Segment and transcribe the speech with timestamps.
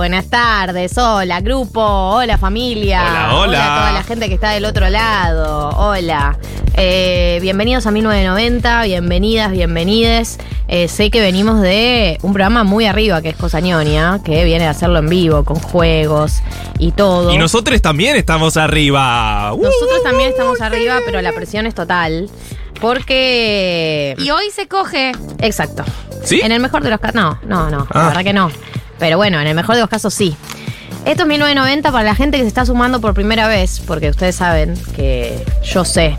[0.00, 0.96] Buenas tardes.
[0.96, 1.82] Hola, grupo.
[1.82, 3.02] Hola, familia.
[3.02, 3.64] Hola, hola.
[3.64, 5.68] a toda la gente que está del otro lado.
[5.76, 6.38] Hola.
[6.72, 10.38] Eh, bienvenidos a 1990, bienvenidas, bienvenides.
[10.68, 14.70] Eh, sé que venimos de un programa muy arriba, que es Cosañonia, que viene a
[14.70, 16.40] hacerlo en vivo, con juegos
[16.78, 17.30] y todo.
[17.30, 19.50] Y nosotros también estamos arriba.
[19.50, 22.30] Nosotros también estamos arriba, pero la presión es total.
[22.80, 24.14] Porque.
[24.16, 25.12] Y hoy se coge.
[25.40, 25.84] Exacto.
[26.24, 26.40] ¿Sí?
[26.42, 27.16] En el mejor de los casos.
[27.16, 27.86] No, no, no.
[27.90, 27.98] Ah.
[27.98, 28.50] La verdad que no.
[29.00, 30.36] Pero bueno, en el mejor de los casos sí.
[31.06, 34.36] Esto es 1990 para la gente que se está sumando por primera vez, porque ustedes
[34.36, 36.16] saben que yo sé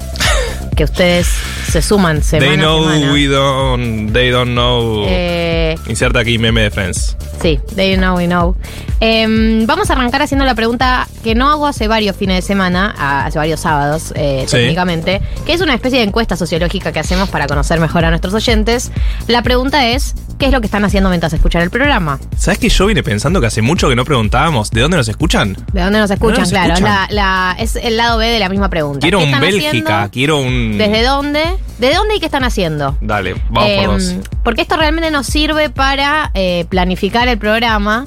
[0.75, 1.27] que ustedes
[1.69, 3.13] se suman semana They a know semana.
[3.13, 4.11] we don't.
[4.11, 5.05] They don't know.
[5.07, 7.15] Eh, Inserta aquí meme de Friends.
[7.41, 8.55] sí, they know, we know.
[8.99, 12.95] Em, vamos a arrancar haciendo la pregunta que no hago hace varios fines de semana,
[13.25, 14.57] hace varios sábados, eh, Sí.
[14.57, 18.33] técnicamente, que es una especie de encuesta sociológica que hacemos para conocer mejor a nuestros
[18.33, 18.91] oyentes.
[19.27, 22.19] La pregunta es, ¿qué es lo que están haciendo mientras escuchan el programa?
[22.35, 25.55] ¿Sabes que yo vine pensando que hace mucho que no preguntábamos de dónde nos escuchan?
[25.71, 26.39] ¿De dónde nos escuchan?
[26.41, 26.93] nos claro, escuchan?
[26.93, 28.99] La, la- es el lado B de la misma pregunta.
[29.01, 30.11] Quiero ¿Qué un están Bélgica, haciendo?
[30.11, 30.77] quiero un.
[30.79, 31.43] ¿Desde dónde?
[31.77, 32.97] ¿De dónde y qué están haciendo?
[33.01, 34.15] Dale, vamos por Em, dos.
[34.43, 38.05] Porque esto realmente nos sirve para eh, planificar el programa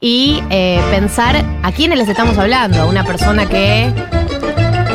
[0.00, 2.88] y eh, pensar a quiénes les estamos hablando.
[2.88, 3.92] Una persona que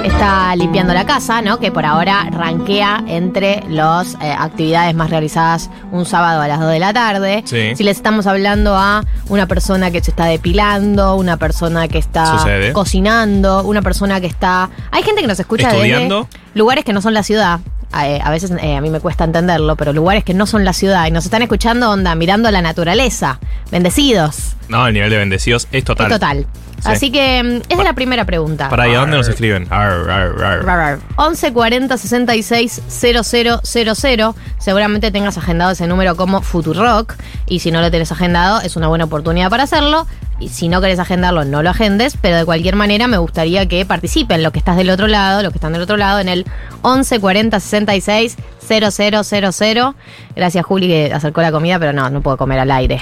[0.07, 1.59] está limpiando la casa, ¿no?
[1.59, 6.71] Que por ahora ranquea entre las eh, actividades más realizadas un sábado a las 2
[6.71, 7.43] de la tarde.
[7.45, 7.75] Sí.
[7.75, 12.37] Si les estamos hablando a una persona que se está depilando, una persona que está
[12.39, 12.73] Sucede.
[12.73, 14.69] cocinando, una persona que está...
[14.91, 16.27] Hay gente que nos escucha Estudiando.
[16.31, 17.59] desde lugares que no son la ciudad.
[18.03, 20.73] Eh, a veces eh, a mí me cuesta entenderlo, pero lugares que no son la
[20.73, 23.39] ciudad y nos están escuchando onda mirando la naturaleza.
[23.71, 24.55] Bendecidos.
[24.67, 26.07] No, el nivel de bendecidos es total.
[26.07, 26.45] Es total.
[26.79, 26.89] Sí.
[26.89, 28.69] Así que mm, esa es la primera pregunta.
[28.69, 29.67] Para, ¿y a dónde nos escriben?
[29.69, 30.65] Ar, ar, ar.
[30.65, 30.99] Rar, rar.
[31.15, 34.33] 11 40 66 0000.
[34.59, 37.15] Seguramente tengas agendado ese número como Futurock.
[37.47, 40.07] Y si no lo tenés agendado, es una buena oportunidad para hacerlo.
[40.39, 42.15] Y si no querés agendarlo, no lo agendes.
[42.21, 45.51] Pero de cualquier manera, me gustaría que participen los que estás del otro lado, los
[45.51, 46.45] que están del otro lado, en el
[46.83, 49.95] 11 40 66 0000.
[50.35, 52.99] Gracias, Juli, que acercó la comida, pero no, no puedo comer al aire.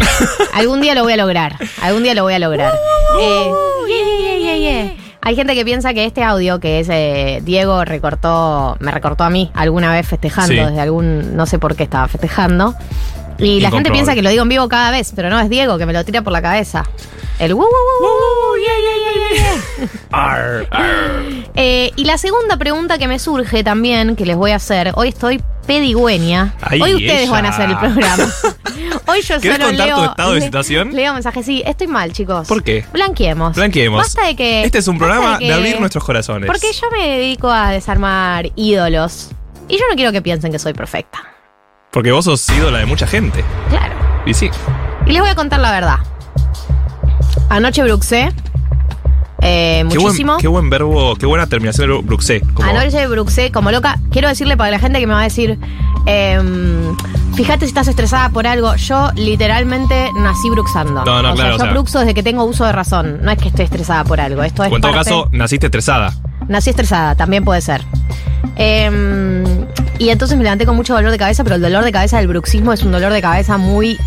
[0.53, 1.55] Algún día lo voy a lograr.
[1.81, 2.73] Algún día lo voy a lograr.
[3.19, 3.51] Eh,
[3.87, 4.93] yeah, yeah, yeah, yeah.
[5.21, 9.29] Hay gente que piensa que este audio, que es eh, Diego recortó, me recortó a
[9.31, 10.59] mí alguna vez festejando, Sí.
[10.59, 12.75] desde algún, no sé por qué estaba festejando.
[13.39, 15.77] Y la gente piensa que lo digo en vivo cada vez, pero no, es Diego
[15.79, 16.83] que me lo tira por la cabeza.
[17.39, 17.67] El woo, woo,
[18.01, 18.09] woo,
[18.51, 18.55] woo,
[21.57, 25.09] Eh, y la segunda pregunta que me surge también, que les voy a hacer, hoy
[25.09, 26.53] estoy pedigüeña.
[26.61, 27.31] Ay, hoy ustedes ella.
[27.31, 28.27] van a hacer el programa.
[29.07, 30.93] hoy yo ¿Querés solo contar leo, tu estado de le- situación?
[30.93, 32.47] Leo mensajes, sí, estoy mal, chicos.
[32.47, 32.85] ¿Por qué?
[32.93, 33.55] Blanqueemos.
[33.55, 33.97] Blanqueemos.
[33.99, 34.63] Basta de que.
[34.63, 36.47] Este es un programa de, que- abrir nuestros corazones.
[36.47, 39.29] Porque yo me dedico a desarmar ídolos.
[39.67, 41.19] Y yo no quiero que piensen que soy perfecta.
[41.91, 43.43] Porque vos sos ídola de mucha gente.
[43.69, 43.93] Claro.
[44.25, 44.49] Y sí.
[45.05, 45.97] Y les voy a contar la verdad.
[47.49, 48.31] Anoche bruxé.
[49.45, 50.33] Eh, muchísimo.
[50.33, 52.41] buen, qué buen verbo, qué buena terminación de Bruxé.
[52.53, 53.99] Como- Anoche bruxé como loca.
[54.11, 55.57] Quiero decirle para la gente que me va a decir.
[56.07, 56.95] em,
[57.35, 58.75] fíjate si estás estresada por algo.
[58.75, 61.03] Yo literalmente nací bruxando.
[61.05, 63.19] No, no, o claro, sea, o yo sea- bruxo desde que tengo uso de razón.
[63.23, 64.43] No es que estoy estresada por algo.
[64.43, 66.13] Esto es o en todo parte- caso, naciste estresada.
[66.47, 67.81] Nací estresada, también puede ser.
[68.55, 69.43] Em,
[69.99, 72.27] y entonces me levanté con mucho dolor de cabeza, pero el dolor de cabeza del
[72.27, 73.97] bruxismo es un dolor de cabeza muy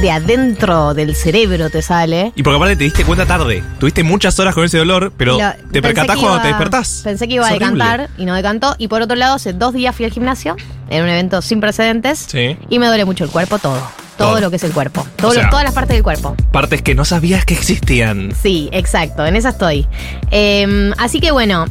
[0.00, 2.32] de adentro del cerebro te sale.
[2.34, 3.62] Y porque aparte te diste cuenta tarde.
[3.78, 7.00] Tuviste muchas horas con ese dolor, pero Lo- te percatás cuando iba- te despertás.
[7.04, 8.74] Pensé que iba Es a decantar y no decantó.
[8.78, 10.56] Y por otro lado, hace dos días fui al gimnasio,
[10.90, 12.56] en un evento sin precedentes, Sí.
[12.68, 13.80] y me duele mucho el cuerpo, todo.
[14.18, 15.06] Todo, lo que es el cuerpo.
[15.16, 16.36] Todo O lo- sea- todas las partes del cuerpo.
[16.52, 18.32] Partes que no sabías que existían.
[18.40, 19.86] Sí, exacto, en esa estoy.
[20.30, 21.64] Eh, así que bueno,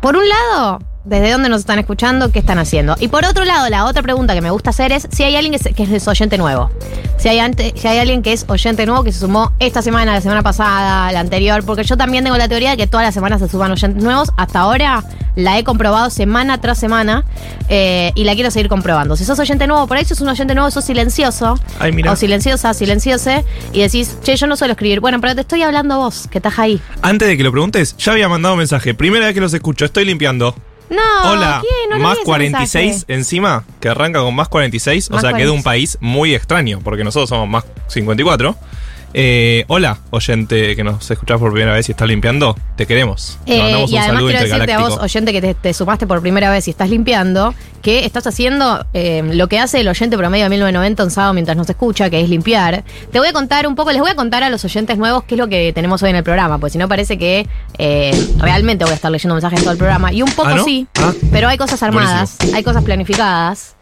[0.00, 2.94] por un lado, desde dónde nos están escuchando, qué están haciendo.
[3.00, 5.58] Y por otro lado, la otra pregunta que me gusta hacer es si hay alguien
[5.58, 6.70] que, es oyente nuevo.
[7.16, 10.12] Si hay, ante- si hay alguien que es oyente nuevo que se sumó esta semana,
[10.12, 13.14] la semana pasada, la anterior, porque yo también tengo la teoría de que todas las
[13.14, 14.30] semanas se suban oyentes nuevos.
[14.36, 15.04] Hasta ahora
[15.36, 17.24] la he comprobado semana tras semana
[17.68, 19.16] eh, y la quiero seguir comprobando.
[19.16, 21.58] Si sos oyente nuevo, por ahí sos un oyente nuevo, sos silencioso.
[21.78, 22.12] Ay, mira.
[22.12, 25.00] O silenciosa, silenciose, y decís, che, yo no suelo escribir.
[25.00, 26.80] Bueno, pero te estoy hablando vos, que estás ahí.
[27.02, 28.92] Antes de que lo preguntes, ya había mandado un mensaje.
[28.94, 30.54] Primera vez que los escucho, estoy limpiando.
[30.90, 31.88] No, Hola, ¿qué?
[31.88, 33.14] No más ese 46 mensaje.
[33.14, 35.64] encima, que arranca con más 46, Más o sea que de un 46.
[35.64, 38.56] país muy extraño, porque nosotros somos más 54.
[39.12, 43.38] Eh, hola, oyente que nos escuchás por primera vez y estás limpiando, te queremos.
[43.44, 45.74] Te Eh, mandamos y un además saludo quiero decirte a vos, oyente, que te, te
[45.74, 47.52] sumaste por primera vez y estás limpiando,
[47.82, 51.56] que estás haciendo eh, lo que hace el oyente promedio de 1990 un sábado mientras
[51.56, 52.84] nos escucha, que es limpiar.
[53.10, 55.34] Te voy a contar un poco, les voy a contar a los oyentes nuevos qué
[55.34, 57.48] es lo que tenemos hoy en el programa, porque si no parece que
[57.78, 60.12] eh, realmente voy a estar leyendo mensajes todo el programa.
[60.12, 60.64] Y un poco ¿Ah, no?
[60.64, 61.12] sí, Ah.
[61.32, 63.74] pero hay cosas armadas, hay cosas planificadas.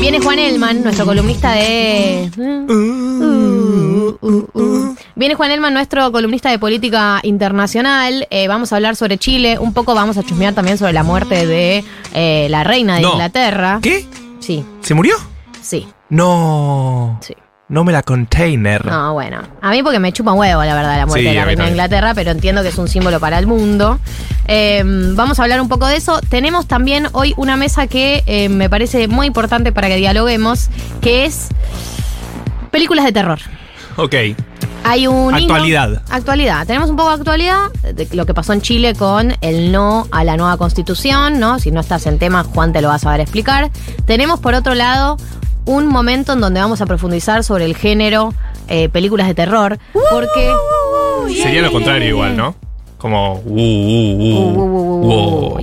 [0.00, 2.28] Viene Juan Elman, nuestro columnista de...
[2.36, 3.55] Uh, uh,
[4.20, 4.94] uh.
[5.14, 8.26] Viene Juan Elman, nuestro columnista de política internacional.
[8.30, 9.58] Eh, vamos a hablar sobre Chile.
[9.58, 13.12] Un poco vamos a chusmear también sobre la muerte de eh, la reina de No.
[13.12, 13.78] Inglaterra.
[13.82, 14.06] ¿Qué?
[14.40, 15.16] Sí, ¿Se murió?
[15.62, 17.18] sí, No.
[17.22, 17.34] sí.
[17.68, 18.86] No me la container.
[18.86, 19.40] No, bueno.
[19.60, 21.64] A mí porque me chupa un huevo, la verdad, la muerte Sí, de la reina
[21.64, 21.70] de.
[21.70, 23.98] Inglaterra, pero entiendo que es un símbolo para el mundo.
[24.46, 24.84] Eh,
[25.16, 26.20] vamos a hablar un poco de eso.
[26.28, 30.68] Tenemos también hoy una mesa que eh, me parece muy importante para que dialoguemos,
[31.00, 31.48] que es
[32.70, 33.40] películas de terror.
[33.96, 34.14] Ok.
[34.84, 36.02] Hay un himno- Actualidad.
[36.10, 36.66] actualidad.
[36.66, 40.22] Tenemos un poco de actualidad de lo que pasó en Chile con el no a
[40.22, 41.58] la nueva constitución, ¿no?
[41.58, 43.70] Si no estás en tema, Juan te lo va a saber explicar.
[44.06, 45.16] Tenemos por otro lado
[45.64, 48.32] un momento en donde vamos a profundizar sobre el género
[48.68, 49.78] eh, películas de terror,
[50.10, 50.52] porque
[51.42, 52.52] Sería lo contrario igual, ¿no?
[52.52, 52.54] Como, uh, uh, uh, wow, yeah, yeah, no,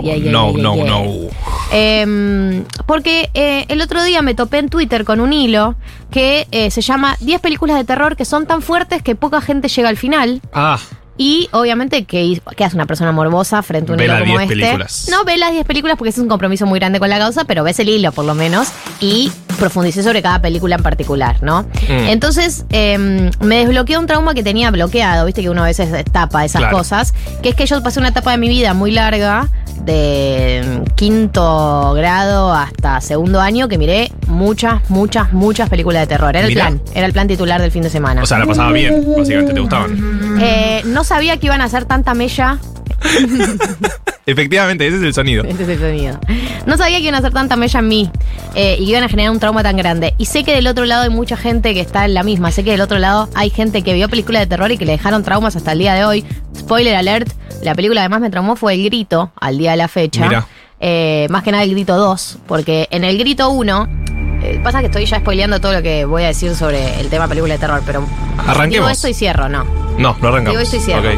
[0.02, 1.30] yeah, no, no.
[1.72, 5.76] Em, porque eh, el otro día me topé en Twitter con un hilo
[6.12, 9.68] que eh, se llama 10 películas de terror que son tan fuertes que poca gente
[9.68, 10.42] llega al final.
[10.54, 10.80] Ah,
[11.18, 14.56] Y obviamente que, que hace una persona morbosa frente a un hilo como 10 este.
[14.56, 15.08] películas.
[15.12, 17.64] No ve las 10 películas porque es un compromiso muy grande con la causa, pero
[17.64, 18.70] ves el hilo por lo menos
[19.00, 21.64] y profundicé sobre cada película en particular, ¿no?
[21.64, 22.08] Mm.
[22.10, 26.44] Entonces em, me desbloqueó un trauma que tenía bloqueado, viste que uno a veces tapa
[26.46, 26.78] esas Claro.
[26.78, 27.14] cosas,
[27.44, 29.50] que es que yo pasé una etapa de mi vida muy larga
[29.86, 36.30] de em, quinto grado hasta segundo año que miré muchas, muchas, muchas películas de terror.
[36.36, 36.68] Era el Mirá.
[36.68, 38.24] plan, era el plan titular del fin de semana.
[38.24, 40.40] o sea, la pasaba bien, básicamente, te gustaban.
[40.42, 42.60] Eh, no sabía que iban a hacer tanta mella.
[44.26, 45.44] Efectivamente, ese es el sonido.
[45.44, 46.20] Este es el sonido.
[46.66, 48.10] No sabía que iban a hacer tanta mella en mí
[48.56, 50.14] eh, y que iban a generar un trauma tan grande.
[50.18, 52.52] Y sé que del otro lado hay mucha gente que está en la misma.
[52.52, 54.94] Sé que del otro lado hay gente que vio películas de terror y que le
[54.94, 56.26] dejaron traumas hasta el día de hoy.
[56.58, 59.90] Spoiler alert: la película que más me traumó fue El Grito al día de la
[59.90, 60.28] fecha.
[60.28, 60.48] Mirá.
[60.80, 64.13] Eh, más que nada El Grito 2, porque en El Grito 1.
[64.44, 67.28] Eh, pasa que estoy ya spoileando todo lo que voy a decir sobre el tema
[67.28, 68.06] película de terror, pero.
[68.38, 68.70] Arranquemos.
[68.72, 69.64] Digo esto y cierro, no.
[69.98, 70.50] No, no arrancamos.
[70.52, 71.10] Digo esto y cierro.
[71.10, 71.16] Ok.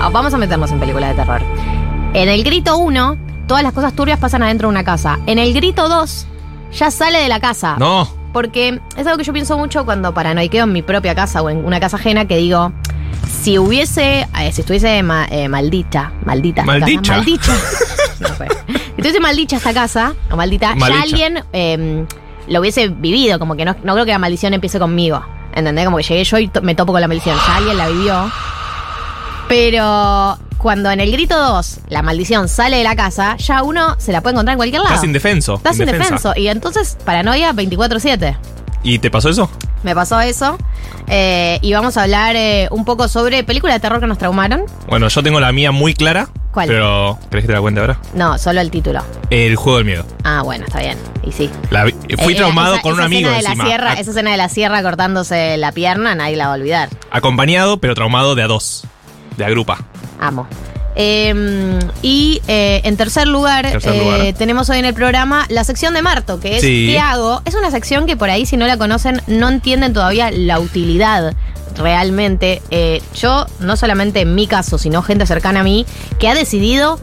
[0.00, 1.42] Ah, Vamos a meternos en películas de terror.
[2.14, 3.16] En el grito 1,
[3.46, 5.18] todas las cosas turbias pasan adentro de una casa.
[5.26, 6.26] En el grito 2,
[6.78, 7.76] ya sale de la casa.
[7.78, 8.08] No.
[8.32, 11.64] Porque es algo que yo pienso mucho cuando paranoiqueo en mi propia casa o en
[11.64, 12.72] una casa ajena que digo,
[13.42, 17.00] si hubiese, eh, si estuviese ma- eh, maldita, maldita, esta Maldicha.
[17.02, 17.52] casa, maldita.
[18.20, 18.28] No.
[18.28, 22.04] Si estuviese maldita esta casa, o maldita, ya alguien eh,
[22.48, 25.24] lo hubiese vivido, como que no, no creo que la maldición empiece conmigo.
[25.54, 25.84] ¿Entendés?
[25.84, 27.36] Como que llegué yo y to- me topo con la maldición.
[27.46, 28.30] Ya alguien la vivió.
[29.48, 34.12] Pero cuando en el grito 2 la maldición sale de la casa, ya uno se
[34.12, 34.94] la puede encontrar en cualquier lado.
[34.94, 35.54] Estás indefenso.
[35.56, 36.32] Estás indefenso.
[36.36, 38.36] Y entonces, paranoia 24-7.
[38.82, 39.50] ¿Y te pasó eso?
[39.82, 40.56] Me pasó eso.
[41.06, 44.64] Eh, y vamos a hablar eh, un poco sobre películas de terror que nos traumaron.
[44.88, 46.28] Bueno, yo tengo la mía muy clara.
[46.54, 46.68] ¿Cuál?
[46.68, 47.98] Pero, ¿crees que te la cuente ahora?
[48.14, 49.02] No, solo el título.
[49.28, 50.06] El juego del miedo.
[50.22, 50.96] Ah, bueno, está bien.
[51.24, 51.50] Y sí.
[51.70, 53.64] La vi- fui Eh, traumado esa- con un esa amigo escena de la encima.
[53.66, 56.88] sierra, esa escena de la sierra cortándose la pierna, nadie la va a olvidar.
[57.10, 58.84] Acompañado, pero traumado de a dos.
[59.36, 59.78] De agrupa.
[60.20, 60.46] Amo.
[60.96, 64.34] Eh, y eh, en tercer lugar, Tercer eh, lugar.
[64.34, 66.86] tenemos hoy en el programa la sección de Marto, que es Sí.
[66.90, 67.42] ¿Qué hago?
[67.44, 71.34] Es una sección que por ahí, si no la conocen, no entienden todavía la utilidad
[71.76, 72.62] realmente.
[72.70, 75.84] Eh, yo, no solamente en mi caso, sino gente cercana a mí,
[76.18, 77.00] que ha decidido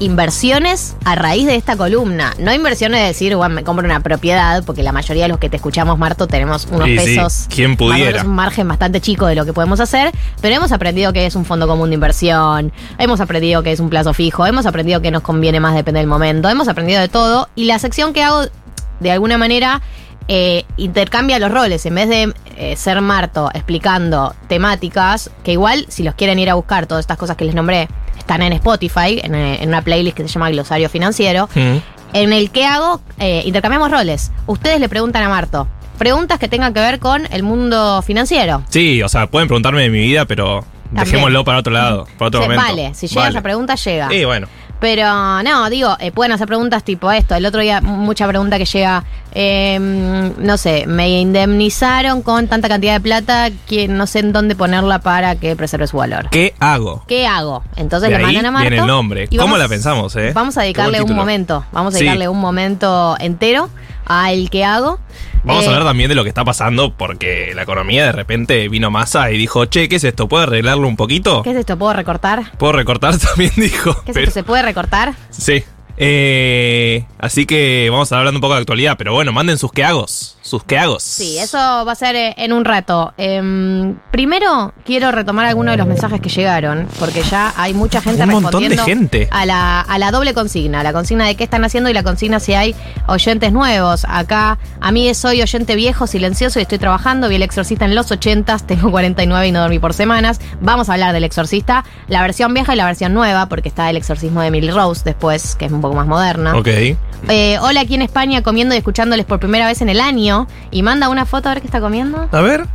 [0.00, 2.34] inversiones a raíz de esta columna.
[2.38, 5.48] No inversiones de decir, bueno, me compro una propiedad, porque la mayoría de los que
[5.48, 7.46] te escuchamos, Marto, tenemos unos Sí, sí, pesos.
[7.48, 8.22] ¿quién más o menos pudiera?
[8.22, 11.44] un margen bastante chico de lo que podemos hacer, pero hemos aprendido que es un
[11.44, 15.22] fondo común de inversión, hemos aprendido que es un plazo fijo, hemos aprendido que nos
[15.22, 18.42] conviene más depende del momento, hemos aprendido de todo y la sección que hago
[19.00, 19.80] de alguna manera
[20.28, 21.84] eh, intercambia los roles.
[21.86, 26.54] En vez de eh, ser Marto explicando temáticas, que igual si los quieren ir a
[26.54, 27.88] buscar, todas estas cosas que les nombré,
[28.24, 31.76] están en Spotify, en, eh, en una playlist que se llama Glosario Financiero, Mm.
[32.14, 34.32] en el que hago, eh, intercambiamos roles.
[34.46, 35.68] Ustedes le preguntan a Marto.
[35.98, 38.62] Preguntas que tengan que ver con el mundo financiero.
[38.70, 41.04] Sí, o sea, pueden preguntarme de mi vida, pero También.
[41.04, 42.62] dejémoslo para otro lado, para otro momento.
[42.64, 43.30] vale, si llega Vale.
[43.34, 44.12] esa pregunta, llega.
[44.14, 44.48] Y bueno,
[44.80, 45.06] Pero
[45.44, 47.34] no, digo, eh, pueden hacer preguntas tipo esto.
[47.34, 49.04] El otro día, mucha pregunta que llega,
[49.34, 49.78] eh,
[50.38, 55.00] no sé, me indemnizaron con tanta cantidad de plata que no sé en dónde ponerla
[55.00, 56.28] para que preserve su valor.
[56.30, 57.04] ¿qué hago?
[57.06, 57.62] ¿Qué hago?
[57.76, 58.68] Entonces De le ahí mandan a Marto.
[58.68, 59.28] viene el nombre.
[59.28, 60.32] ¿Cómo vamos- la pensamos, eh?
[60.34, 61.64] Vamos a dedicarle un momento.
[61.72, 62.04] Vamos a Sí.
[62.04, 63.68] dedicarle un momento entero
[64.06, 64.98] al que hago.
[65.44, 68.68] Vamos Eh, a hablar también de lo que está pasando porque la economía de repente
[68.68, 70.26] vino masa y dijo, che, ¿qué es esto?
[70.28, 71.42] ¿Puedo arreglarlo un poquito?
[71.42, 71.76] ¿Qué es esto?
[71.76, 72.52] ¿Puedo recortar?
[72.56, 73.16] ¿Puedo recortar?
[73.18, 73.94] También dijo.
[74.04, 74.34] ¿Qué es Pero- esto?
[74.40, 75.14] ¿Se puede recortar?
[75.30, 75.62] Sí.
[75.96, 79.84] Eh, así que vamos a hablar un poco de actualidad, pero bueno, manden sus qué
[79.84, 80.36] hagos.
[80.54, 81.02] Sus qué hagos.
[81.02, 83.12] Sí, eso va a ser eh, en un rato.
[83.16, 88.22] Em, primero quiero retomar algunos de los mensajes que llegaron, porque ya hay mucha gente
[88.22, 89.28] Un montón de respondiendo gente.
[89.32, 92.38] A, la, a la doble consigna, la consigna de qué están haciendo y la consigna
[92.38, 92.74] si hay
[93.08, 94.06] oyentes nuevos.
[94.08, 97.28] Acá, a mí soy oyente viejo, silencioso y estoy trabajando.
[97.28, 100.40] Vi el exorcista en los 80 tengo 49 y no dormí por semanas.
[100.60, 103.96] Vamos a hablar del exorcista, la versión vieja y la versión nueva, porque está el
[103.96, 106.56] exorcismo de Emily Rose después, que es un poco más moderna.
[106.56, 106.68] Ok.
[107.28, 110.43] Eh, hola aquí en España comiendo y escuchándoles por primera vez en el año.
[110.70, 112.28] Y manda una foto a ver qué está comiendo.
[112.30, 112.66] A ver.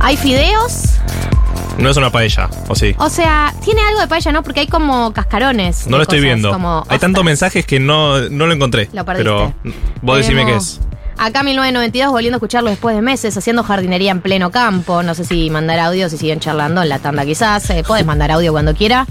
[0.00, 0.98] Hay fideos.
[1.78, 2.94] No es una paella, ¿o sí?
[2.98, 4.42] O sea, tiene algo de paella, ¿no?
[4.42, 5.86] Porque hay como cascarones.
[5.86, 6.50] No lo estoy viendo.
[6.52, 8.88] como Hay tantos mensajes que no, no lo encontré.
[8.92, 9.24] Lo perdiste.
[9.30, 9.54] pero
[10.00, 10.80] vos decime qué es.
[11.18, 15.02] Acá 1992, volviendo a escucharlo después de meses, haciendo jardinería en pleno campo.
[15.02, 17.68] No sé si mandar audio, si siguen charlando en la tanda quizás.
[17.70, 19.06] Eh, podés mandar audio cuando quiera.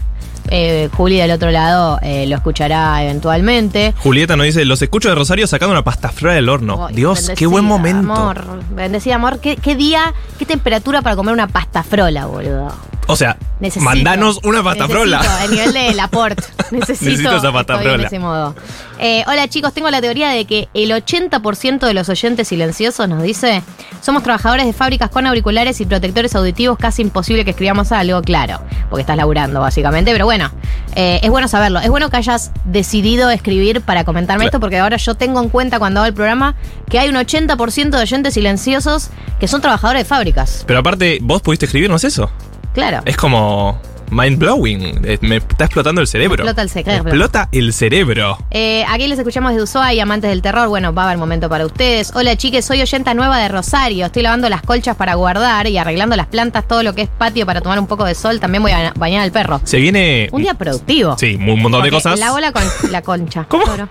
[0.49, 3.93] Eh, Juli del otro lado eh, lo escuchará eventualmente.
[3.97, 6.87] Julieta nos dice, los escucho de Rosario sacando una pasta flora del horno.
[6.91, 8.13] Dios, qué buen momento.
[8.13, 9.39] Amor, bendecida amor.
[9.39, 12.73] ¿Qué, qué día, qué temperatura para comer una pasta frola, boludo?
[13.07, 13.85] O sea, Necesito.
[13.85, 15.21] mandanos una pasta Necesito.
[15.43, 16.43] El nivel de Laporte.
[16.71, 18.07] Necesito, Necesito esa pasta estoy en frola.
[18.07, 18.55] ese modo.
[18.97, 23.21] Eh, hola chicos, tengo la teoría de que el 80% de los oyentes silenciosos nos
[23.21, 23.61] dice
[24.01, 28.61] somos trabajadores de fábricas con auriculares y protectores auditivos, casi imposible que escribamos algo, claro,
[28.89, 30.49] porque estás laburando básicamente, pero bueno,
[30.95, 31.79] eh, es bueno saberlo.
[31.79, 34.47] Es bueno que hayas decidido escribir para comentarme Claro.
[34.49, 36.55] esto, porque ahora yo tengo en cuenta cuando hago el programa
[36.89, 39.09] que hay un 80% de oyentes silenciosos
[39.39, 40.63] que son trabajadores de fábricas.
[40.65, 42.29] Pero aparte, vos pudiste escribirnos eso.
[42.75, 42.99] Claro.
[43.05, 45.01] Es como mind blowing.
[45.21, 46.35] Me está explotando el cerebro.
[46.43, 47.09] explota el cerebro.
[47.09, 48.37] Explota el cerebro.
[48.51, 50.67] Eh, aquí les escuchamos desde Ushuaia, amantes del terror.
[50.67, 52.11] Bueno, va a haber momento para ustedes.
[52.13, 54.05] Hola, chiques, soy oyenta nueva de Rosario.
[54.05, 57.45] Estoy lavando las colchas para guardar y arreglando las plantas, todo lo que es patio
[57.47, 58.39] para tomar un poco de sol.
[58.39, 59.59] También voy a bañar al perro.
[59.63, 60.29] Se viene.
[60.31, 61.17] Un día productivo.
[61.17, 62.19] Sí, un montón de cosas.
[62.19, 63.45] La, con- la concha.
[63.49, 63.63] ¿Cómo?
[63.65, 63.89] Bueno,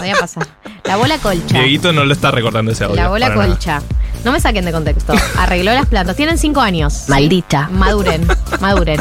[0.00, 0.46] voy a pasar.
[0.84, 1.58] La colcha.
[1.60, 2.96] Dieguito no lo está recordando ese audio.
[2.96, 3.82] La para nada.
[4.24, 5.14] No me saquen de contexto.
[5.38, 6.16] Arregló las plantas.
[6.16, 7.04] Tienen cinco años.
[7.08, 7.68] Maldita.
[7.70, 8.26] Maduren,
[8.60, 9.00] maduren.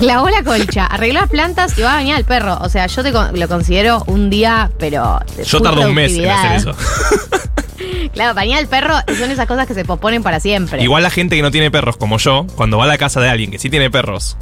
[0.00, 2.58] Lavó la colcha, arregló las plantas y va a bañar al perro.
[2.60, 5.18] O sea, yo te con- lo considero un día, pero.
[5.36, 6.74] de Yo tardo un mes en hacer eso.
[8.12, 10.82] Claro, bañar al perro son esas cosas que se posponen para siempre.
[10.82, 13.28] Igual la gente que no tiene perros como yo, cuando va a la casa de
[13.28, 14.36] alguien que sí tiene perros,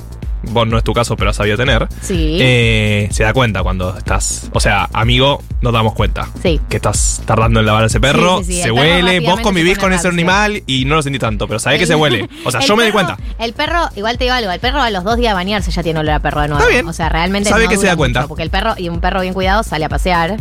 [0.45, 2.39] vos no es tu caso, pero has sabido tener, Sí.
[2.41, 4.51] eh, se da cuenta cuando estás.
[4.53, 6.29] O sea, amigo, nos damos cuenta.
[6.43, 6.61] Sí.
[6.69, 10.09] Que estás tardando en lavar a ese perro, Sí, se huele, vos convivís con ese
[10.09, 12.29] animal y no lo sentí tanto, pero sabés que se huele.
[12.45, 13.17] O sea, yo me di cuenta.
[13.39, 15.83] El perro, igual te digo algo, el perro a los dos días de bañarse ya
[15.83, 16.61] tiene olor a perro de nuevo.
[16.63, 16.87] Está bien.
[16.89, 17.51] O sea, realmente.
[17.51, 18.21] Sabe no que se da cuenta.
[18.21, 20.37] mucho, porque el perro, y un perro bien cuidado, sale a pasear.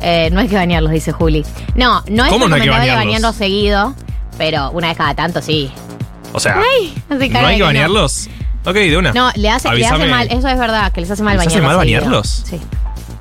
[0.00, 1.44] Eh, no hay que bañarlos, dice Juli.
[1.74, 3.04] No, no es ¿Cómo no hay que recomendable bañarlos?
[3.06, 3.94] bañarlos seguido,
[4.38, 5.70] pero una vez cada tanto sí.
[6.32, 7.34] O sea, Ay, ¿no hay que
[7.84, 8.06] no.
[8.68, 9.12] Ok, de una.
[9.12, 11.60] No, le hace, le hace mal, eso es verdad, que les hace mal ¿Les hace
[11.60, 11.76] bañarlos.
[11.76, 12.00] mal seguido.
[12.00, 12.42] bañarlos?
[12.46, 12.60] Sí.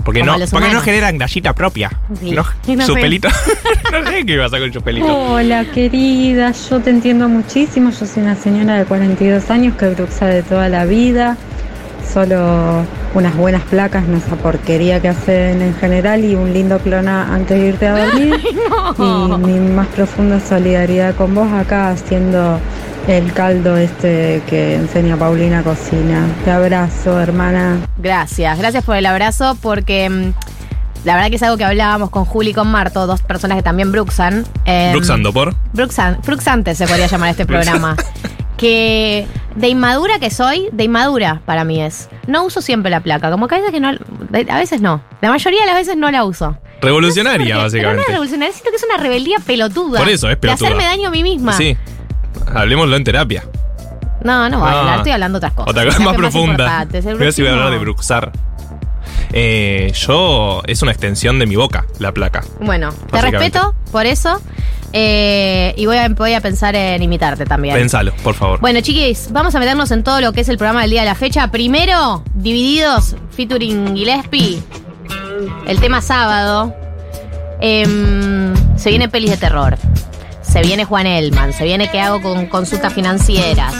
[0.04, 0.84] Porque como no, los porque no humanos.
[0.86, 1.92] generan grasita propia.
[2.20, 2.32] Sí.
[2.32, 2.44] No,
[2.75, 3.00] No su sé.
[3.01, 3.27] pelito.
[3.92, 5.08] no sé qué pasa con su pelito.
[5.08, 10.27] Hola querida, yo te entiendo muchísimo, yo soy una señora de 42 años que bruxa
[10.27, 11.36] de toda la vida,
[12.13, 17.34] solo unas buenas placas, no esa porquería que hacen en general y un lindo clona
[17.34, 18.34] antes de irte a dormir.
[18.98, 22.60] Y mi más profunda solidaridad con vos acá haciendo
[23.08, 26.28] el caldo este que enseña Paulina Cocina.
[26.44, 27.78] Te abrazo, hermana.
[27.98, 30.34] Gracias, gracias por el abrazo porque mm,
[31.06, 33.64] la verdad que es algo que hablábamos con Juli y con Marto, dos personas que
[33.64, 34.46] también bruxan.
[34.66, 35.56] Eh, Bruxando por.
[35.74, 37.96] Bruxan, Bruxantes se podría llamar este programa.
[38.58, 42.10] que de inmadura que soy, de inmadura para mí es.
[42.28, 45.02] No uso siempre la placa, como que a veces que no, a veces no.
[45.22, 46.58] La mayoría de las veces no la uso.
[46.82, 48.02] Revolucionaria, Pero no básicamente.
[48.02, 50.00] es revolucionaria, siento que es una rebeldía pelotuda.
[50.00, 50.70] Por eso, es pelotuda.
[50.70, 51.54] De hacerme daño a mí misma.
[51.54, 51.76] Sí.
[52.54, 53.44] Hablemoslo en terapia.
[54.24, 54.96] No, no, No.
[54.96, 55.72] estoy hablando de otras cosas.
[55.72, 56.86] Otra cosa más profunda.
[57.18, 58.32] Mira si voy a hablar de bruxar.
[59.34, 62.44] Eh, yo, es una extensión de mi boca, la placa.
[62.62, 64.42] Bueno, te respeto por eso.
[64.94, 67.75] eh, y voy a, voy a pensar en imitarte también.
[67.75, 68.60] Pensalo, por favor.
[68.62, 71.08] Bueno, chiquis, vamos a meternos en todo lo que es el programa del día de
[71.08, 71.51] la fecha.
[71.51, 74.63] Primero, Divididos, featuring Gillespie.
[75.68, 76.74] El tema sábado.
[77.60, 79.77] Em, se viene pelis de terror.
[80.48, 81.54] Se viene Juan Elman.
[81.54, 83.74] Se viene qué hago con consultas financieras.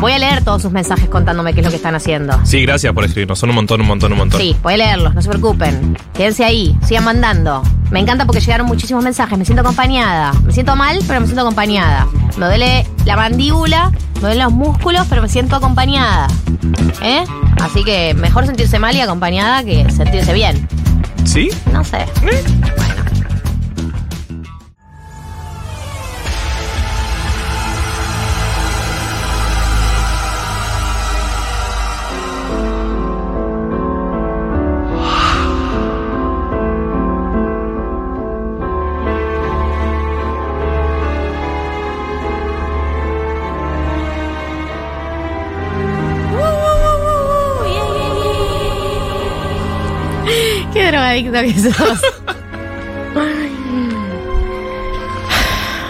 [0.00, 2.38] Voy a leer todos sus mensajes contándome qué es lo que están haciendo.
[2.44, 3.38] Sí, gracias por escribirnos.
[3.38, 4.40] Son un montón, un montón, un montón.
[4.40, 5.96] Sí, voy a leerlos, no se preocupen.
[6.12, 7.62] Quédense ahí, sigan mandando.
[7.90, 10.32] Me encanta porque llegaron muchísimos mensajes, me siento acompañada.
[10.44, 12.06] Me siento mal, pero me siento acompañada.
[12.36, 16.26] Me duele la mandíbula, me duelen los músculos, pero me siento acompañada.
[17.02, 17.24] ¿Eh?
[17.62, 20.68] Así que mejor sentirse mal y acompañada que sentirse bien.
[21.24, 21.48] ¿Sí?
[21.72, 22.04] No sé.
[22.20, 23.15] Qué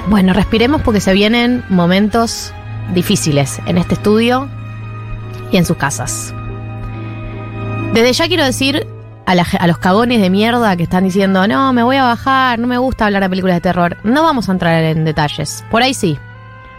[0.09, 2.53] Bueno, respiremos porque se vienen momentos
[2.95, 4.49] difíciles en este estudio
[5.51, 6.33] y en sus casas.
[7.93, 8.87] Desde ya quiero decir
[9.27, 12.69] a, a los cagones de mierda que están diciendo, no, me voy a bajar, no
[12.69, 13.97] me gusta hablar de películas de terror.
[14.05, 15.65] No vamos a entrar en detalles.
[15.71, 16.19] Por ahí sí.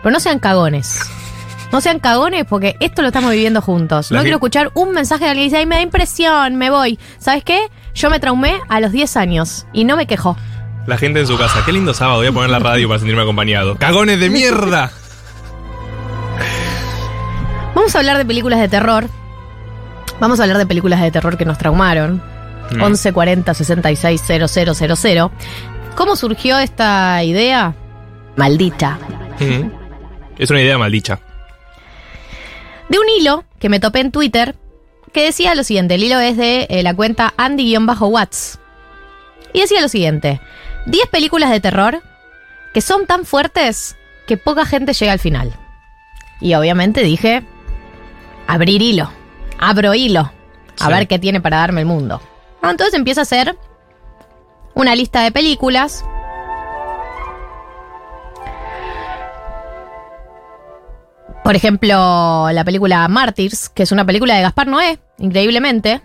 [0.02, 1.02] Pero no sean cagones.
[1.72, 4.12] No sean cagones porque esto lo estamos viviendo juntos.
[4.12, 6.70] La no quiero escuchar un mensaje de alguien que dice, ay, me da impresión, me
[6.70, 6.98] voy.
[7.18, 7.70] ¿Sabes qué?
[7.94, 10.38] Yo me traumé a los 10 años y no me quejo.
[10.86, 11.64] La gente en su casa.
[11.66, 12.20] Qué lindo sábado.
[12.20, 13.78] Voy a poner la radio para sentirme acompañado.
[13.78, 14.92] ¡Cagones de mierda!
[17.76, 19.10] Vamos a hablar de películas de terror.
[20.20, 22.22] Vamos a hablar de películas de terror que nos traumaron.
[22.72, 22.82] Mm.
[22.82, 25.32] 11 40 66 000.
[25.96, 27.76] ¿Cómo surgió esta idea?
[28.38, 28.98] Maldita.
[29.40, 29.70] Mm.
[30.38, 31.20] Es una idea maldicha.
[32.90, 34.56] De un hilo que me topé en Twitter
[35.14, 35.96] que decía lo siguiente.
[35.96, 38.60] El hilo es de eh, la cuenta Andy-Watts.
[39.54, 40.40] Y decía lo siguiente.
[40.86, 42.02] 10 películas de terror
[42.74, 43.96] que son tan fuertes
[44.28, 45.54] que poca gente llega al final.
[46.40, 47.44] Y obviamente dije,
[48.48, 49.10] abrir hilo.
[49.58, 50.32] Abro hilo.
[50.80, 50.92] A Sí.
[50.94, 52.22] ver qué tiene para darme el mundo.
[52.62, 53.58] Entonces empiezo a hacer
[54.76, 56.06] una lista de películas.
[61.48, 66.02] Por ejemplo, la película Martyrs, que es una película de Gaspar Noé, increíblemente,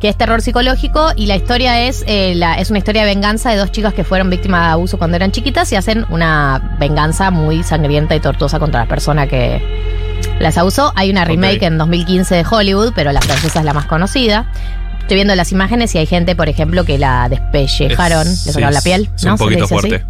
[0.00, 3.48] que es terror psicológico y la historia es, eh, la- es una historia de venganza
[3.48, 7.30] de dos chicas que fueron víctimas de abuso cuando eran chiquitas y hacen una venganza
[7.30, 9.62] muy sangrienta y tortuosa contra la persona que
[10.40, 10.92] las abusó.
[10.94, 14.52] Hay una remake en 2015 de Hollywood, pero la francesa es la más conocida.
[15.00, 18.74] Estoy viendo las imágenes y hay gente, por ejemplo, que la despellejaron, Es- le sacaron
[18.74, 19.10] sí, la piel.
[19.16, 19.32] Es ¿no?
[19.32, 20.04] un ¿Se le poquito así?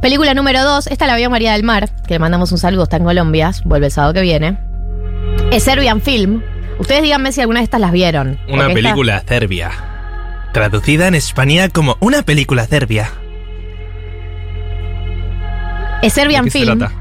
[0.00, 2.96] Película número 2, esta la vio María del Mar, que le mandamos un saludo, está
[2.96, 4.58] en Colombia, vuelve el sábado que viene.
[5.50, 6.42] Es Serbian Film.
[6.78, 8.38] Ustedes díganme si alguna de estas las vieron.
[8.48, 9.70] Una esta- película serbia.
[10.52, 13.10] Traducida en España como una película serbia.
[16.02, 16.78] es Serbian ¿De qué se Film.
[16.78, 16.94] trata?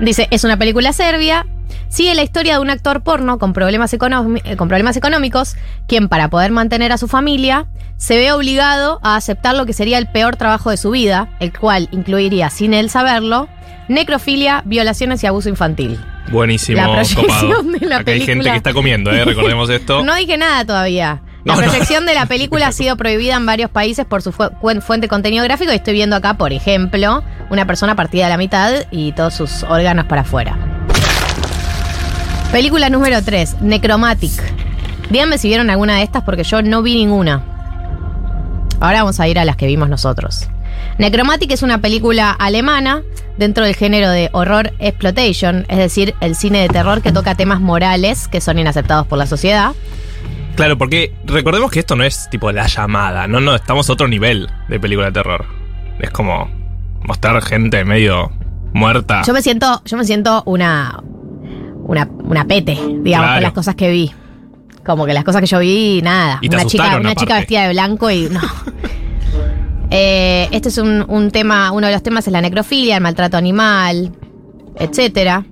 [0.00, 1.46] Dice, es una película serbia.
[1.88, 3.98] Sigue la historia de un actor porno con problemas, eh,
[4.56, 9.54] con problemas económicos, quien para poder mantener a su familia se ve obligado a aceptar
[9.54, 13.48] lo que sería el peor trabajo de su vida, el cual incluiría, sin él saberlo,
[13.88, 15.98] necrofilia, violaciones y abuso infantil.
[16.30, 16.76] Buenísimo.
[16.78, 17.62] La proyección copado.
[17.62, 18.50] de la Acá hay gente película.
[18.50, 19.24] que está comiendo, ¿eh?
[19.24, 20.02] Recordemos esto.
[20.04, 21.22] No dije nada todavía.
[21.44, 21.68] La No, no.
[21.68, 25.08] proyección de la película ha sido prohibida en varios países por su fu- fuente de
[25.08, 29.12] contenido gráfico y estoy viendo acá, por ejemplo, una persona partida a la mitad y
[29.12, 30.58] todos sus órganos para afuera.
[32.52, 34.32] Película número 3, Necromatic.
[35.10, 37.44] Díganme si vieron alguna de estas porque yo no vi ninguna.
[38.80, 40.48] Ahora vamos a ir a las que vimos nosotros.
[40.98, 43.02] Necromatic es una película alemana
[43.36, 47.60] dentro del género de horror exploitation, es decir, el cine de terror que toca temas
[47.60, 49.72] morales que son inaceptados por la sociedad.
[50.54, 54.08] Claro, porque recordemos que esto no es tipo la llamada, no, no, estamos a otro
[54.08, 55.44] nivel de película de terror.
[55.98, 56.50] Es como
[57.02, 58.32] mostrar gente medio
[58.72, 59.22] muerta.
[59.26, 61.02] Yo me siento, yo me siento una,
[61.86, 63.34] una, una pete, digamos, Claro.
[63.34, 64.10] con las cosas que vi.
[64.84, 66.38] Como que las cosas que yo vi, nada.
[66.42, 68.40] Y te una chica, una chica vestida de blanco y no.
[69.90, 73.36] Eh, este es un, un tema, uno de los temas es la necrofilia, el maltrato
[73.36, 74.10] animal.
[74.78, 75.44] etc.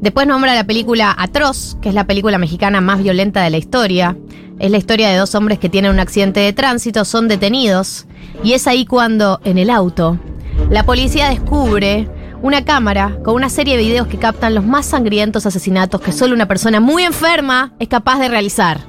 [0.00, 4.16] Después nombra la película Atroz, que es la película mexicana más violenta de la historia.
[4.58, 8.06] Es la historia de dos hombres que tienen un accidente de tránsito, son detenidos,
[8.44, 10.18] y es ahí cuando, en el auto,
[10.70, 12.06] la policía descubre
[12.44, 16.34] una cámara con una serie de videos que captan los más sangrientos asesinatos que solo
[16.34, 18.80] una persona muy enferma es capaz de realizar.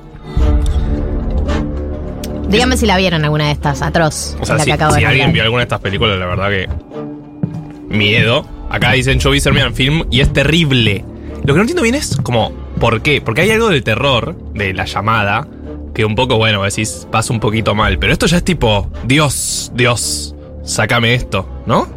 [2.50, 4.36] Díganme si la vieron alguna de estas, atroz.
[4.42, 5.34] O sea, la si, que acabo de si alguien nombrar.
[5.34, 6.68] vio alguna de estas películas, la verdad que.
[7.88, 8.46] Miedo.
[8.70, 11.06] Acá dicen yo vi Serbian Film y es terrible.
[11.46, 13.22] Lo que no entiendo bien es como, ¿por qué?
[13.22, 15.48] Porque hay algo del terror, de la llamada,
[15.94, 18.00] que un poco, bueno, decís, pasa un poquito mal.
[18.00, 21.95] Pero esto ya es tipo, Dios, Dios, sácame esto, ¿no?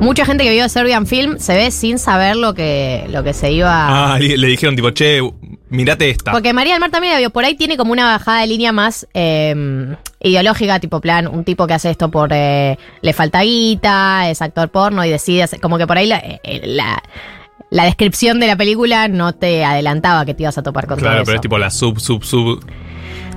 [0.00, 3.50] Mucha gente que vio Serbian Film se ve sin saber lo que, lo que se
[3.52, 5.20] iba Ah, le le dijeron tipo, che,
[5.70, 6.32] mirate esta.
[6.32, 7.30] Porque María del Mar también la vio.
[7.30, 11.66] Por ahí tiene como una bajada de línea más eh, ideológica, tipo plan, un tipo
[11.66, 15.78] que hace esto por eh, le falta guita, es actor porno y decide hacer, como
[15.78, 17.02] que por ahí la, eh, la,
[17.70, 21.16] la descripción de la película no te adelantaba que te ibas a topar con Claro,
[21.16, 21.36] todo pero eso.
[21.36, 22.60] es tipo la sub, sub, sub.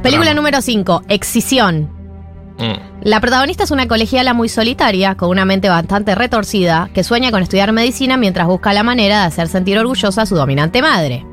[0.04, 0.36] Película trama.
[0.36, 1.90] número 5, Excisión.
[2.60, 3.00] Mm.
[3.04, 7.42] La protagonista es una colegiala muy solitaria, con una mente bastante retorcida, que sueña con
[7.42, 11.26] estudiar medicina mientras busca la manera de hacer sentir orgullosa a su dominante madre.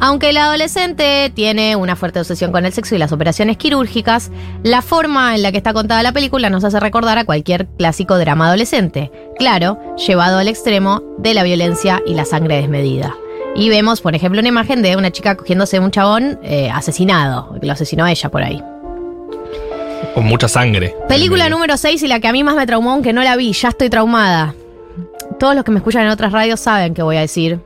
[0.00, 4.32] Aunque el adolescente tiene una fuerte obsesión con el sexo y las operaciones quirúrgicas,
[4.64, 8.18] la forma en la que está contada la película nos hace recordar a cualquier clásico
[8.18, 9.12] drama adolescente.
[9.38, 13.14] Claro, llevado al extremo de la violencia y la sangre desmedida.
[13.54, 17.66] Y vemos, por ejemplo, una imagen de una chica cogiéndose un chabón eh, asesinado, que
[17.66, 18.60] lo asesinó ella por ahí.
[20.14, 20.94] Con mucha sangre.
[21.08, 23.52] Película número 6 y la que a mí más me traumó, aunque no la vi,
[23.52, 24.54] ya estoy traumada.
[25.38, 27.60] Todos los que me escuchan en otras radios saben qué voy a decir.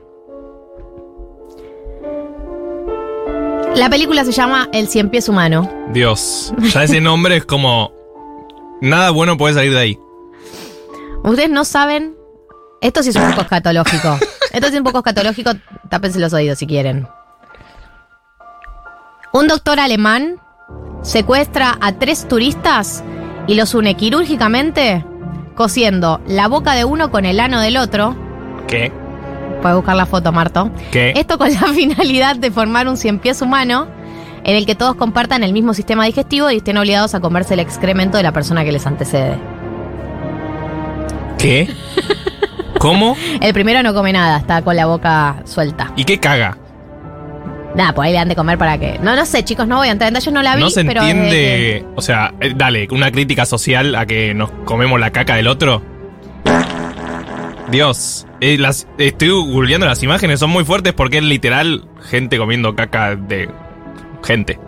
[3.74, 5.70] La película se llama El cien pies humano.
[5.92, 6.54] Dios.
[6.72, 7.92] Ya ese nombre es como.
[8.80, 9.98] Nada bueno puede salir de ahí.
[11.22, 12.16] Ustedes no saben.
[12.80, 14.18] Esto sí es un poco escatológico.
[14.52, 15.50] Esto sí es un poco escatológico.
[15.90, 17.06] Tápense los oídos si quieren.
[19.32, 20.40] Un doctor alemán
[21.02, 23.04] secuestra a tres turistas
[23.46, 25.04] y los une quirúrgicamente
[25.54, 28.14] cosiendo la boca de uno con el ano del otro.
[28.66, 28.92] ¿Qué?
[29.62, 30.70] Puedes buscar la foto, Marto.
[30.90, 31.12] ¿Qué?
[31.16, 33.88] Esto con la finalidad de formar un cien pies humano
[34.44, 37.60] en el que todos compartan el mismo sistema digestivo y estén obligados a comerse el
[37.60, 39.38] excremento de la persona que les antecede.
[41.38, 41.68] ¿Qué?
[42.78, 43.16] ¿Cómo?
[43.40, 45.92] El primero no come nada, está con la boca suelta.
[45.96, 46.58] ¿Y qué caga?
[47.76, 48.98] Nada, por ahí le han de comer para que.
[49.00, 50.84] No, no sé, chicos, no voy a entrar en detalles, no la vi, No se
[50.84, 51.02] pero.
[51.02, 51.84] entiende.
[51.94, 55.82] O sea, eh, dale, una crítica social a que nos comemos la caca del otro.
[57.70, 58.26] Dios.
[58.40, 63.16] eh, las, estoy googleando las imágenes, son muy fuertes porque es literal gente comiendo caca
[63.16, 63.48] de
[64.24, 64.58] gente.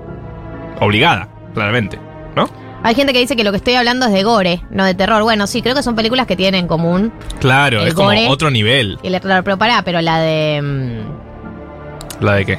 [0.80, 1.98] Obligada, claramente.
[2.36, 2.48] ¿No?
[2.82, 5.22] Hay gente que dice que lo que estoy hablando es de gore, no de terror.
[5.22, 7.12] Bueno, sí, creo que son películas que tienen en común.
[7.40, 8.28] Claro, El es como gore.
[8.28, 8.98] otro nivel.
[9.02, 10.60] Y le pero pará, pero la de.
[10.62, 12.58] mm, ¿La de qué?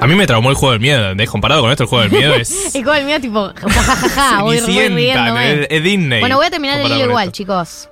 [0.00, 1.28] A mí me traumó el juego del miedo, ¿entendés?
[1.28, 2.74] Comparado con esto, el juego del miedo es.
[2.74, 5.66] Y con el mío, tipo, jajaja, voy, voy Cenicienta, riéndome.
[5.68, 6.20] es, Disney.
[6.20, 7.36] Bueno, voy a terminar el con igual, esto.
[7.36, 7.88] chicos.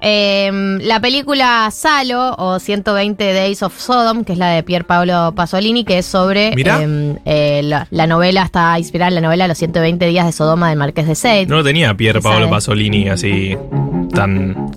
[0.00, 5.32] Eh, la película Salo o 120 Days of Sodom, que es la de Pier Paolo
[5.34, 6.80] Pasolini, que es sobre Mirá.
[6.82, 10.68] eh, eh, la, la novela, está inspirada en la novela Los 120 días de Sodoma
[10.68, 11.46] del Marqués de Sade.
[11.46, 12.50] No lo tenía Pier Paolo.
[12.50, 13.56] Pasolini así
[14.14, 14.70] tan.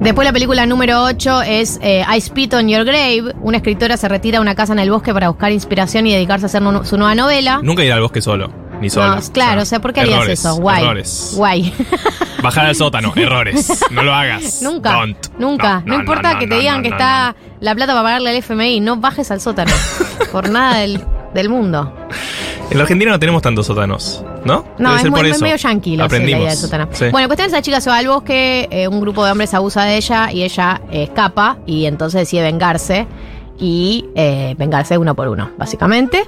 [0.00, 3.34] Después la película número 8 es eh, I Spit on Your Grave.
[3.42, 6.46] Una escritora se retira a una casa en el bosque para buscar inspiración y dedicarse
[6.46, 7.60] a hacer su nueva novela.
[7.62, 9.16] Nunca ir al bosque solo, ni solo.
[9.16, 10.56] No, claro, o sea, ¿por qué harías eso?
[10.56, 10.82] Guay.
[10.84, 11.32] Errores.
[11.36, 11.72] Guay.
[12.42, 13.82] Bajar al sótano, errores.
[13.90, 14.62] No lo hagas.
[14.62, 15.26] Nunca, Don't.
[15.38, 15.80] nunca.
[15.84, 18.96] No, no, importa que te digan que está la plata para pagarle al FMI, no
[18.96, 19.72] bajes al sótano.
[20.32, 21.92] por nada del, del mundo.
[22.70, 24.64] En la Argentina no tenemos tantos sótanos, ¿no?
[24.78, 25.44] No, Debe es ser muy, por eso.
[25.44, 26.40] medio yankee la, la Aprendimos.
[26.40, 26.88] idea del sótano.
[26.92, 27.06] Sí.
[27.10, 29.96] Bueno, cuestión esa chica se va al bosque, eh, un grupo de hombres abusa de
[29.96, 33.08] ella y ella eh, escapa y entonces decide vengarse
[33.58, 36.22] y eh, vengarse uno por uno, básicamente.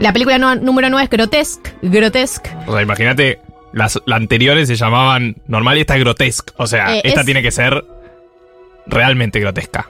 [0.00, 1.70] La película no- número 9 es Grotesque.
[1.82, 2.50] Grotesque.
[2.66, 3.38] O sea, imagínate,
[3.72, 6.52] las, las anteriores se llamaban normal y esta es grotesca.
[6.56, 7.84] O sea, Eh, esta es- tiene que ser
[8.86, 9.88] realmente grotesca.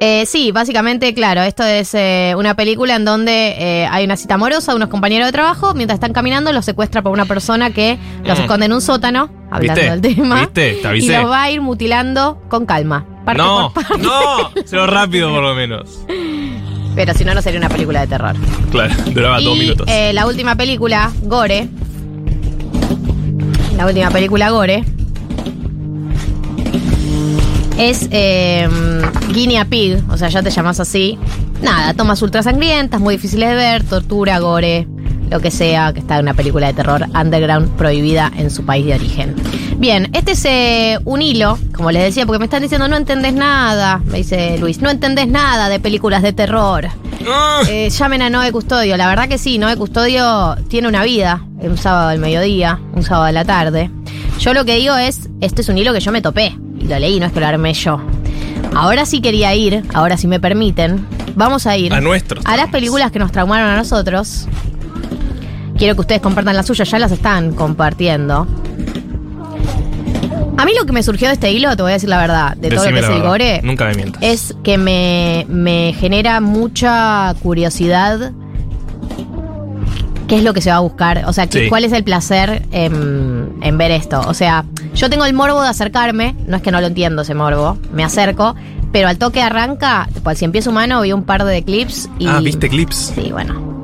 [0.00, 4.34] Eh, sí, básicamente, claro, esto es eh, una película en donde eh, hay una cita
[4.34, 7.96] amorosa de unos compañeros de trabajo, mientras están caminando los secuestra por una persona que
[8.24, 8.42] los Mm.
[8.42, 9.90] esconde en un sótano, hablando ¿Viste?
[9.90, 10.78] del tema, ¿Viste?
[10.82, 13.06] Te y los va a ir mutilando con calma.
[13.24, 14.02] parte no, por parte.
[14.02, 16.04] no, solo rápido por lo menos.
[16.94, 18.34] Pero si no, no sería una película de terror.
[18.70, 19.86] Claro, duraba dos minutos.
[19.88, 21.68] eh, la última película, Gore.
[23.76, 24.84] La última película, Gore.
[27.78, 28.68] Es eh,
[29.32, 31.18] Guinea Pig, o sea, ya te llamas así.
[31.60, 34.86] Nada, tomas ultra sangrientas, muy difíciles de ver, tortura, gore,
[35.30, 38.86] lo que sea, que está en una película de terror underground prohibida en su país
[38.86, 39.34] de origen.
[39.76, 43.34] Bien, este es eh, un hilo, como les decía, porque me están diciendo no entendés
[43.34, 46.88] nada, me dice Luis, no entendés nada de películas de terror.
[47.68, 51.76] Eh, llamen a Noé Custodio, la verdad que sí, Noé Custodio tiene una vida, un
[51.76, 53.90] sábado al mediodía, un sábado a la tarde.
[54.38, 56.98] Yo lo que digo es, este es un hilo que yo me topé, y lo
[56.98, 58.00] leí, no es que lo armé yo.
[58.74, 62.70] Ahora sí quería ir, ahora si me permiten, vamos a ir A nuestros a las
[62.70, 64.46] películas que nos traumaron a nosotros.
[65.76, 68.46] Quiero que ustedes compartan las suyas, ya las están compartiendo.
[70.56, 72.56] A mí lo que me surgió de este hilo, te voy a decir la verdad,
[72.56, 73.26] de todo lo que es el verdad.
[73.28, 74.22] gore, Nunca me mientas.
[74.22, 78.32] es que me, me genera mucha curiosidad
[80.28, 81.68] qué es lo que se va a buscar, o sea, Sí.
[81.68, 84.20] cuál es el placer en, en ver esto.
[84.26, 84.64] O sea,
[84.94, 88.04] yo tengo el morbo de acercarme, no es que no lo entiendo ese morbo, me
[88.04, 88.54] acerco,
[88.92, 92.26] pero al toque arranca, tipo, al si empieza humano vi un par de clips y...
[92.26, 93.12] Ah, ¿viste clips?
[93.14, 93.74] Sí, bueno.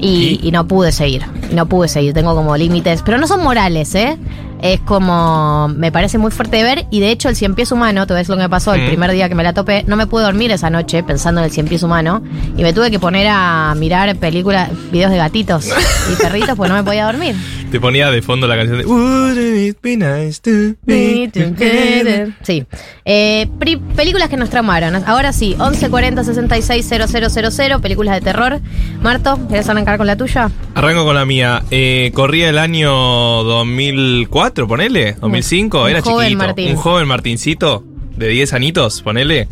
[0.00, 1.22] Y, y no pude seguir.
[1.52, 2.12] No pude seguir.
[2.12, 3.00] Tengo como límites.
[3.02, 4.18] Pero no son morales, ¿eh?
[4.64, 5.68] Es como.
[5.76, 6.86] Me parece muy fuerte de ver.
[6.90, 9.10] Y de hecho, el cien pies humano, te ves lo que me pasó el primer
[9.10, 9.84] día que me la topé.
[9.86, 12.22] No me pude dormir esa noche pensando en el cien pies humano.
[12.56, 15.68] Y me tuve que poner a mirar películas, videos de gatitos
[16.10, 17.36] y perritos, pues no me podía dormir.
[17.74, 22.32] Te ponía de fondo la canción de Wouldn't it be nice to be together?
[22.42, 22.64] Sí.
[23.04, 23.48] Eh,
[23.96, 24.94] películas que nos traumaron.
[25.08, 28.60] Ahora sí, 1140 66 000, películas de terror.
[29.02, 30.52] Marto, ¿querés arrancar con la tuya?
[30.76, 31.64] Arranco con la mía.
[31.72, 35.14] Eh, corría el año 2004, ponele.
[35.14, 36.46] 2005, Un era joven chiquito.
[36.46, 36.70] Martín.
[36.70, 37.82] Un joven Martincito
[38.16, 39.48] de 10 anitos, ponele.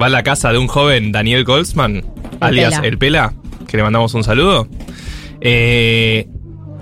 [0.00, 2.04] Va a la casa de un joven Daniel Goldsman,
[2.40, 2.88] alias Pela.
[2.88, 3.34] El Pela,
[3.68, 4.66] que le mandamos un saludo.
[5.40, 6.26] Eh,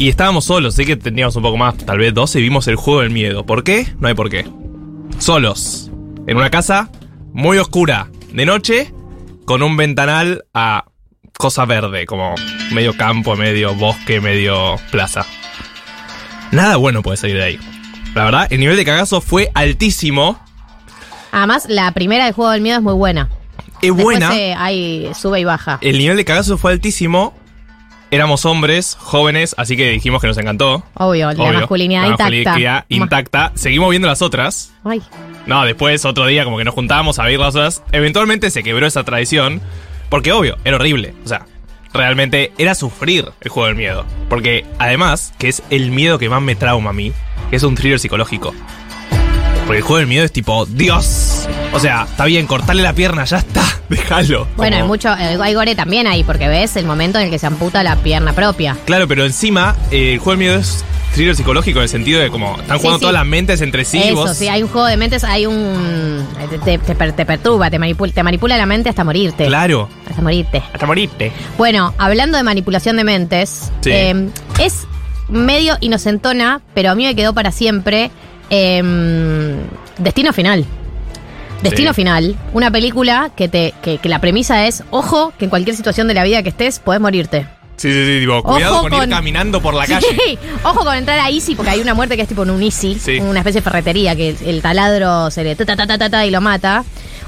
[0.01, 2.77] y estábamos solos, sé que teníamos un poco más, tal vez 12, y vimos el
[2.77, 3.45] juego del miedo.
[3.45, 3.87] ¿Por qué?
[3.99, 4.47] No hay por qué.
[5.19, 5.91] Solos.
[6.27, 6.89] En una casa
[7.35, 8.95] muy oscura, de noche,
[9.45, 10.87] con un ventanal a
[11.37, 12.35] cosa verde, como
[12.73, 15.27] medio campo, medio bosque, medio plaza.
[16.51, 17.59] Nada bueno puede salir de ahí.
[18.15, 20.41] La verdad, el nivel de cagazo fue altísimo.
[21.31, 23.29] Además, la primera del juego del miedo es muy buena.
[23.83, 24.35] Es Después, buena.
[24.35, 25.79] eh, hay sube y baja.
[25.83, 27.35] El nivel de cagazo fue altísimo.
[28.13, 30.83] Éramos hombres, jóvenes, así que dijimos que nos encantó.
[30.95, 31.61] Obvio, la Obvio.
[31.61, 32.25] masculinidad La intacta.
[32.31, 33.53] masculinidad intacta.
[33.55, 34.73] Seguimos viendo las otras.
[34.85, 35.01] Ay,
[35.47, 37.83] No, después otro día como que nos juntábamos a ver las otras.
[37.93, 39.61] Eventualmente se quebró esa tradición.
[40.09, 41.15] Porque obvio, era horrible.
[41.25, 41.47] O sea,
[41.95, 44.05] realmente era sufrir el juego del miedo.
[44.29, 47.13] Porque además, que es el miedo que más me trauma a mí,
[47.49, 48.53] que es un thriller psicológico.
[49.71, 51.47] Porque el juego del miedo es tipo, Dios.
[51.73, 53.63] O sea, está bien, cortarle la pierna, ya está.
[53.89, 54.49] Déjalo.
[54.57, 57.39] bueno, hay mucho, eh, hay gore también ahí, porque ves el momento en el que
[57.39, 58.77] se amputa la pierna propia.
[58.85, 62.31] Claro, pero encima, eh, el juego del miedo es thriller psicológico en el sentido de
[62.31, 63.01] como están Sí, jugando sí.
[63.01, 63.99] todas las mentes entre sí.
[64.03, 66.27] Eso, vos- sí, hay un juego de mentes, hay un...
[66.65, 69.47] Te, te te perturba, te manipula, te manipula la mente hasta morirte.
[69.47, 69.89] Claro.
[70.09, 70.63] Hasta morirte.
[70.73, 71.31] Hasta morirte.
[71.59, 73.91] Bueno, hablando de manipulación de mentes, Sí.
[73.93, 74.29] eh,
[74.61, 74.87] es
[75.29, 78.11] medio inocentona, pero a mí me quedó para siempre
[78.51, 78.83] eh,
[79.99, 80.65] Destino Final.
[81.63, 81.97] Destino Sí.
[81.97, 86.09] Final, una película que, te, que, que la premisa es, ojo, que en cualquier situación
[86.09, 87.47] de la vida que estés, podés morirte.
[87.81, 90.07] Sí, sí, sí, tipo, cuidado Ojo con, con- ir caminando por la calle.
[90.07, 92.63] Sí, ojo con entrar a Easy, porque hay una muerte que es tipo en un
[92.63, 93.19] Easy, Sí.
[93.21, 96.27] una especie de ferretería, que el taladro se le ta ta ta ta ta, ta
[96.27, 96.85] y lo mata.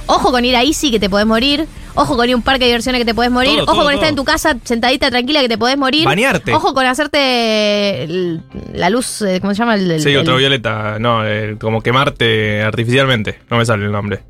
[0.06, 1.66] Ojo con ir a Easy, que te podés morir.
[1.94, 3.52] Ojo con ir a un parque de diversiones que te podés morir.
[3.60, 4.10] Todo, Ojo todo, con estar todo.
[4.10, 6.04] en tu casa sentadita tranquila que te podés morir.
[6.04, 6.52] Bañarte.
[6.52, 8.40] Ojo con hacerte el-
[8.74, 9.74] la luz, eh, ¿cómo se llama?
[9.76, 10.98] El, el- Sí, el- ultravioleta.
[10.98, 13.38] No, eh, como quemarte artificialmente.
[13.50, 14.20] No me sale el nombre.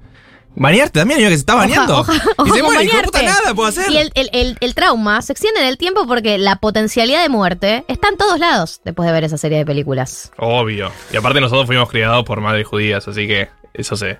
[0.54, 2.00] Bañarte también, amigo, que se está Oja- bañando.
[2.00, 3.90] oja- y ojo se muere, puta, nada puedo hacer.
[3.90, 7.28] Y el, el- el- el trauma se extiende en el tiempo porque la potencialidad de
[7.30, 10.30] muerte está en todos lados después de ver esa serie de películas.
[10.38, 10.90] Obvio.
[11.12, 14.18] Y aparte nosotros fuimos criados por madres judías, así que eso sé.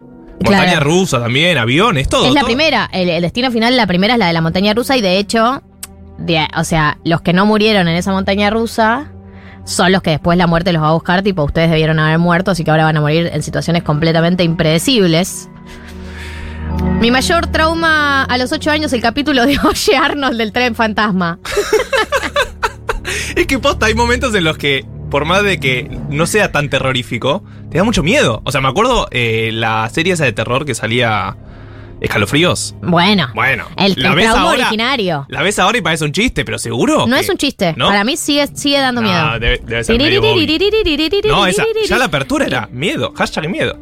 [0.00, 0.84] Montaña Claro.
[0.84, 2.26] rusa también, aviones, todo.
[2.26, 2.48] es la todo.
[2.48, 5.18] primera, el, el destino final, la primera es la de la montaña rusa y de
[5.18, 5.62] hecho,
[6.18, 9.10] de- o sea, los que no murieron en esa montaña rusa
[9.66, 12.52] son los que después la muerte los va a buscar, tipo ustedes debieron haber muerto,
[12.52, 15.50] así que ahora van a morir en situaciones completamente impredecibles.
[17.00, 21.38] Mi mayor trauma a los 8 años, el capítulo de Oye Arnold del tren fantasma.
[23.36, 26.70] Es que posta, hay momentos en los que, por más de que no sea tan
[26.70, 28.40] terrorífico, te da mucho miedo.
[28.44, 31.36] O sea, me acuerdo eh, la serie esa de terror que salía
[32.06, 32.74] Escalofríos.
[32.82, 35.26] Bueno, Bueno, el, el trauma ahora- originario.
[35.28, 37.06] La ves ahora y parece un chiste, pero seguro.
[37.06, 37.88] No que- es un chiste, ¿No?
[37.88, 39.38] para mí sigue, sigue dando No, miedo.
[39.40, 40.20] debe, debe ser medio.
[41.28, 43.76] No, esa, ya la apertura era miedo, hashtag miedo.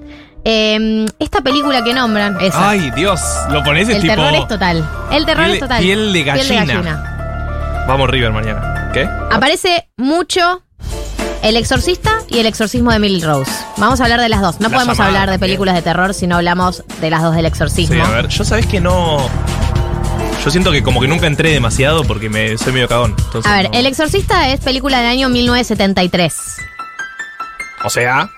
[0.47, 2.71] Eh, esta película que nombran, esa.
[2.71, 4.15] Ay, Dios, lo pones es el tipo.
[4.15, 4.89] terror es total.
[5.11, 5.83] El terror Piel- es total.
[5.83, 7.85] piel de gallina.
[7.87, 8.91] Vamos River mañana.
[8.93, 9.09] ¿Qué?
[9.31, 10.63] Aparece mucho
[11.45, 13.51] El Exorcista y El Exorcismo de Emily Rose.
[13.77, 14.61] Vamos a hablar de las dos.
[14.61, 17.37] No La podemos llamada hablar de películas de terror si no hablamos de las dos
[17.37, 17.95] del Exorcismo.
[17.95, 19.19] Sí, a ver, yo sabés que no.
[20.43, 23.15] Yo siento que como que nunca entré demasiado porque me soy medio cagón.
[23.27, 26.35] entonces A ver, no- El Exorcista es película del año 1973.
[27.85, 28.31] O sea,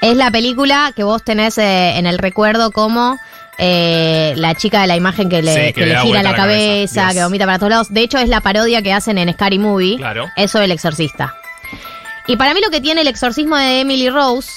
[0.00, 3.18] Es la película que vos tenés eh, en el recuerdo como
[3.58, 6.22] eh, la chica de la imagen que le, Sí, que que le le da gira
[6.22, 7.14] la la cabeza, cabeza, Dios.
[7.14, 7.86] que vomita para todos lados.
[7.92, 9.96] De hecho, es la parodia que hacen en Scary Movie.
[9.98, 10.28] Claro.
[10.36, 11.34] Eso del exorcista.
[12.26, 14.50] Y para mí lo que tiene el exorcismo de Emily Rose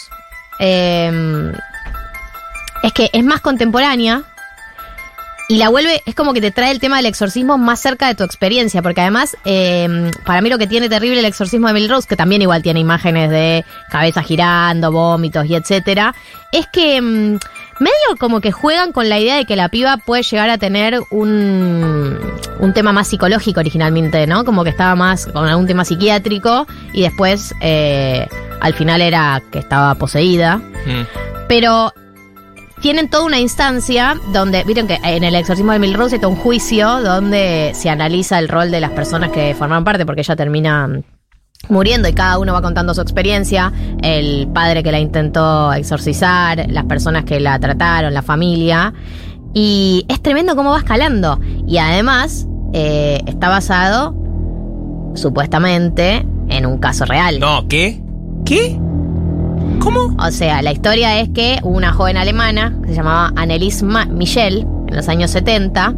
[0.59, 1.51] eh,
[2.83, 4.23] es que es más contemporánea
[5.49, 8.15] y la vuelve, es como que te trae el tema del exorcismo más cerca de
[8.15, 11.87] tu experiencia, porque además, eh, para mí lo que tiene terrible el exorcismo de Emily
[11.87, 16.15] Rose, que también igual tiene imágenes de cabeza girando, vómitos y etcétera,
[16.51, 17.39] es que mm,
[17.79, 21.01] medio como que juegan con la idea de que la piba puede llegar a tener
[21.09, 22.17] un,
[22.59, 24.45] un tema más psicológico originalmente, ¿no?
[24.45, 28.27] Como que estaba más con algún tema psiquiátrico y después eh,
[28.61, 30.57] al final era que estaba poseída.
[30.57, 31.93] mm, Pero
[32.81, 36.35] tienen toda una instancia donde, vieron que en el exorcismo de Emily Rose está un
[36.35, 40.89] juicio donde se analiza el rol de las personas que forman parte, porque ella termina
[41.69, 43.71] muriendo y cada uno va contando su experiencia,
[44.01, 48.93] el padre que la intentó exorcizar, las personas que la trataron, la familia,
[49.53, 51.39] y es tremendo cómo va escalando.
[51.67, 54.13] Y además eh, está basado,
[55.15, 57.39] supuestamente, en un caso real.
[57.39, 58.01] no, ¿qué?
[58.45, 58.77] ¿Qué?
[59.79, 60.15] ¿Cómo?
[60.19, 64.67] O sea, la historia es que una joven alemana que se llamaba Annelies Ma- Michel
[64.87, 65.93] en los años 70.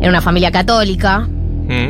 [0.00, 1.28] Era una familia católica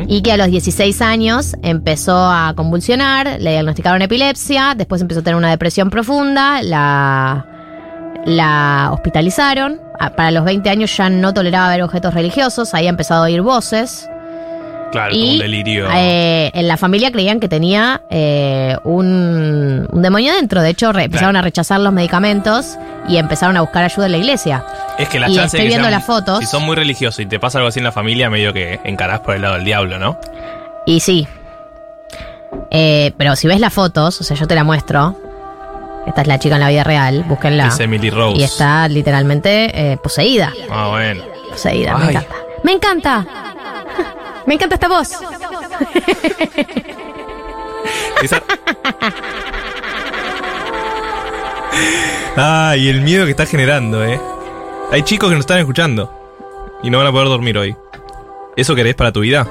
[0.07, 5.23] Y que a los 16 años empezó a convulsionar, le diagnosticaron epilepsia, después empezó a
[5.23, 7.47] tener una depresión profunda, la,
[8.91, 9.81] hospitalizaron.
[10.15, 14.07] Para los 20 años ya no toleraba ver objetos religiosos, había empezado a oír voces.
[14.91, 15.87] Claro, Y un delirio.
[15.93, 20.61] eh, en la familia creían que tenía eh, un, un demonio dentro.
[20.61, 22.77] De hecho, re- empezaron a rechazar los medicamentos
[23.07, 24.63] y empezaron a buscar ayuda en la iglesia.
[24.97, 26.39] es que la y chance estoy de que viendo sean- las fotos.
[26.39, 29.21] Si son muy religiosos y te pasa algo así en la familia, medio que encarás
[29.21, 30.17] por el lado del diablo, ¿no?
[30.85, 31.27] Y sí.
[32.69, 35.15] Eh, pero si ves las fotos, o sea, yo te la muestro.
[36.07, 37.67] Esta es la chica en la vida real, búsquenla.
[37.67, 38.39] Es Emily Rose.
[38.39, 40.51] Y está literalmente eh, poseída.
[40.69, 41.23] Ah, bueno.
[41.49, 42.09] Poseída, me Ay.
[42.09, 42.35] encanta.
[42.63, 43.25] ¡Me encanta!
[44.45, 45.09] ¡Me encanta esta voz!
[48.21, 48.43] Esa-
[52.37, 54.19] Ah, y el miedo que está generando, ¿eh?
[54.91, 56.11] Hay chicos que nos están escuchando
[56.83, 57.75] y no van a poder dormir hoy.
[58.55, 59.47] ¿Eso querés para tu vida?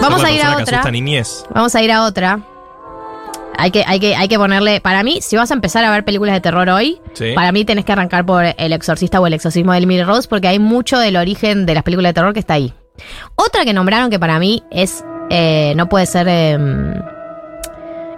[0.00, 0.82] Vamos a ir a otra.
[0.90, 1.44] niñez.
[1.54, 2.40] Vamos a ir a otra.
[3.58, 4.80] Hay que, hay, que, hay que ponerle.
[4.82, 7.32] Para mí, si vas a empezar a ver películas de terror hoy, Sí.
[7.34, 10.48] para mí tenés que arrancar por El Exorcista o El Exorcismo de Emily Rose, porque
[10.48, 12.74] hay mucho del origen de las películas de terror que está ahí.
[13.34, 15.04] Otra que nombraron que para mí es.
[15.30, 16.94] eh, no puede ser em,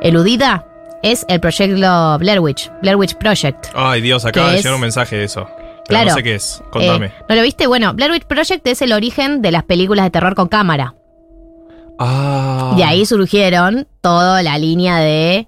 [0.01, 0.65] eludida
[1.03, 3.67] es el proyecto Blair Witch, Blair Witch Project.
[3.75, 4.65] Ay, Dios, acaba ¿Qué de es?
[4.65, 5.47] llegar un mensaje de eso.
[5.87, 6.09] Pero Claro.
[6.11, 6.63] no sé qué es.
[6.71, 7.07] Contame.
[7.07, 7.67] Eh, ¿No lo viste?
[7.67, 10.95] Bueno, Blair Witch Project es el origen de las películas de terror con cámara.
[11.99, 12.75] ah.
[12.77, 15.47] De ahí surgieron toda la línea de.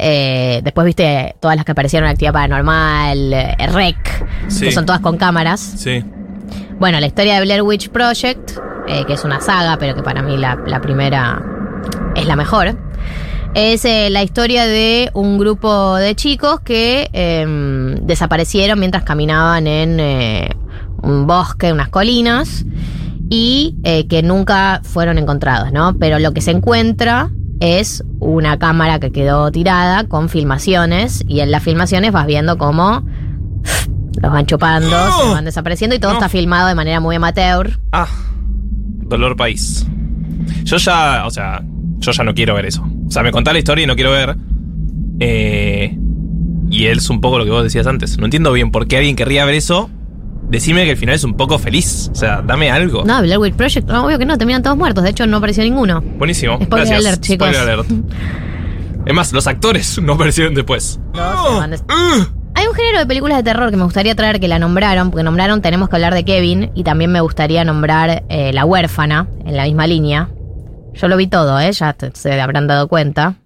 [0.00, 4.66] eh, después viste todas las que aparecieron en Actividad Paranormal, eh, Rec, Sí.
[4.66, 5.58] que son todas con cámaras.
[5.60, 6.04] Sí.
[6.78, 8.52] Bueno, la historia de Blair Witch Project,
[8.86, 11.42] eh, que es una saga, pero que para mí la, primera
[12.14, 12.78] es la mejor,
[13.54, 19.98] es eh, la historia de un grupo de chicos que em, desaparecieron mientras caminaban en
[19.98, 20.50] eh,
[21.02, 22.64] un bosque, unas colinas,
[23.28, 23.76] y
[24.08, 25.98] que nunca fueron encontrados, ¿no?
[25.98, 31.50] Pero lo que se encuentra es una cámara que quedó tirada con filmaciones, y en
[31.50, 33.04] las filmaciones vas viendo cómo
[34.20, 37.78] los van chupando, se van desapareciendo y todo está filmado de manera muy amateur.
[37.92, 38.08] Ah.
[39.02, 39.86] Dolor país.
[40.64, 41.62] Yo ya, o sea,
[41.98, 42.86] yo ya no quiero ver eso.
[43.06, 44.36] O sea, me contá la historia y no quiero ver.
[45.20, 45.96] Eh,
[46.70, 48.18] y es un poco lo que vos decías antes.
[48.18, 49.90] No entiendo bien por qué alguien querría ver eso.
[50.50, 52.10] Decime que el final es un poco feliz.
[52.12, 53.04] O sea, dame algo.
[53.04, 55.04] No, Blair Witch Project, no, obvio que no, terminan todos muertos.
[55.04, 56.00] De hecho, no apareció ninguno.
[56.00, 56.54] Buenísimo.
[56.62, 57.06] Spoiler Gracias.
[57.06, 57.48] alert, chicos.
[57.48, 57.90] Spoiler alert.
[59.06, 61.00] Es más, los actores no aparecieron después.
[61.14, 61.84] Todos se van des-
[62.58, 65.22] Hay un género de películas de terror que me gustaría traer que la nombraron, porque
[65.22, 69.56] nombraron Tenemos que hablar de Kevin y también me gustaría nombrar eh, La huérfana en
[69.56, 70.28] la misma línea.
[70.92, 71.70] Yo lo vi todo, ¿eh?
[71.70, 73.36] ya te- se habrán dado cuenta.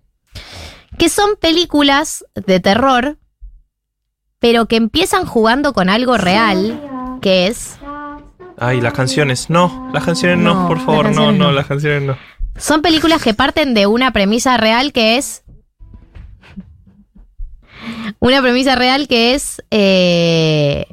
[0.96, 3.18] Que son películas de terror,
[4.38, 6.80] pero que empiezan jugando con algo real,
[7.20, 7.78] que es
[8.58, 9.50] Ay, las canciones.
[9.50, 11.52] No, las canciones no, No, por favor, no, no.
[11.52, 12.16] las canciones no.
[12.56, 15.42] Son películas que parten de una premisa real que es.
[18.20, 19.62] Una premisa real que es.
[19.70, 20.86] eh,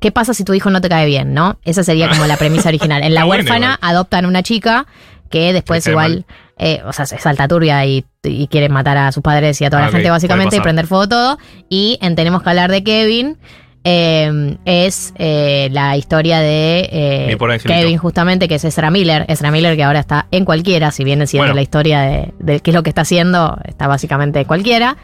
[0.00, 1.58] ¿Qué pasa si tu hijo no te cae bien, no?
[1.64, 3.02] Esa sería como la premisa original.
[3.02, 4.86] En La huérfana adoptan una chica
[5.30, 6.26] que después igual.
[6.58, 9.70] eh, o sea, se salta turbia y, y quiere matar a sus padres y a
[9.70, 11.38] toda Ah, la ok, gente básicamente y prender fuego todo.
[11.70, 13.38] Y en Tenemos que hablar de Kevin.
[13.84, 17.36] Eh, es eh, la historia de eh.
[17.64, 19.26] Kevin, justamente, que es Ezra Miller.
[19.28, 21.54] Ezra Miller, que ahora está en cualquiera, si viene siendo Bueno.
[21.56, 24.96] la historia de, de qué es lo que está haciendo, está básicamente en cualquiera.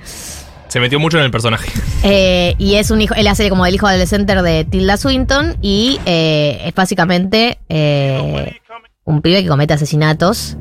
[0.68, 1.70] Se metió mucho en el personaje.
[2.03, 6.01] Eh, y es un hijo, él hace como el hijo adolescente de Tilda Swinton y
[6.07, 7.59] es básicamente
[9.05, 10.57] un pibe que comete asesinatos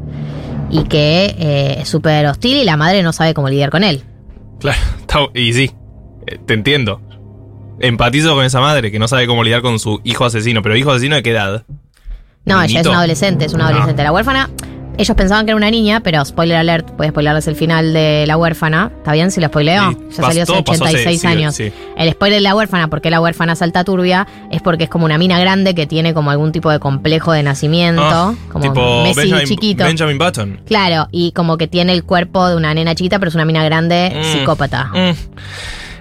[0.69, 4.03] y que es súper hostil y la madre no sabe cómo lidiar con él.
[4.59, 4.77] Claro,
[5.33, 5.71] y sí,
[6.45, 6.99] te entiendo.
[7.79, 10.91] Empatizo con esa madre que no sabe cómo lidiar con su hijo asesino, pero hijo
[10.91, 11.63] asesino de qué edad?
[12.45, 13.69] No, ella es una adolescente, es una Ah.
[13.69, 14.03] adolescente.
[14.03, 14.49] La huérfana,
[14.97, 18.37] ellos pensaban que era una niña, pero spoiler alert, puede spoilerles el final de la
[18.37, 18.91] huérfana.
[18.97, 19.91] ¿Está bien si lo spoileo?
[19.91, 21.55] Sí, ya salió hace todo pasó hace- 86 sí, años.
[21.55, 21.71] sí.
[21.95, 25.17] El spoiler de la huérfana, porque la huérfana salta turbia, es porque es como una
[25.17, 29.21] mina grande que tiene como algún tipo de complejo de nacimiento, Ah, como tipo Messi
[29.21, 29.83] Benjamin, chiquito.
[29.85, 30.61] Benjamin Button.
[30.65, 33.63] Claro, y como que tiene el cuerpo de una nena chiquita, pero es una mina
[33.63, 34.85] grande Mm, psicópata.
[34.93, 35.11] mm.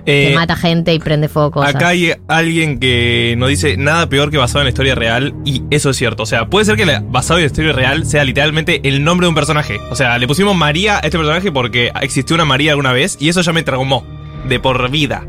[0.09, 1.75] Que Eh, mata gente y prende fuego cosas.
[1.75, 5.63] Acá hay alguien que nos dice nada peor que basado en la historia real y
[5.71, 6.23] eso es cierto.
[6.23, 9.27] O sea, puede ser que la- basado en la historia real sea literalmente el nombre
[9.27, 9.79] de un personaje.
[9.91, 13.29] O sea, le pusimos María a este personaje porque existió una María alguna vez y
[13.29, 14.03] eso ya me traumó
[14.49, 15.27] de por vida.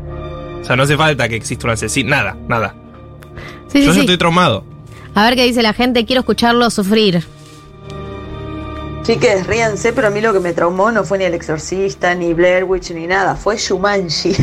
[0.62, 2.08] O sea, no hace falta que exista un asesino.
[2.08, 2.74] Nada, nada.
[3.68, 4.00] Sí, sí, Yo ya sí.
[4.00, 4.64] estoy traumado.
[5.14, 7.22] A ver qué dice la gente, quiero escucharlo sufrir.
[9.10, 12.32] Chiques, ríanse, pero a mí lo que me traumó no fue ni El Exorcista, ni
[12.32, 14.30] Blair Witch, ni nada, fue Shumanji.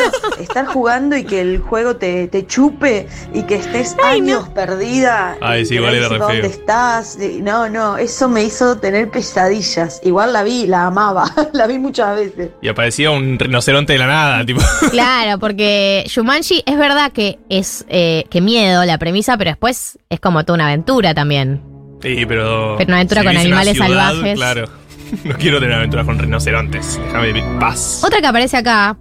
[0.38, 5.38] Estar jugando y que el juego te, te chupe y que estés años perdida.
[5.40, 6.28] Ay, sí, igual no era re feo.
[6.28, 7.16] ¿Dónde estás?
[7.40, 10.02] No, no, eso me hizo tener pesadillas.
[10.04, 11.24] Igual la vi, la amaba,
[11.54, 12.50] la vi muchas veces.
[12.60, 14.60] Y aparecía un rinoceronte de la nada, tipo.
[14.90, 20.20] Claro, porque Shumanji es verdad que es eh, que miedo la premisa, pero después es
[20.20, 21.69] como toda una aventura también.
[22.02, 22.76] Sí, pero.
[22.78, 24.34] Pero una aventura con animales ciudad, salvajes.
[24.34, 24.68] Claro.
[25.24, 27.00] No quiero tener aventuras con rinocerontes.
[27.06, 28.00] Déjame en paz.
[28.04, 28.96] Otra que aparece acá,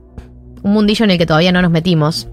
[0.63, 2.27] un mundillo en el que todavía no nos metimos.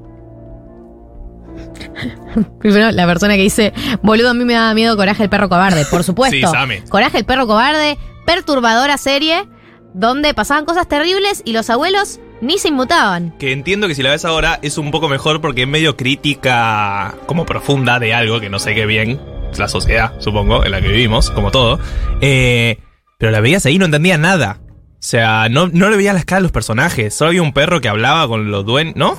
[2.59, 5.85] Primero, la persona que dice, boludo, a mí me da miedo Coraje el perro cobarde.
[5.87, 6.35] Por supuesto.
[6.37, 6.85] Sí, Same.
[6.85, 9.47] Coraje el perro cobarde, perturbadora serie,
[9.95, 13.35] donde pasaban cosas terribles y los abuelos ni se inmutaban.
[13.39, 17.15] Que entiendo que si la ves ahora es un poco mejor porque es medio crítica
[17.27, 19.21] como profunda de algo que no sé qué bien.
[19.59, 21.79] La sociedad, supongo, en la que vivimos, como todo.
[22.21, 22.79] Eh,
[23.19, 24.61] pero la veías ahí y no entendía nada.
[24.63, 27.15] O sea, no, no le veía las caras a los personajes.
[27.15, 28.95] Solo había un perro que hablaba con los dueños.
[28.97, 29.17] ¿No?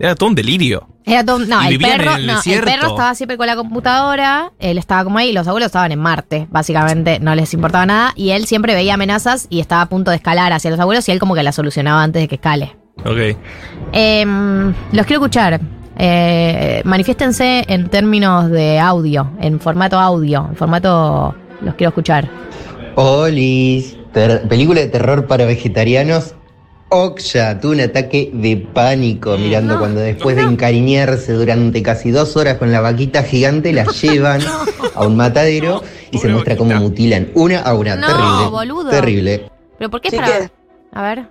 [0.00, 0.88] Era todo un delirio.
[1.04, 2.66] Era todo, no, el perro, el no, el desierto.
[2.66, 5.98] perro estaba siempre con la computadora, él estaba como ahí, y los abuelos estaban en
[5.98, 10.10] Marte, básicamente no les importaba nada, y él siempre veía amenazas y estaba a punto
[10.10, 12.76] de escalar hacia los abuelos y él como que la solucionaba antes de que escale.
[13.06, 13.38] Ok.
[13.92, 15.60] Em, los quiero escuchar.
[15.98, 22.28] Eh, manifiéstense en términos de audio, en formato audio, en formato los quiero escuchar.
[22.94, 26.34] Olis, ter- película de terror para vegetarianos.
[26.90, 32.56] Oksha, tuvo un ataque de pánico mirando cuando después de encariñarse durante casi dos horas
[32.56, 34.40] con la vaquita gigante la llevan
[34.94, 37.94] a un matadero y se muestra cómo mutilan una a una.
[37.96, 38.48] No, terrible.
[38.50, 38.90] boludo.
[38.90, 39.50] Terrible.
[39.76, 40.50] ¿Pero por qué es para.?
[40.92, 41.26] A ver.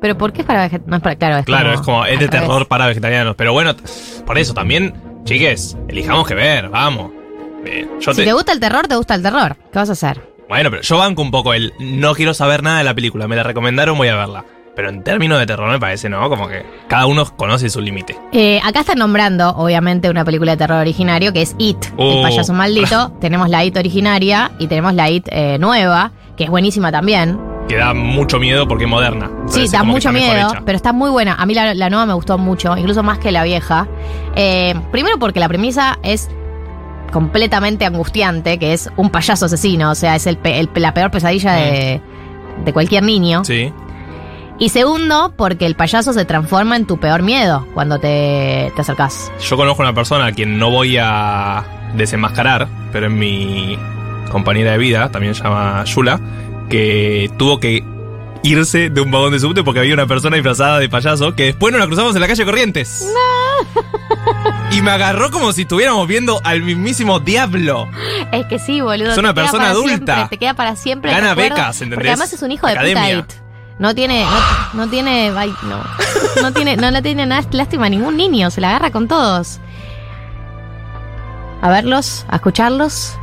[0.00, 1.16] ¿Pero por qué es para veget- No es para.
[1.16, 3.34] Claro, es Claro, como es como, es de terror para vegetarianos.
[3.36, 3.74] Pero bueno,
[4.26, 4.94] por eso también,
[5.24, 7.12] chiques, elijamos que ver, vamos.
[7.66, 9.56] Eh, yo Si te- te gusta el terror, te gusta el terror.
[9.72, 10.20] ¿Qué vas a hacer?
[10.48, 13.36] Bueno, pero yo banco un poco el no quiero saber nada de la película, me
[13.36, 14.44] la recomendaron, voy a verla.
[14.74, 16.28] Pero en términos de terror me parece, ¿no?
[16.30, 18.16] Como que cada uno conoce su límite.
[18.32, 22.16] Eh, acá están nombrando, obviamente, una película de terror originario que es It, Oh.
[22.18, 23.10] el payaso maldito.
[23.20, 27.38] tenemos la It originaria y tenemos la It eh, nueva, que es buenísima también.
[27.68, 29.30] Que da mucho miedo porque es moderna.
[29.46, 31.34] Sí, da mucho miedo, pero está muy buena.
[31.34, 33.86] A mí la, la nueva me gustó mucho, incluso más que la vieja.
[34.34, 36.28] Eh, primero porque la premisa es
[37.12, 40.38] completamente angustiante, que es un payaso asesino, o sea, es el
[40.74, 42.00] la peor pesadilla de,
[42.64, 43.44] de cualquier niño.
[43.44, 43.72] Sí.
[44.58, 49.32] Y segundo, porque el payaso se transforma en tu peor miedo cuando te, te acercás.
[49.40, 53.78] Yo conozco una persona a quien no voy a desenmascarar, pero es mi
[54.30, 56.20] compañera de vida, también se llama Yula,
[56.70, 57.84] que tuvo que
[58.42, 61.72] irse de un vagón de subte porque había una persona disfrazada de payaso que después
[61.72, 63.06] nos la cruzamos en la calle Corrientes.
[64.72, 67.88] Y me agarró como si estuviéramos viendo al mismísimo diablo.
[68.30, 69.10] Es que sí, boludo.
[69.10, 70.14] Es una persona adulta.
[70.14, 71.10] siempre, te queda para siempre.
[71.10, 71.96] Gana recuerdo, becas, ¿entendés?
[71.96, 73.32] Porque además es un hijo de puta It.
[73.80, 75.82] No tiene, no, no tiene, ay, no,
[76.42, 79.58] no tiene, no le tiene nada lástima a ningún niño, se la agarra con todos.
[81.62, 83.18] A verlos, a escucharlos.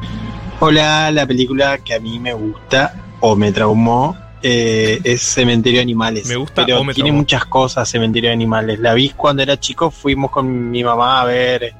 [0.59, 5.83] Hola, la película que a mí me gusta o me traumó eh, es Cementerio de
[5.83, 6.27] Animales.
[6.27, 7.21] Me gusta pero o me tiene traumó.
[7.21, 8.79] muchas cosas Cementerio de Animales.
[8.79, 11.73] La vi cuando era chico, fuimos con mi mamá a ver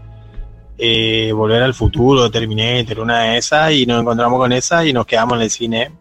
[0.78, 5.06] eh, Volver al Futuro, Terminator, una de esas, y nos encontramos con esa y nos
[5.06, 5.92] quedamos en el cine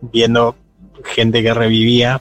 [0.00, 0.56] viendo
[1.04, 2.20] gente que revivía.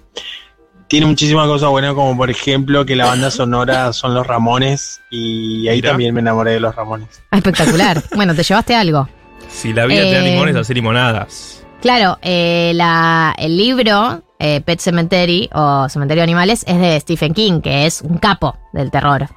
[0.88, 5.68] tiene muchísimas cosas buenas, como por ejemplo que la banda sonora son los Ramones y
[5.68, 7.22] ahí también me enamoré de los Ramones.
[7.32, 8.02] Ah, Espectacular.
[8.16, 9.08] bueno, te llevaste algo.
[9.50, 11.59] Si la vida te da Eh, limones, hacer limonadas.
[11.82, 17.34] Claro, eh, la- el libro eh, Pet Cemetery o Cementerio de Animales es de Stephen
[17.34, 19.28] King, que es un capo del terror.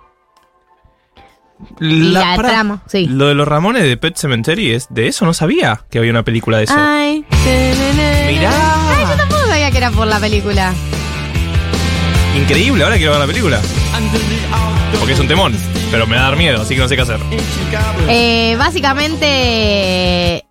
[1.80, 3.07] Y la trama, sí.
[3.07, 6.24] Lo de los Ramones de Pet Cemetery, es de eso no sabía que había una
[6.24, 6.74] película de eso.
[6.76, 7.24] Ay,
[8.26, 8.51] Mirá.
[8.97, 10.72] Ay, yo tampoco sabía que era por la película.
[12.36, 13.61] Increíble, ahora quiero ver la película.
[14.99, 15.57] Porque es un temón,
[15.93, 17.20] pero me va a dar miedo, así que no sé qué hacer.
[18.09, 20.45] Eh, básicamente,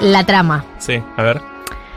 [0.00, 0.64] la trama.
[0.78, 1.40] Sí, a ver.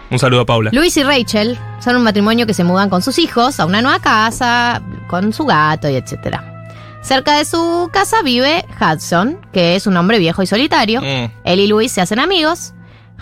[0.09, 0.71] Un saludo a Paula.
[0.73, 3.99] Luis y Rachel son un matrimonio que se mudan con sus hijos a una nueva
[3.99, 6.53] casa, con su gato y etcétera.
[7.01, 11.01] Cerca de su casa vive Hudson, que es un hombre viejo y solitario.
[11.01, 11.31] Mm.
[11.43, 12.73] Él y Luis se hacen amigos.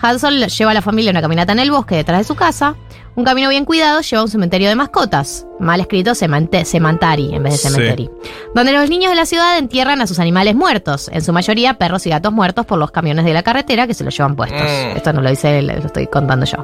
[0.02, 2.76] Hudson lleva a la familia a una caminata en el bosque detrás de su casa.
[3.14, 5.46] Un camino bien cuidado lleva a un cementerio de mascotas.
[5.58, 7.68] Mal escrito Semantari en vez de Sí.
[7.68, 8.12] cementerio.
[8.54, 11.08] Donde los niños de la ciudad entierran a sus animales muertos.
[11.12, 14.04] En su mayoría perros y gatos muertos por los camiones de la carretera que se
[14.04, 14.60] los llevan puestos.
[14.60, 14.96] Mm.
[14.96, 16.58] Esto no lo dice él, lo estoy contando yo.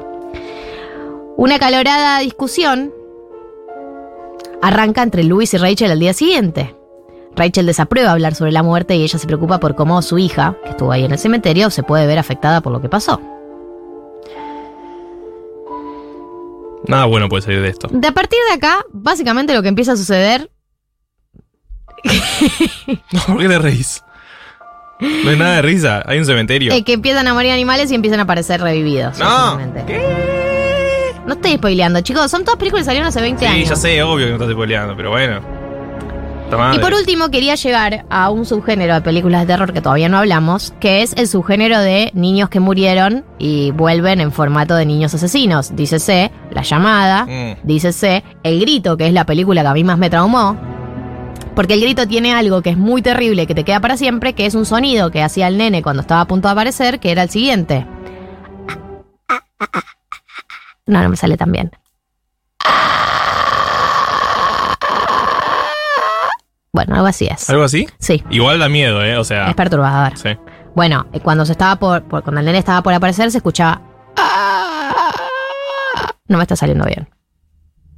[1.37, 2.93] Una calorada discusión
[4.61, 6.75] arranca entre Luis y Rachel al día siguiente.
[7.35, 10.69] Rachel desaprueba hablar sobre la muerte y ella se preocupa por cómo su hija, que
[10.71, 13.19] estuvo ahí en el cementerio, se puede ver afectada por lo que pasó.
[16.87, 17.87] Nada bueno puede salir de esto.
[17.91, 20.49] De a partir de acá, básicamente lo que empieza a suceder
[23.27, 24.03] ¿Por qué te reís?
[24.99, 26.73] No hay nada de risa, hay un cementerio.
[26.73, 29.17] es que empiezan a morir animales y empiezan a aparecer revividos.
[29.17, 29.25] No.
[29.57, 30.01] básicamente.
[31.25, 32.29] No estoy spoileando, chicos.
[32.29, 33.69] Son todas películas que salieron hace 20 Sí, años.
[33.69, 35.41] ya sé, obvio que no estás spoileando, pero bueno.
[36.55, 36.77] Puta madre.
[36.77, 40.17] Y por último, quería llegar a un subgénero de películas de terror que todavía no
[40.17, 45.13] hablamos, que es el subgénero de niños que murieron y vuelven en formato de niños
[45.13, 45.75] asesinos.
[45.75, 47.57] Dícese La llamada, Mm.
[47.63, 50.57] dícese El grito, que es la película que a mí más me traumó.
[51.55, 54.45] Porque el grito tiene algo que es muy terrible, que te queda para siempre, que
[54.47, 57.21] es un sonido que hacía el nene cuando estaba a punto de aparecer, que era
[57.23, 57.85] el siguiente.
[60.85, 61.71] No, no me sale tan bien.
[66.73, 67.49] Bueno, algo así es.
[67.51, 67.87] ¿Algo así?
[67.99, 68.23] Sí.
[68.31, 69.15] Igual da miedo, ¿eh?
[69.17, 69.47] O sea.
[69.47, 70.17] Es perturbador.
[70.17, 70.29] Sí.
[70.75, 73.79] Bueno, eh, cuando se estaba por, por- cuando el nene estaba por aparecer, se escuchaba.
[76.27, 77.07] No me está saliendo bien.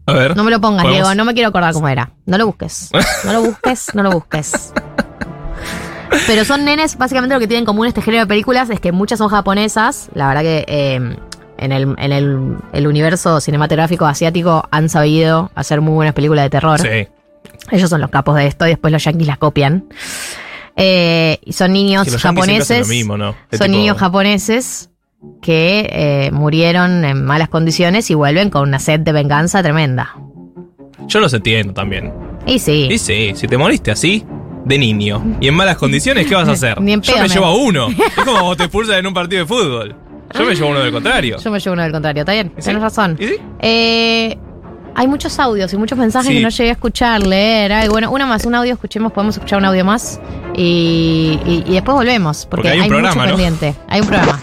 [0.08, 0.36] A ver.
[0.36, 1.08] No me lo pongas, ¿Podemos?
[1.08, 1.16] Diego.
[1.16, 2.12] No me quiero acordar cómo era.
[2.26, 2.90] No lo busques.
[3.24, 4.74] No lo busques, no lo busques.
[6.28, 8.92] Pero son nenes, básicamente lo que tienen en común este género de películas es que
[8.92, 10.10] muchas son japonesas.
[10.14, 10.96] La verdad que eh,
[11.58, 16.50] en, el, en el, el universo cinematográfico asiático han sabido hacer muy buenas películas de
[16.50, 16.80] terror.
[16.80, 17.08] Sí.
[17.72, 19.86] Ellos son los capos de esto y después los yankees las copian.
[20.76, 22.88] Eh, y son niños japoneses.
[22.88, 23.32] mismo, ¿no?
[23.52, 24.90] Son tipo- niños japoneses
[25.42, 30.16] que eh, murieron en malas condiciones y vuelven con una sed de venganza tremenda.
[31.08, 32.14] Yo los entiendo también.
[32.46, 32.88] Y sí.
[32.92, 34.24] Y sí, si te moriste así,
[34.66, 36.80] de niño, y en malas condiciones, ¿qué vas a hacer?
[36.82, 37.88] Ni en Yo me llevo a uno.
[38.18, 39.96] Es como vos te expulsas en un partido de fútbol.
[40.38, 41.38] Yo me llevo uno del contrario.
[41.40, 42.48] Yo me llevo uno del contrario, ¿está bien?
[42.58, 42.66] ¿Y sí?
[42.66, 43.16] Tienes razón.
[43.20, 43.36] ¿Y sí?
[43.60, 44.38] Eh,
[44.96, 46.36] hay muchos audios y muchos mensajes Sí.
[46.38, 47.74] que no llegué a escuchar, leer.
[47.74, 50.20] Ay, bueno, una más, un audio, escuchemos, podemos escuchar un audio más.
[50.56, 53.36] Y, y- y después volvemos, porque, Porque hay un programa, mucho ¿no?
[53.36, 53.76] pendiente.
[53.90, 54.40] Hay un programa.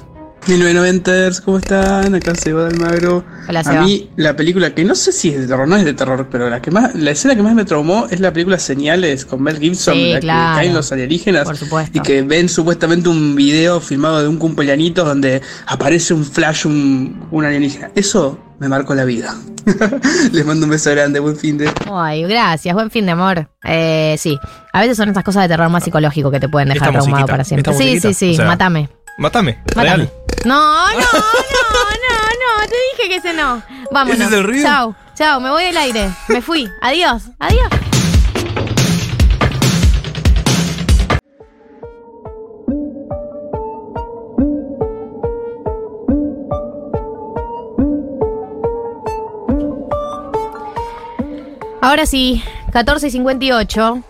[0.47, 2.14] 1990ers, ¿cómo están?
[2.16, 3.24] Acá Seba de Almagro.
[3.49, 5.95] Hola, A mí, la película que no sé si es de terror, no es de
[5.95, 9.24] terror, pero la que más, la escena que más me traumó es la película Señales
[9.24, 10.55] con Mel Gibson, Sí, la claro.
[10.57, 11.97] que caen los alienígenas Por supuesto.
[11.97, 17.24] y que ven supuestamente un video filmado de un cumpleañito donde aparece un flash, un,
[17.30, 17.90] un alienígena.
[17.95, 19.36] Eso me marcó la vida.
[20.32, 21.70] Les mando un beso grande, buen fin de.
[21.90, 23.49] Ay, gracias, buen fin de amor.
[23.64, 24.36] Eh, sí,
[24.72, 27.45] a veces son estas cosas de terror más psicológico que te pueden dejar traumado para
[27.45, 27.72] siempre.
[27.74, 28.88] Sí, sí, sí, o sea, matame.
[29.18, 29.97] Mátame, Mátame.
[29.97, 30.12] real.
[30.45, 33.62] No, no, no, no, no, te dije que ese no.
[33.93, 34.20] Vámonos.
[34.20, 34.64] ¿Ese es el ruido?
[34.64, 36.11] Chao, chao, me voy del aire.
[36.28, 36.68] Me fui.
[36.80, 37.68] Adiós, adiós.
[51.80, 54.03] Ahora sí, 14 y 58.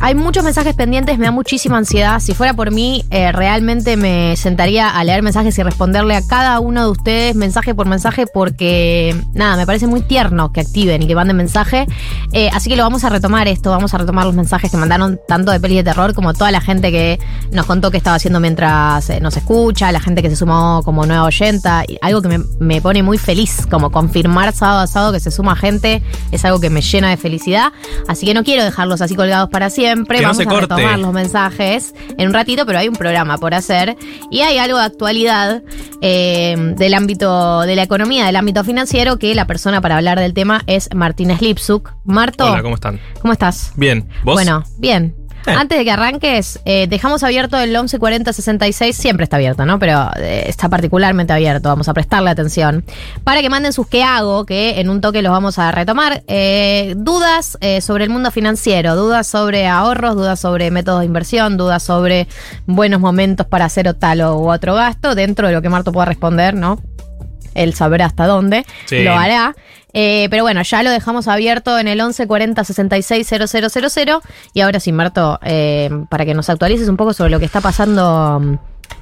[0.00, 2.20] Hay muchos mensajes pendientes, me da muchísima ansiedad.
[2.20, 6.60] Si fuera por mí, eh, realmente me sentaría a leer mensajes y responderle a cada
[6.60, 11.08] uno de ustedes mensaje por mensaje porque, nada, me parece muy tierno que activen y
[11.08, 11.86] que manden mensaje.
[12.32, 15.18] Eh, así que lo vamos a retomar esto, vamos a retomar los mensajes que mandaron
[15.26, 17.18] tanto de pelis de terror como toda la gente que
[17.50, 21.06] nos contó que estaba haciendo mientras eh, nos escucha, la gente que se sumó como
[21.06, 21.82] nueva oyenta.
[22.02, 25.56] Algo que me, me pone muy feliz, como confirmar sábado a sábado que se suma
[25.56, 27.72] gente, es algo que me llena de felicidad.
[28.06, 29.88] Así que no quiero dejarlos así colgados para siempre.
[29.88, 30.16] siempre.
[30.18, 30.74] Que no Vamos se a corte.
[30.74, 33.96] retomar los mensajes en un ratito, pero hay un programa por hacer.
[34.30, 35.62] Y hay algo de actualidad
[36.02, 40.34] eh, del ámbito de la economía, del ámbito financiero, que la persona para hablar del
[40.34, 41.92] tema es Martínez Lipsuk.
[42.04, 43.00] Marto, Hola, ¿cómo están?
[43.20, 43.72] ¿cómo estás?
[43.76, 44.08] Bien.
[44.24, 44.34] ¿Vos?
[44.34, 45.14] Bueno, bien.
[45.56, 49.78] Antes de que arranques, eh, dejamos abierto el 1140 66, siempre está abierto, ¿no?
[49.78, 52.84] Pero eh, está particularmente abierto, vamos a prestarle atención.
[53.24, 56.22] Para que manden sus qué hago, que en un toque los vamos a retomar.
[56.26, 61.56] Eh, dudas eh, sobre el mundo financiero, dudas sobre ahorros, dudas sobre métodos de inversión,
[61.56, 62.28] dudas sobre
[62.66, 65.92] buenos momentos para hacer o tal o u otro gasto, dentro de lo que Marto
[65.92, 66.80] pueda responder, ¿no?
[67.62, 69.02] Él sabrá hasta dónde Sí.
[69.02, 69.54] lo hará.
[69.94, 74.20] Eh, pero bueno, ya lo dejamos abierto en el 1140 66 000.
[74.54, 77.60] Y ahora sí, Marto, eh, para que nos actualices un poco sobre lo que está
[77.60, 78.52] pasando mm,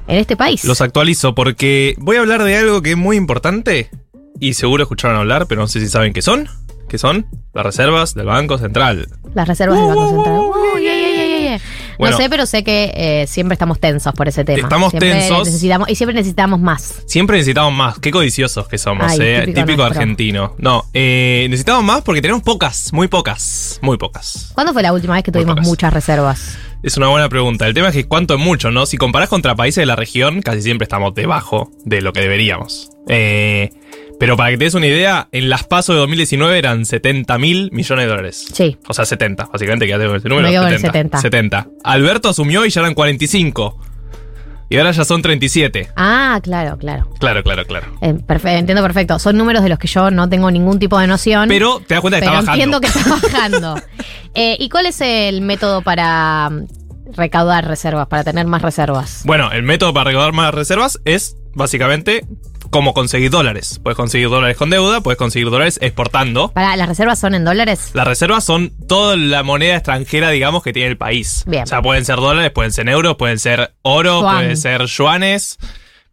[0.09, 0.65] en este país.
[0.65, 3.91] Los actualizo porque voy a hablar de algo que es muy importante
[4.39, 6.49] y seguro escucharon hablar, pero no sé si saben qué son.
[6.89, 7.27] ¿Qué son?
[7.53, 9.09] Las reservas del Banco Central.
[9.35, 10.41] Las reservas del Banco Central.
[11.99, 12.17] Bueno.
[12.17, 14.61] no sé, pero sé que eh, siempre estamos tensos por ese tema.
[14.61, 15.47] Estamos Siempre tensos.
[15.47, 17.03] Necesitamos, y siempre necesitamos más.
[17.07, 17.99] Siempre necesitamos más.
[17.99, 19.53] Qué codiciosos que somos, Ay, eh.
[19.55, 20.55] típico argentino.
[20.59, 24.51] No, eh, necesitamos más porque tenemos pocas, muy pocas, muy pocas.
[24.55, 26.59] ¿Cuándo fue la última vez que tuvimos muchas reservas?
[26.83, 27.67] Es una buena pregunta.
[27.67, 28.87] El tema es que cuánto es mucho, ¿no?
[28.87, 32.91] Si comparás contra países de la región, casi siempre estamos debajo de lo que deberíamos.
[33.09, 33.71] Eh,
[34.19, 37.71] pero para que te des una idea, en las pasos de 2019 eran 70 mil
[37.73, 38.47] millones de dólares.
[38.53, 38.77] Sí.
[38.89, 40.47] O sea, 70, básicamente, quédate con ese número.
[40.49, 41.21] Me quedo con el 70.
[41.21, 41.67] 70.
[41.85, 43.79] Alberto asumió y ya eran 45.
[44.69, 45.91] Y ahora ya son 37.
[45.95, 47.09] Ah, claro, claro.
[47.21, 47.87] Claro, claro, claro.
[48.01, 49.19] Eh, perfe- entiendo perfecto.
[49.21, 51.49] Son números de los que yo no tengo ningún tipo de noción.
[51.49, 52.77] Pero te das cuenta que pero está bajando.
[52.77, 53.75] entiendo que está bajando.
[54.35, 56.67] Eh, ¿Y cuál es el método para mm,
[57.17, 59.23] recaudar reservas, para tener más reservas?
[59.25, 62.25] Bueno, el método para recaudar más reservas es básicamente
[62.71, 63.81] cómo conseguir dólares.
[63.83, 66.53] Puedes conseguir dólares con deuda, puedes conseguir dólares exportando.
[66.53, 67.91] Para, ¿Las reservas son en dólares?
[67.95, 71.45] Las reservas son toda la moneda extranjera, digamos, que tiene el país.
[71.47, 71.65] Bien.
[71.65, 74.37] O sea, pueden ser dólares, pueden ser euros, pueden ser oro, Yuan.
[74.37, 75.59] pueden ser yuanes.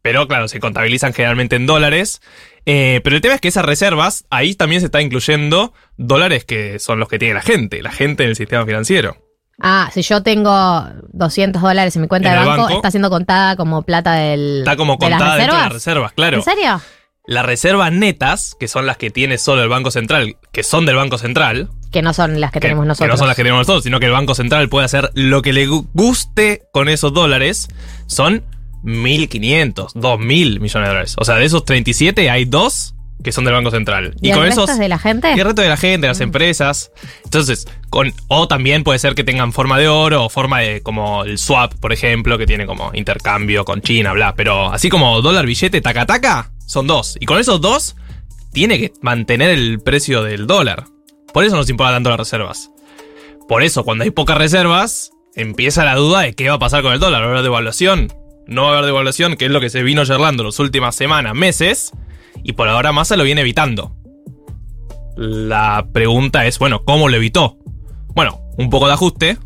[0.01, 2.21] Pero claro, se contabilizan generalmente en dólares.
[2.65, 6.79] Eh, pero el tema es que esas reservas, ahí también se está incluyendo dólares que
[6.79, 9.17] son los que tiene la gente, la gente en el sistema financiero.
[9.59, 10.83] Ah, si yo tengo
[11.13, 12.75] 200 dólares en mi cuenta En de banco, banco.
[12.77, 14.59] está siendo contada como plata del.
[14.59, 15.73] Está como de las contada dentro de las reservas?
[15.73, 16.37] reservas, claro.
[16.37, 16.81] ¿En serio?
[17.25, 20.97] Las reservas netas, que son las que tiene solo el Banco Central, que son del
[20.97, 23.13] Banco Central, Que no son las que, que, tenemos que nosotros.
[23.13, 25.53] no son las que tenemos nosotros, sino que el Banco Central puede hacer lo que
[25.53, 27.69] le gu- guste con esos dólares,
[28.07, 28.43] son
[28.83, 31.15] 1.500, 2.000 millones de dólares.
[31.17, 34.15] O sea, de esos 37 hay dos que son del Banco Central.
[34.21, 34.69] ¿Y, el con esos...
[34.69, 35.33] es de la gente?
[35.35, 36.91] Y el resto de la gente, las empresas.
[37.23, 41.23] Entonces, con, o también puede ser que tengan forma de oro o forma de como
[41.23, 44.35] el swap, por ejemplo, que tiene como intercambio con China, bla.
[44.35, 47.17] Pero así como dólar, billete, taca, taca, son dos.
[47.19, 47.95] Y con esos dos,
[48.51, 50.85] tiene que mantener el precio del dólar.
[51.33, 52.69] Por eso nos importa tanto las reservas.
[53.47, 56.93] Por eso, cuando hay pocas reservas, empieza la duda de qué va a pasar con
[56.93, 57.21] el dólar.
[57.21, 58.13] ¿Va a haber devaluación?
[58.47, 61.33] No va a haber devaluación, que es lo que se vino charlando las últimas semanas,
[61.33, 61.91] meses.
[62.41, 63.95] Y por ahora Massa lo viene evitando.
[65.15, 67.57] La pregunta es, bueno, ¿cómo lo evitó?
[68.15, 69.37] Bueno, un poco de ajuste.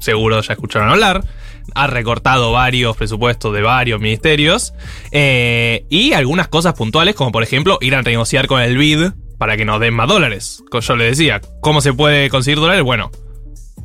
[0.00, 1.24] Seguro ya escucharon hablar.
[1.74, 4.74] Ha recortado varios presupuestos de varios ministerios.
[5.10, 9.56] eh, y algunas cosas puntuales, como por ejemplo ir a negociar con el BID para
[9.56, 10.62] que nos den más dólares.
[10.80, 12.82] Yo le decía, ¿cómo se puede conseguir dólares?
[12.82, 13.10] Bueno,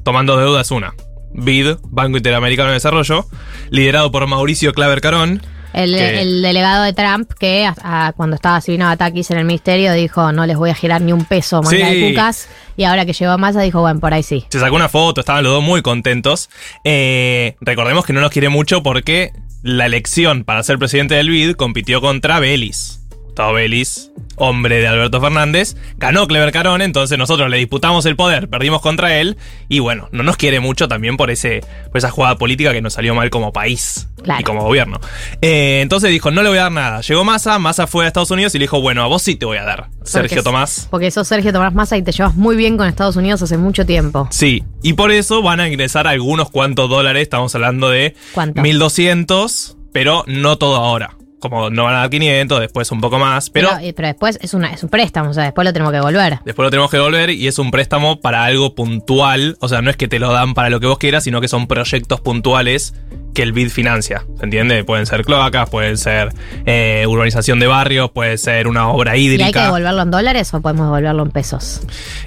[0.04, 0.94] tomando deuda es una.
[1.34, 3.26] BID, Banco Interamericano de Desarrollo,
[3.70, 5.42] liderado por Mauricio Claver Carón.
[5.74, 7.76] El, el delegado de Trump que a-
[8.08, 11.14] a- cuando estaba Silvino Batakis en el ministerio dijo no les voy a girar ni
[11.14, 12.00] un peso manga Sí.
[12.02, 14.46] de cucas y ahora que llegó a Massa dijo bueno por ahí sí.
[14.50, 16.50] Se sacó una foto, estaban los dos muy contentos.
[16.84, 21.54] Eh, recordemos que no nos quiere mucho porque la elección para ser presidente del BID
[21.56, 22.99] compitió contra Belis.
[23.40, 28.50] Gustavo Belis, hombre de Alberto Fernández, ganó Clever Carón, entonces nosotros le disputamos el poder,
[28.50, 29.38] perdimos contra él,
[29.70, 32.92] y bueno, no nos quiere mucho también por, ese, por esa jugada política que nos
[32.96, 35.00] salió mal como país y como gobierno.
[35.42, 37.00] Eh, entonces dijo, no le voy a dar nada.
[37.00, 39.46] Llegó Massa, Massa fue a Estados Unidos y le dijo, bueno, a vos sí te
[39.46, 40.88] voy a dar, Sergio Porque- Tomás.
[40.92, 43.86] Porque sos Sergio Tomás Massa y te llevas muy bien con Estados Unidos hace mucho
[43.86, 44.28] tiempo.
[44.32, 48.62] Sí, y por eso van a ingresar algunos cuantos dólares, estamos hablando de ¿Cuánto?
[48.62, 51.12] 1200, pero no todo ahora.
[51.40, 54.38] Como no van a dar 500, después un poco más, pero, Pero, eh, pero después
[54.42, 56.40] es, una, es un préstamo, o sea, después lo tenemos que devolver.
[56.46, 59.90] después lo tenemos que devolver y es un préstamo para algo puntual, o sea, no
[59.90, 62.94] es que te lo dan para lo que vos quieras, sino que son proyectos puntuales
[63.34, 64.84] que el BID financia, ¿se entiende?
[64.84, 66.30] Pueden ser cloacas, pueden ser
[66.66, 69.64] eh, urbanización de barrios, puede ser una obra ¿Y hay que hídrica.
[69.66, 71.82] devolverlo en dólares o podemos devolverlo en pesos?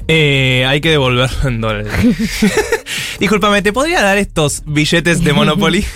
[0.09, 1.93] Eh, hay que devolverlo en dólares.
[3.19, 5.85] Discúlpame, ¿te podría dar estos billetes de Monopoly?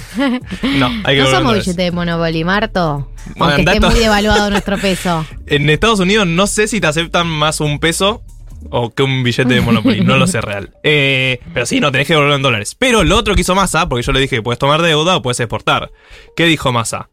[0.62, 1.52] No, hay que no somos devolverlo.
[1.52, 3.10] billete de Monopoly, Marto.
[3.36, 5.24] Bueno, Aunque esté muy devaluado nuestro peso.
[5.46, 8.22] En Estados Unidos no sé si te aceptan más un peso,
[8.70, 10.74] o que un billete de Monopoly, no lo sé real.
[10.82, 12.74] Eh, pero sí, no, tenés que devolverlo en dólares.
[12.78, 15.40] Pero lo otro que hizo Massa, porque yo le dije puedes tomar deuda o puedes
[15.40, 15.90] exportar.
[16.36, 17.08] ¿Qué dijo Massa?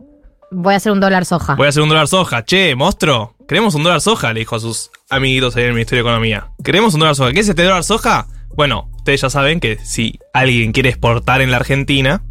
[0.51, 1.55] Voy a hacer un dólar soja.
[1.55, 2.45] Voy a hacer un dólar soja.
[2.45, 6.03] Che, monstruo, queremos un dólar soja, le dijo a sus amiguitos ahí en el Ministerio
[6.03, 6.49] de Economía.
[6.63, 7.31] ¿Queremos un dólar soja?
[7.31, 8.27] ¿Qué es este dólar soja?
[8.55, 12.23] Bueno, ustedes ya saben que si alguien quiere exportar en la Argentina,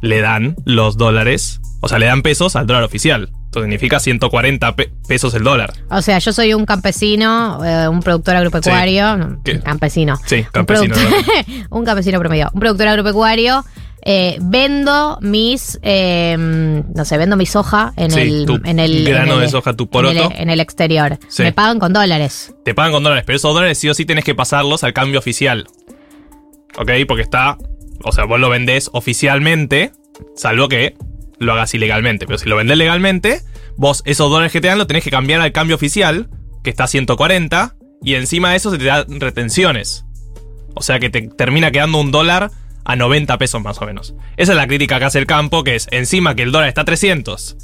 [0.00, 3.30] le dan los dólares, o sea, le dan pesos al dólar oficial.
[3.58, 5.72] Esto significa 140 pe- pesos el dólar.
[5.90, 9.38] O sea, yo soy un campesino, eh, un productor agropecuario.
[9.44, 9.60] ¿Qué?
[9.60, 10.16] Campesino.
[10.26, 10.94] Sí, Un, campesino.
[11.70, 12.50] un campesino promedio.
[12.54, 13.64] Un productor agropecuario.
[14.10, 19.04] eh, vendo mis, eh, no sé, vendo mi soja en Sí, el, tu en el
[19.04, 20.30] grano en el- de soja, tu en poroto.
[20.34, 21.18] el, en el exterior.
[21.28, 21.42] Sí.
[21.42, 22.54] Me pagan con dólares.
[22.64, 25.18] Te pagan con dólares, pero esos dólares sí o sí tenés que pasarlos al cambio
[25.18, 25.66] oficial.
[26.78, 26.90] ¿Ok?
[27.06, 27.56] Porque está.
[28.04, 29.90] O sea, vos lo vendés oficialmente,
[30.36, 30.94] salvo que
[31.38, 32.26] lo hagas ilegalmente.
[32.26, 33.42] Pero si lo vendés legalmente,
[33.76, 36.28] vos esos dólares que te dan lo tenés que cambiar al cambio oficial,
[36.62, 40.04] que está a 140, y encima de eso se te dan retenciones.
[40.74, 42.50] O sea que te termina quedando un dólar
[42.84, 44.14] a 90 pesos más o menos.
[44.36, 46.82] Esa es la crítica que hace el campo, que es encima que el dólar está
[46.82, 47.56] a 300.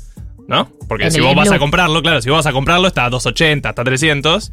[0.47, 0.70] ¿No?
[0.89, 1.57] Porque si vos vas blue.
[1.57, 4.53] a comprarlo, claro, si vos vas a comprarlo está a 280, está a 300.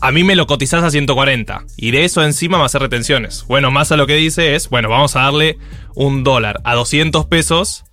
[0.00, 1.64] A mí me lo cotizás a 140.
[1.76, 3.44] Y de eso encima me hace retenciones.
[3.46, 5.58] Bueno, más a lo que dice es, bueno, vamos a darle
[5.94, 7.85] un dólar a 200 pesos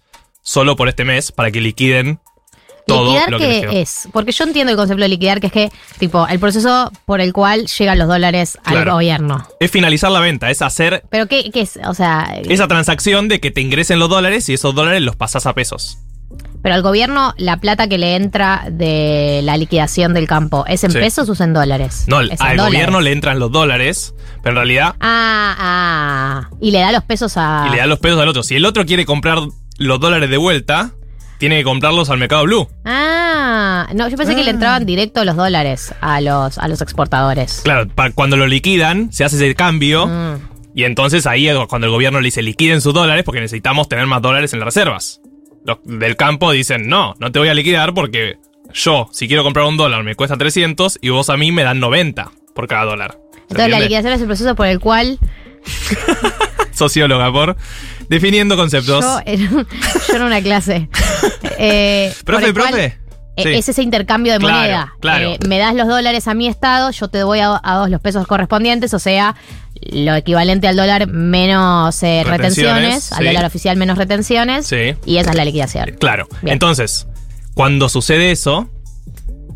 [0.44, 2.20] solo por este mes para que liquiden
[2.86, 4.10] todo ¿Liquidar lo que qué es?
[4.12, 7.32] Porque yo entiendo el concepto de liquidar, que es que, tipo, el proceso por el
[7.32, 8.94] cual llegan los dólares al Claro.
[8.96, 9.48] gobierno.
[9.62, 11.80] Es finalizar la venta, es hacer Pero ¿qué, qué es?
[11.88, 15.46] O sea, esa transacción de que te ingresen los dólares y esos dólares los pasás
[15.46, 15.98] a pesos.
[16.62, 20.91] pero al gobierno la plata que le entra de la liquidación del campo, ¿es en
[20.91, 20.98] Sí.
[20.98, 22.04] pesos o es en dólares?
[22.08, 22.58] No, al dólares.
[22.66, 26.50] gobierno le entran los dólares, pero en realidad Ah, ah.
[26.62, 27.66] Y le da los pesos a.
[27.68, 28.44] y le da los pesos al otro.
[28.44, 29.39] Si el otro quiere comprar
[29.78, 30.91] los dólares de vuelta,
[31.39, 32.67] tiene que comprarlos al mercado blue.
[32.86, 37.61] Ah, no, yo pensé que le entraban directo los dólares a los, a los exportadores.
[37.63, 40.07] Claro, pa- cuando lo liquidan, se hace ese cambio.
[40.07, 40.36] Mm.
[40.76, 44.07] Y entonces ahí es cuando el gobierno le dice liquiden sus dólares porque necesitamos tener
[44.07, 45.21] más dólares en las reservas.
[45.65, 48.38] Los del campo dicen, no, no te voy a liquidar porque
[48.74, 51.80] yo, si quiero comprar un dólar, me cuesta 300 y vos a mí me dan
[51.80, 53.11] 90 por cada dólar.
[53.11, 53.84] ¿Se Entonces la entiende?
[53.86, 55.19] liquidación es el proceso por el cual
[56.74, 57.55] Socióloga por
[58.09, 59.03] definiendo conceptos.
[59.03, 60.89] yo era, yo era una clase.
[61.59, 62.86] Eh, Profe, profe.
[62.86, 62.97] eh,
[63.43, 63.49] Sí.
[63.53, 64.93] Es ese intercambio de Claro, moneda.
[64.99, 65.30] claro.
[65.32, 67.99] Eh, me das los dólares a mi estado, yo te doy a, a vos los
[68.01, 69.36] pesos correspondientes, o sea,
[69.91, 72.76] lo equivalente al dólar menos eh, Retenciones,
[73.09, 74.95] retenciones, al dólar oficial menos retenciones, Sí.
[75.05, 75.95] y esa es la liquidación.
[75.99, 76.28] Claro.
[76.43, 76.53] Bien.
[76.53, 77.07] Entonces,
[77.55, 78.69] cuando sucede eso,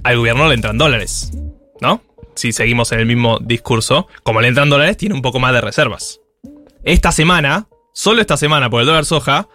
[0.03, 1.31] al gobierno le entran dólares,
[1.79, 2.01] ¿no?
[2.35, 5.61] Si seguimos en el mismo discurso, como le entran dólares, tiene un poco más de
[5.61, 6.19] reservas.
[6.87, 9.49] Esta semana, solo esta semana por el dólar soja,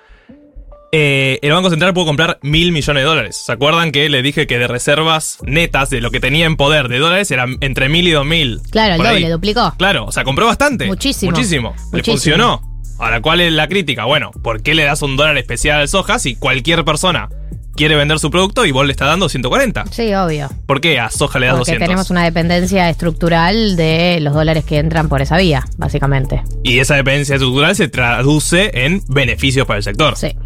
[0.92, 3.42] eh, el Banco Central pudo comprar mil millones de dólares.
[3.46, 6.88] ¿Se acuerdan que le dije que de reservas netas, de lo que tenía en poder
[6.88, 8.60] de dólares, eran entre mil y dos mil?
[8.70, 9.14] Claro, el Por ahí.
[9.22, 9.72] doble, duplicó.
[9.78, 10.84] Claro, o sea, compró bastante.
[10.84, 11.30] Muchísimo.
[11.32, 11.70] Muchísimo.
[11.70, 12.12] Le Muchísimo.
[12.16, 12.62] funcionó.
[12.98, 14.04] Ahora, ¿cuál es la crítica?
[14.04, 17.30] Bueno, ¿por qué le das un dólar especial al soja si cualquier persona
[17.76, 19.84] quiere vender su producto y vos le estás dando 140?
[19.90, 20.48] Sí, obvio.
[20.66, 21.86] ¿Por qué a soja le das Porque 200?
[21.88, 26.42] tenemos una dependencia estructural de los dólares que entran por esa vía, básicamente.
[26.62, 30.16] Y esa dependencia estructural se traduce en beneficios para el sector.
[30.16, 30.36] Sí.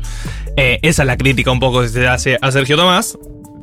[0.57, 3.19] Eh, esa es la crítica un poco que se hace a Sergio Tomás.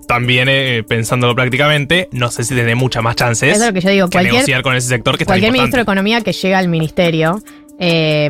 [0.07, 3.80] También eh, pensándolo prácticamente, no sé si tiene muchas más chances Eso es lo que
[3.80, 6.34] yo digo, que cualquier- negociar con ese sector que está Cualquier ministro de Economía que
[6.34, 7.41] llega al ministerio
[7.80, 8.30] eh,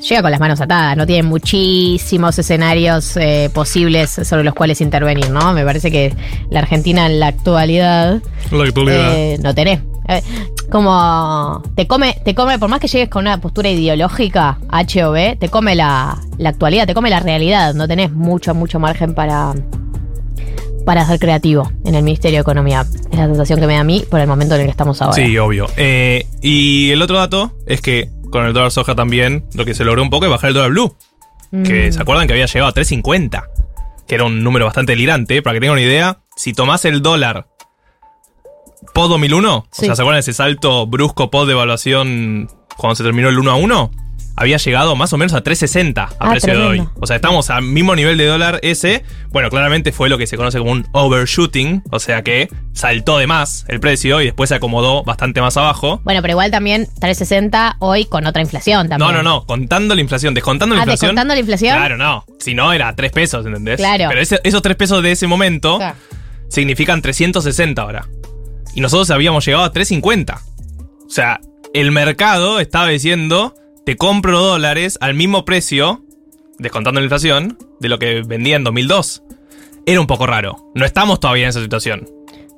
[0.00, 5.30] llega con las manos atadas, no tiene muchísimos escenarios eh, posibles sobre los cuales intervenir,
[5.30, 5.52] ¿no?
[5.52, 6.14] Me parece que
[6.50, 8.20] la Argentina en la actualidad
[8.50, 9.14] La actualidad.
[9.16, 9.80] eh, no tenés.
[10.08, 10.22] Eh,
[10.70, 15.12] como te come, te come, por más que llegues con una postura ideológica, H o
[15.12, 19.14] B, te come la, la actualidad, te come la realidad, no tenés mucho, mucho margen
[19.14, 19.54] para,
[20.86, 22.86] para ser creativo en el Ministerio de Economía.
[23.10, 25.00] Es la sensación que me da a mí por el momento en el que estamos
[25.02, 25.14] ahora.
[25.14, 25.66] Sí, obvio.
[25.76, 29.84] Eh, y el otro dato es que con el dólar soja también lo que se
[29.84, 30.96] logró un poco es bajar el dólar blue.
[31.64, 31.92] Que Mm.
[31.92, 33.44] se acuerdan que había llegado a 3.50.
[34.06, 35.40] Que era un número bastante delirante.
[35.42, 37.46] Para que tengan una idea, si tomás el dólar
[38.94, 39.82] post 2001, Sí.
[39.82, 43.38] o sea, ¿se acuerdan de ese salto brusco post de evaluación cuando se terminó el
[43.38, 43.90] 1 a 1?
[44.40, 46.88] Había llegado más o menos a 3.60 a Ah, precio de hoy.
[47.00, 49.02] O sea, estamos al mismo nivel de dólar ese.
[49.30, 51.82] Bueno, claramente fue lo que se conoce como un overshooting.
[51.90, 56.00] O sea que saltó de más el precio y después se acomodó bastante más abajo.
[56.04, 59.10] Bueno, pero igual también 360 hoy con otra inflación también.
[59.10, 59.44] No, no, no.
[59.44, 61.08] Contando la inflación, descontando la Ah, inflación.
[61.08, 61.76] descontando la inflación.
[61.76, 62.24] Claro, no.
[62.38, 63.76] Si no, era 3 pesos, ¿entendés?
[63.78, 64.04] Claro.
[64.08, 65.80] Pero ese- esos 3 pesos de ese momento
[66.48, 68.06] significan 360 ahora.
[68.74, 70.40] Y nosotros habíamos llegado a 350.
[71.06, 71.40] O sea,
[71.74, 73.54] el mercado estaba diciendo,
[73.88, 76.04] te compro dólares al mismo precio,
[76.58, 79.22] descontando la inflación, de lo que vendía en 2002.
[79.86, 80.70] Era un poco raro.
[80.74, 82.06] No estamos todavía en esa situación.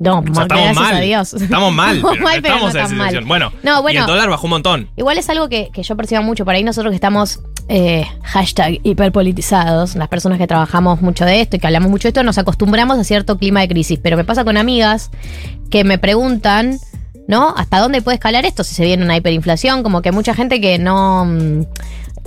[0.00, 0.96] No, O sea, mal, estamos gracias mal.
[0.96, 1.34] a Dios.
[1.34, 3.28] Estamos mal, Estamos mal, pero estamos no en esa situación.
[3.28, 4.00] Bueno, No, bueno.
[4.00, 4.90] y el dólar bajó un montón.
[4.96, 6.44] Igual es algo que, que yo percibo mucho.
[6.44, 11.54] Por ahí nosotros que estamos eh, hashtag hiperpolitizados, las personas que trabajamos mucho de esto
[11.54, 14.00] y que hablamos mucho de esto, nos acostumbramos a cierto clima de crisis.
[14.02, 15.12] Pero me pasa con amigas
[15.70, 16.80] que me preguntan,
[17.30, 17.54] ¿no?
[17.56, 19.84] ¿Hasta dónde puede escalar esto si se viene una hiperinflación?
[19.84, 21.24] Como que mucha gente que no...
[21.24, 21.62] mm,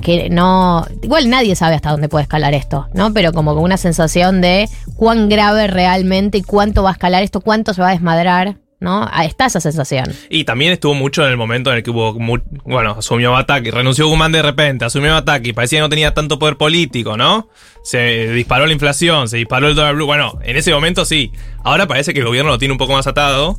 [0.02, 0.88] que no.
[1.02, 3.14] Igual nadie sabe hasta dónde puede escalar esto, ¿no?
[3.14, 7.42] Pero como con una sensación de cuán grave realmente y cuánto va a escalar esto,
[7.42, 9.08] cuánto se va a desmadrar, ¿no?
[9.12, 10.06] Ah, Está esa sensación.
[10.30, 14.08] Y también estuvo mucho en el momento en el que hubo, bueno, asumió Bataki, renunció
[14.08, 17.50] Guzmán de repente, asumió Bataki, parecía que no tenía tanto poder político, ¿no?
[17.84, 21.32] Se disparó la inflación, se disparó el dólar blue, bueno, en ese momento sí.
[21.64, 23.58] Ahora parece que el gobierno lo tiene un poco más atado,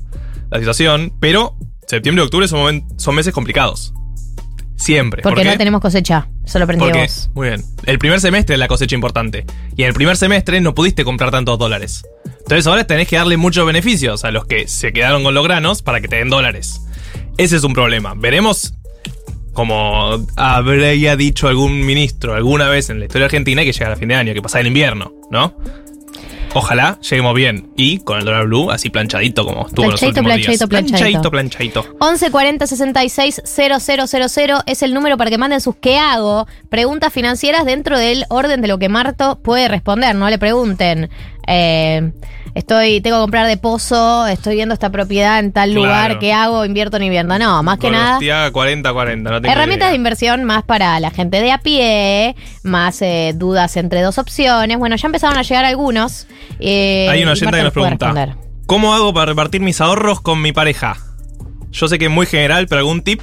[0.50, 2.84] la situación, pero septiembre y octubre son,
[3.14, 3.92] meses complicados.
[4.76, 5.22] Siempre.
[5.22, 6.28] Porque no tenemos cosecha.
[6.44, 7.30] Eso lo aprendí de Porque, vos.
[7.34, 9.46] muy bien, el primer semestre es la cosecha importante.
[9.76, 12.02] Y en el primer semestre no pudiste comprar tantos dólares.
[12.24, 15.80] Entonces ahora tenés que darle muchos beneficios a los que se quedaron con los granos
[15.82, 16.82] para que te den dólares.
[17.38, 18.14] Ese es un problema.
[18.14, 18.74] Veremos,
[19.52, 24.08] como habría dicho algún ministro alguna vez en la historia argentina, que llega a fin
[24.08, 25.56] de año, que pasa el invierno, ¿no?
[26.54, 27.70] Ojalá lleguemos bien.
[27.76, 30.46] Y con el dólar blue así planchadito como estuvo en los Planchadito, últimos días.
[30.68, 31.30] planchadito, planchadito.
[31.30, 31.96] planchadito, planchadito.
[32.00, 36.46] 11 40 66 000 es el número para que manden sus ¿qué hago?
[36.68, 40.14] Preguntas financieras dentro del orden de lo que Marto puede responder.
[40.14, 41.10] No le pregunten.
[41.46, 42.12] eh,
[42.54, 45.84] estoy, tengo que comprar de pozo, estoy viendo esta propiedad en tal Claro.
[45.86, 46.64] lugar, ¿qué hago?
[46.64, 47.38] ¿Invierto o no invierto?
[47.38, 48.06] No, más que nada.
[48.18, 53.02] Golostiaga 40-40, no tengo Herramientas de inversión más para la gente de a pie, más
[53.02, 54.78] eh, dudas entre dos opciones.
[54.78, 56.26] Bueno, ya empezaron a llegar algunos.
[56.60, 58.36] eh, Hay una oyente que nos pregunta: responder.
[58.66, 60.96] ¿Cómo hago para repartir mis ahorros con mi pareja?
[61.72, 63.20] Yo sé que es muy general, pero algún tip.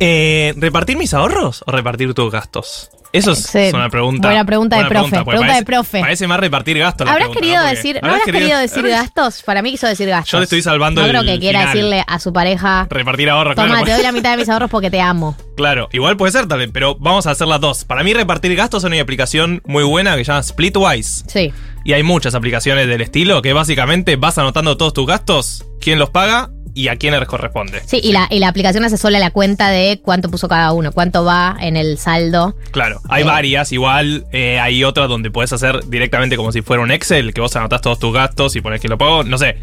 [0.00, 2.90] Eh, ¿Repartir mis ahorros o repartir tus gastos?
[3.12, 4.28] Eso es, Sí, una pregunta.
[4.28, 6.00] buena pregunta de profe, pregunta parece, de profe.
[6.00, 7.08] Parece más repartir gastos.
[7.08, 7.64] ¿Habrás querido ¿no?
[7.68, 9.42] Decir, ¿no ¿habrás querido decir gastos?
[9.42, 10.30] Para mí quiso decir gastos.
[10.32, 11.74] Yo le estoy salvando No el creo que quiera final.
[11.74, 13.84] decirle a su pareja, Repartir ahorros, toma, claro.
[13.84, 15.36] te doy la mitad de mis ahorros porque te amo.
[15.56, 17.84] Claro, igual puede ser también, pero vamos a hacer las dos.
[17.84, 21.24] Para mí, repartir gastos es una aplicación muy buena que se llama Splitwise.
[21.26, 21.52] Sí.
[21.84, 26.10] Y hay muchas aplicaciones del estilo que básicamente vas anotando todos tus gastos, quién los
[26.10, 27.80] paga y a quién les corresponde.
[27.86, 30.92] Sí, y la, y la aplicación hace sola la cuenta de cuánto puso cada uno,
[30.92, 32.54] cuánto va en el saldo.
[32.70, 33.26] Claro, hay Eh.
[33.26, 37.40] varias, igual eh, hay otras donde puedes hacer directamente como si fuera un Excel, que
[37.40, 39.24] vos anotás todos tus gastos y pones que lo pago.
[39.24, 39.56] No sé,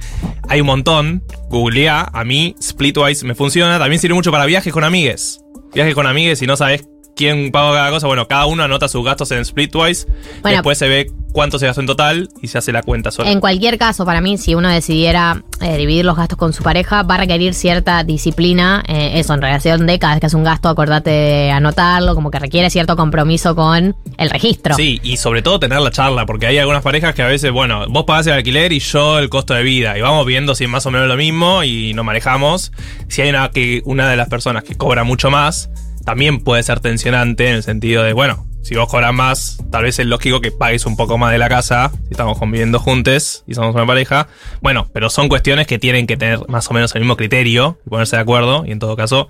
[0.49, 1.23] hay un montón.
[1.49, 3.77] Googlea, a mí Splitwise me funciona.
[3.77, 5.39] También sirve mucho para viajes con amigues.
[5.73, 6.83] Viajes con amigues y no sabes
[7.15, 8.07] quién paga cada cosa.
[8.07, 10.07] Bueno, cada uno anota sus gastos en Splitwise.
[10.41, 10.57] Bueno.
[10.57, 13.31] Después se ve cuánto se gastó en total y se hace la cuenta sola.
[13.31, 17.03] En cualquier caso, para mí, si uno decidiera eh, dividir los gastos con su pareja,
[17.03, 18.83] va a requerir cierta disciplina.
[18.87, 22.31] eh, eso, en relación de cada vez que haces un gasto, acordate de anotarlo, como
[22.31, 24.75] que requiere cierto compromiso con el registro.
[24.75, 27.85] Sí, y sobre todo tener la charla, porque hay algunas parejas que a veces, bueno,
[27.89, 30.69] vos pagás el alquiler y yo el costo de vida, y vamos viendo si es
[30.69, 32.71] más o menos lo mismo y nos manejamos.
[33.07, 35.69] Si hay una, que, una de las personas que cobra mucho más,
[36.05, 39.99] también puede ser tensionante en el sentido de, bueno, si vos cobras más, tal vez
[39.99, 43.55] es lógico que pagues un poco más de la casa, si estamos conviviendo juntos y
[43.55, 44.29] somos una pareja.
[44.61, 48.15] Bueno, pero son cuestiones que tienen que tener más o menos el mismo criterio ponerse
[48.15, 49.27] de acuerdo, y en todo caso,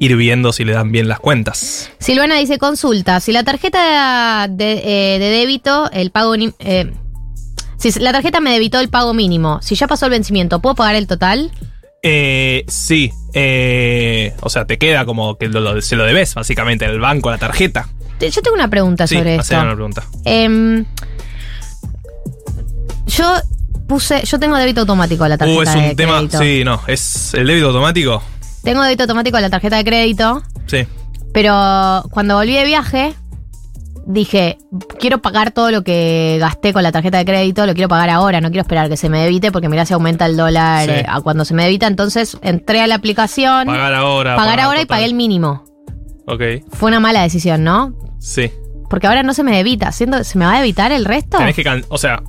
[0.00, 1.92] ir viendo si le dan bien las cuentas.
[2.00, 6.34] Silvana dice, consulta, si la tarjeta de, eh, débito, el pago...
[6.34, 6.92] eh,
[7.76, 10.96] si la tarjeta me debitó el pago mínimo, si ya pasó el vencimiento, ¿puedo pagar
[10.96, 11.52] el total?
[12.04, 16.98] Eh, sí, eh, o sea, te queda como que lo- se lo debes básicamente al
[16.98, 17.88] banco, a la tarjeta.
[18.20, 19.54] Yo tengo una pregunta Sí, sobre esto.
[19.60, 20.04] una pregunta.
[20.24, 20.84] Em,
[23.06, 23.32] yo
[23.86, 26.38] puse, yo tengo débito automático a la tarjeta Uh, es de un tema, crédito.
[26.40, 28.20] sí, no, es el débito automático.
[28.64, 30.84] Tengo débito automático a la tarjeta de crédito, Sí.
[31.32, 33.14] pero cuando volví de viaje
[34.06, 34.58] dije,
[34.98, 38.40] quiero pagar todo lo que gasté con la tarjeta de crédito, lo quiero pagar ahora,
[38.40, 40.90] no quiero esperar que se me debite porque mirá si aumenta el dólar Sí.
[40.92, 44.36] eh, a cuando se me debita, entonces entré a la aplicación, Pagar ahora.
[44.36, 45.64] pagar ahora y pagué el mínimo.
[46.26, 46.42] Ok,
[46.72, 47.94] Fue una mala decisión, ¿no?
[48.18, 48.50] sí.
[48.90, 51.38] Porque ahora no se me debita, siendo, ¿se me va a debitar el resto?
[51.38, 52.22] Tenés que, can- o sea,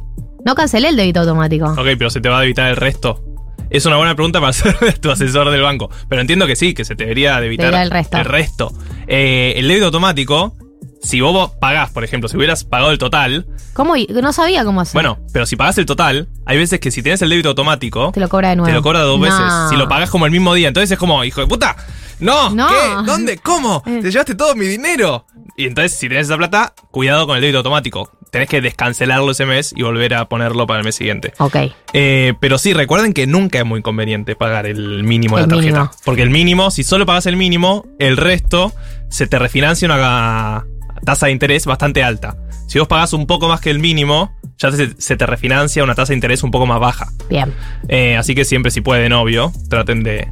[0.46, 1.66] No cancelé el débito automático.
[1.72, 3.22] ok, pero se te va a debitar el resto.
[3.70, 5.90] Es una buena pregunta para ser tu asesor del banco.
[6.08, 8.18] Pero entiendo que sí, que se te debería debitar Debitar el resto.
[8.18, 8.72] El, resto.
[9.08, 10.56] Eh, el débito automático,
[11.04, 13.94] si vos pagás, por ejemplo, si hubieras pagado el total, ¿Cómo?
[14.10, 14.94] No sabía cómo hacer.
[14.94, 18.20] bueno, pero si pagás el total, hay veces que si tienes el débito automático, Te
[18.20, 18.68] lo cobra de nuevo.
[18.68, 19.26] Te lo cobra dos No.
[19.26, 19.70] veces.
[19.70, 20.68] Si lo pagás como el mismo día.
[20.70, 21.76] Entonces es como, hijo de puta.
[22.20, 22.68] No, No.
[22.70, 22.76] ¿qué?
[23.06, 23.38] ¿Dónde?
[23.40, 23.82] ¿Cómo?
[23.86, 25.26] Te llevaste todo mi dinero.
[25.58, 28.10] Y entonces, si tenés esa plata, cuidado con el débito automático.
[28.32, 31.34] Tenés que descancelarlo ese mes y volver a ponerlo para el mes siguiente.
[31.38, 31.56] Ok.
[31.94, 35.56] Eh, pero sí, recuerden que nunca es muy conveniente pagar el mínimo de El la
[35.56, 35.78] tarjeta.
[35.80, 35.92] mínimo.
[36.04, 38.74] Porque el mínimo, si solo pagas el mínimo, el resto
[39.10, 40.66] se te refinancia una,
[41.04, 42.38] tasa de interés bastante alta.
[42.68, 45.96] Si vos pagás un poco más que el mínimo, ya se, se te refinancia una
[45.96, 47.08] tasa de interés un poco más baja.
[47.30, 47.54] Bien.
[47.88, 50.30] Eh, así que siempre si pueden, obvio, traten de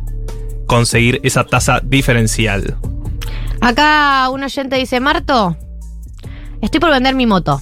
[0.65, 2.78] conseguir esa tasa diferencial.
[3.59, 5.57] Acá un oyente dice, Marto,
[6.61, 7.61] estoy por vender mi moto.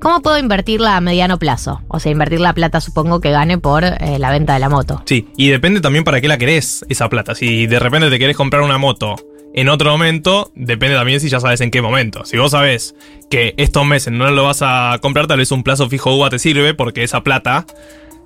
[0.00, 1.80] ¿Cómo puedo invertirla a mediano plazo?
[1.88, 5.02] O sea, invertir la plata supongo que gane por eh, la venta de la moto.
[5.06, 7.34] Sí, y depende también para qué la querés, esa plata.
[7.34, 9.16] Si de repente te querés comprar una moto
[9.54, 12.24] en otro momento, depende también si ya sabes en qué momento.
[12.24, 12.94] Si vos sabés
[13.30, 16.38] que estos meses no lo vas a comprar, tal vez un plazo fijo UVA te
[16.38, 17.66] sirve porque esa plata,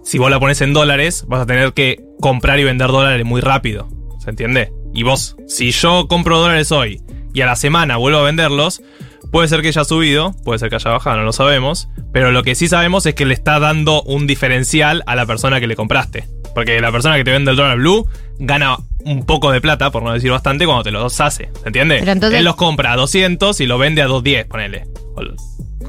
[0.02, 3.40] si vos la pones en dólares, vas a tener que comprar y vender dólares muy
[3.40, 3.88] rápido.
[4.18, 4.72] ¿Se entiende?
[4.92, 7.00] Y vos, si yo compro dólares hoy
[7.32, 8.82] y a la semana vuelvo a venderlos,
[9.32, 11.88] puede ser que haya subido, puede ser que haya bajado, no lo sabemos.
[12.12, 15.58] Pero lo que sí sabemos es que le está dando un diferencial a la persona
[15.58, 16.28] que le compraste.
[16.54, 18.06] Porque la persona que te vende el dólar blue
[18.38, 21.50] gana un poco de plata, por no decir bastante, cuando te los hace.
[21.62, 21.96] ¿Se entiende?
[22.00, 24.84] Pero entonces- Él los compra a 200 y lo vende a 210, ponele.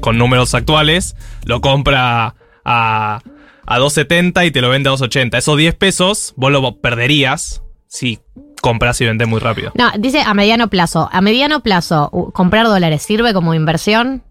[0.00, 1.14] Con números actuales,
[1.44, 2.34] lo compra
[2.64, 3.20] a,
[3.66, 5.38] a 270 y te lo vende a 280.
[5.38, 7.62] Esos 10 pesos vos lo perderías
[7.94, 8.18] si
[8.60, 9.70] compras y vendes muy rápido.
[9.74, 11.08] No, dice a mediano plazo.
[11.12, 14.22] A mediano plazo, comprar dólares sirve como inversión.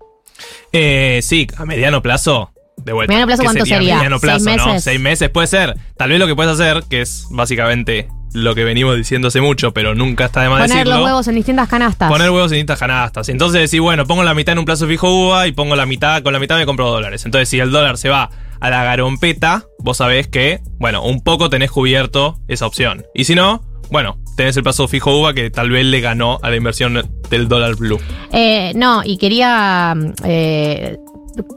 [0.73, 2.51] Eh, sí, a mediano plazo.
[2.75, 3.11] De vuelta.
[3.11, 3.95] ¿Mediano plazo ¿Qué cuánto sería?
[3.95, 4.65] Mediano ¿Seis plazo, ¿no?
[4.65, 4.83] meses?
[4.83, 5.77] Seis meses puede ser.
[5.95, 9.73] Tal vez lo que puedes hacer, que es básicamente lo que venimos diciendo hace mucho,
[9.73, 10.95] pero nunca está de más Poner decirlo.
[10.95, 12.09] los huevos en distintas canastas.
[12.09, 13.29] Poner huevos en distintas canastas.
[13.29, 16.21] Entonces decir, bueno, pongo la mitad en un plazo fijo UVA y pongo la mitad,
[16.23, 17.23] con la mitad me compro dólares.
[17.25, 18.29] Entonces, si el dólar se va
[18.63, 23.05] a la garompeta, vos sabés que, bueno, un poco tenés cubierto esa opción.
[23.13, 23.61] Y si no,
[23.91, 27.49] bueno, tenés el plazo fijo UVA que tal vez le ganó a la inversión del
[27.49, 27.99] dólar blue.
[28.31, 29.93] Eh, no, y quería
[30.23, 30.97] eh,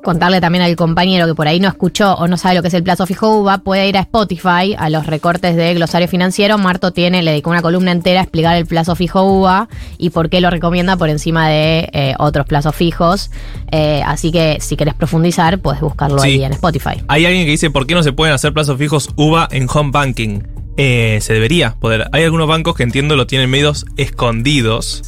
[0.03, 2.74] contarle también al compañero que por ahí no escuchó o no sabe lo que es
[2.74, 6.59] el plazo fijo UVA, puede ir a Spotify, a los recortes de glosario financiero.
[6.59, 9.68] Marto tiene, le dedicó una columna entera a explicar el plazo fijo UVA
[9.99, 13.31] y por qué lo recomienda por encima de eh, otros plazos fijos.
[13.70, 16.29] Eh, así que si querés profundizar, puedes buscarlo Sí.
[16.29, 17.03] ahí en Spotify.
[17.09, 19.91] Hay alguien que dice, ¿por qué no se pueden hacer plazos fijos UVA en home
[19.93, 20.41] banking?
[20.79, 22.07] Eh, se debería poder.
[22.12, 25.03] Hay algunos bancos que entiendo lo tienen medios escondidos.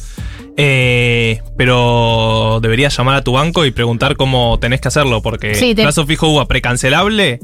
[0.57, 5.75] Eh, pero deberías llamar a tu banco y preguntar cómo tenés que hacerlo, porque Sí,
[5.75, 7.39] te- plazo fijo UVA precancelable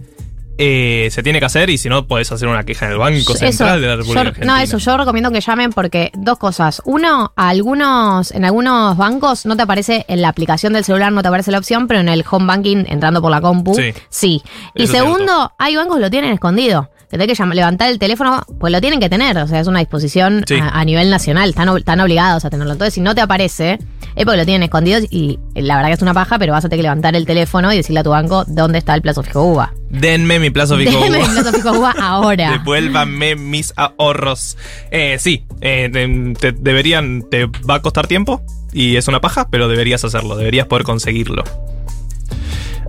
[0.58, 3.18] eh, se tiene que hacer y si no podés hacer una queja en el Banco
[3.34, 4.64] Eso, Central de la yo- República no, Argentina.
[4.64, 6.82] eso, yo recomiendo que llamen porque dos cosas.
[6.86, 11.22] Uno, a algunos, en algunos bancos no te aparece en la aplicación del celular, no
[11.22, 13.94] te aparece la opción, pero en el home banking, entrando por la compu, Sí.
[14.10, 14.44] sí.
[14.76, 16.90] Y segundo, hay bancos que lo tienen escondido.
[17.10, 19.38] Tenés que levantar el teléfono, pues lo tienen que tener.
[19.38, 20.56] O sea, es una disposición Sí.
[20.56, 21.50] a, a nivel nacional.
[21.50, 22.74] Están, ob- están obligados a tenerlo.
[22.74, 23.80] Entonces, si no te aparece,
[24.16, 26.70] es porque lo tienen escondido y la verdad que es una paja, pero vas a
[26.70, 29.44] tener que levantar el teléfono y decirle a tu banco dónde está el plazo fijo
[29.44, 29.74] UVA.
[29.90, 31.26] Denme mi plazo fijo Déjeme UVA.
[31.28, 32.52] el plazo fijo UVA ahora.
[32.52, 34.58] Devuélvanme mis ahorros.
[34.92, 37.24] Eh, sí, eh, te- te deberían.
[37.30, 38.42] Te va a costar tiempo
[38.74, 41.44] y es una paja, pero deberías hacerlo, deberías poder conseguirlo.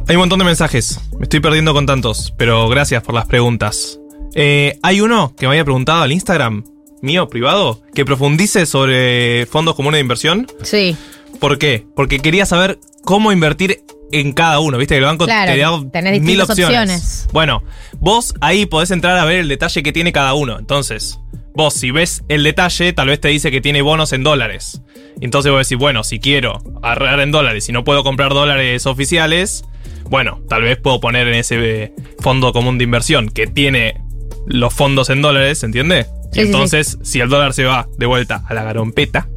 [0.09, 3.99] Hay un montón de mensajes, me estoy perdiendo con tantos, pero gracias por las preguntas.
[4.35, 6.65] Eh, hay uno que me había preguntado al Instagram
[7.03, 10.47] mío, privado, que profundice sobre fondos comunes de inversión.
[10.63, 10.97] Sí.
[11.39, 11.87] ¿Por qué?
[11.95, 14.79] Porque quería saber cómo invertir en cada uno.
[14.79, 17.29] Viste que el banco Claro, te da tenés mil opciones.
[17.33, 17.63] Bueno,
[17.99, 20.59] vos ahí podés entrar a ver el detalle que tiene cada uno.
[20.59, 21.19] Entonces,
[21.55, 24.83] vos si ves el detalle, tal vez te dice que tiene bonos en dólares.
[25.21, 29.65] Entonces vos decís, bueno, si quiero ahorrar en dólares y no puedo comprar dólares oficiales,
[30.09, 34.03] bueno, tal vez puedo poner en ese fondo común de inversión que tiene
[34.47, 36.07] los fondos en dólares, ¿entiende?
[36.37, 39.29] Sí, Y sí, entonces, si el dólar se va de vuelta a la garompeta,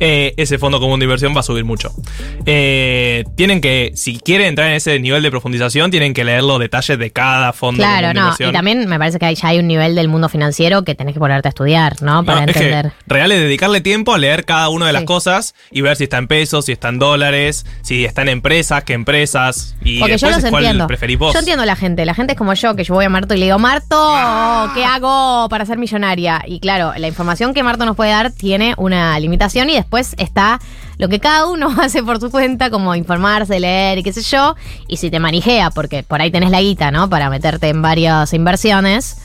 [0.00, 1.92] eh, ese fondo común de inversión va a subir mucho.
[2.46, 6.58] Eh, tienen que, si quieren entrar en ese nivel de profundización, tienen que leer los
[6.58, 8.20] detalles de cada fondo Claro, común de no.
[8.26, 8.50] inversión.
[8.50, 11.20] Y también me parece que ya hay un nivel del mundo financiero que tenés que
[11.20, 12.24] ponerte a estudiar, ¿no?
[12.24, 12.92] Para No, es que entender.
[13.06, 16.18] real es dedicarle tiempo a leer cada una de las cosas y ver si está
[16.18, 19.76] en pesos, si está en dólares, si está en empresas, qué empresas.
[19.82, 20.86] Y Porque yo los cuál entiendo.
[20.86, 21.32] preferís vos.
[21.32, 22.04] Yo entiendo a la gente.
[22.06, 23.96] La gente es como yo, que yo voy a Marto y le digo, Marto,
[24.74, 26.42] ¿qué hago para ser millonaria?
[26.48, 30.58] Y claro, la información que Marto nos puede dar tiene una limitación y después está
[30.96, 34.56] lo que cada uno hace por su cuenta, como informarse, leer y qué sé yo.
[34.88, 37.10] Y si te manijea, porque por ahí tenés la guita, ¿no?
[37.10, 39.18] Para meterte en varias inversiones.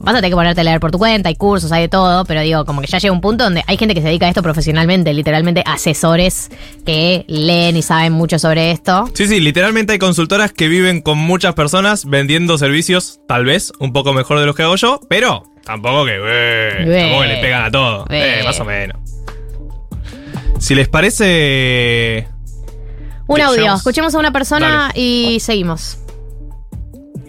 [0.00, 2.24] Vas a tener que ponerte a leer por tu cuenta, hay cursos, hay de todo,
[2.24, 4.30] pero digo, como que ya llega un punto donde hay gente que se dedica a
[4.30, 6.50] esto profesionalmente, literalmente asesores
[6.84, 9.04] que leen y saben mucho sobre esto.
[9.12, 13.92] Sí, sí, literalmente hay consultoras que viven con muchas personas vendiendo servicios, tal vez un
[13.92, 17.64] poco mejor de los que hago yo, pero tampoco que, eh, tampoco que le pegan
[17.64, 18.04] a todo.
[18.10, 18.98] Eh, más o menos.
[20.58, 22.28] Si les parece.
[23.26, 25.98] Un audio, escuchemos a una persona y seguimos.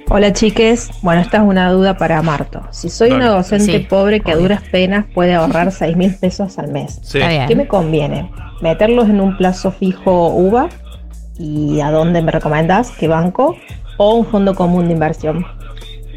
[0.08, 2.62] Hola chiques, bueno, esta es una duda para Marto.
[2.72, 3.24] Si soy Dale.
[3.24, 3.86] una docente Sí.
[3.90, 7.20] pobre que a duras penas puede ahorrar 6 mil pesos al mes, Sí.
[7.48, 8.32] ¿qué me conviene?
[8.62, 10.70] ¿Meterlos en un plazo fijo UVA?
[11.40, 12.92] ¿Y a dónde me recomendás?
[12.92, 13.58] ¿Qué banco?
[13.98, 15.46] ¿O un fondo común de inversión?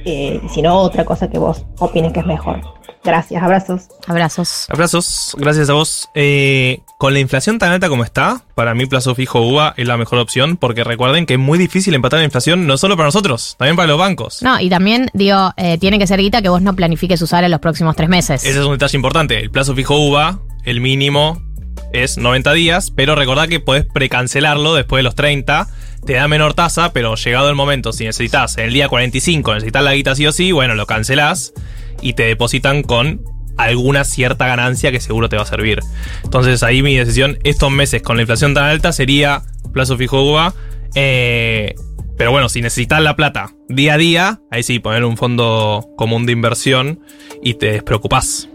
[0.05, 2.61] Eh, y si no, otra cosa que vos opines que es mejor.
[3.05, 3.88] Gracias, abrazos.
[4.07, 4.66] Abrazos.
[4.68, 6.09] Abrazos, gracias a vos.
[6.14, 9.96] Eh, con la inflación tan alta como está, para mí plazo fijo UVA es la
[9.96, 13.55] mejor opción porque recuerden que es muy difícil empatar la inflación no solo para nosotros,
[13.59, 14.42] también para los bancos.
[14.42, 17.51] No, y también, digo, eh, tiene que ser guita que vos no planifiques usar en
[17.51, 18.44] los próximos tres meses.
[18.44, 19.38] Ese es un detalle importante.
[19.38, 21.40] El plazo fijo UVA, el mínimo
[21.92, 25.68] es 90 días, pero recordá que podés precancelarlo después de los 30.
[26.07, 29.82] Te da menor tasa, pero llegado el momento, si necesitas en el día 45, necesitas
[29.84, 31.53] la guita sí o sí, bueno, lo cancelás
[32.01, 33.22] y te depositan con
[33.59, 35.80] alguna cierta ganancia que seguro te va a servir.
[36.24, 39.42] Entonces ahí mi decisión, estos meses con la inflación tan alta sería
[39.72, 40.55] plazo fijo UVA.
[40.94, 41.74] eh,
[42.16, 46.26] pero bueno, si necesitas la plata día a día, ahí sí, poner un fondo común
[46.26, 47.01] de inversión
[47.42, 48.49] y te despreocupás.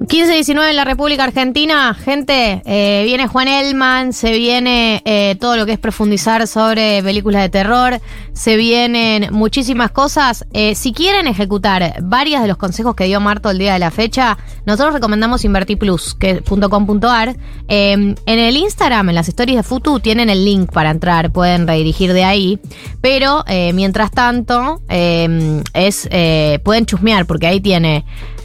[0.00, 5.66] 15-19 en la República Argentina, gente, eh, viene Juan Elman, se viene eh, todo lo
[5.66, 8.00] que es profundizar sobre películas de terror,
[8.32, 10.44] se vienen muchísimas cosas.
[10.52, 13.90] Eh, si quieren ejecutar varios de los consejos que dio Marto el día de la
[13.90, 17.36] fecha, nosotros recomendamos InvertiPlus, que es .com.ar.
[17.68, 21.66] Eh, en el Instagram, en las stories de Futu, tienen el link para entrar, pueden
[21.66, 22.58] redirigir de ahí.
[23.00, 26.08] Pero mientras tanto, eh, es
[26.62, 28.04] pueden chusmear, porque ahí tiene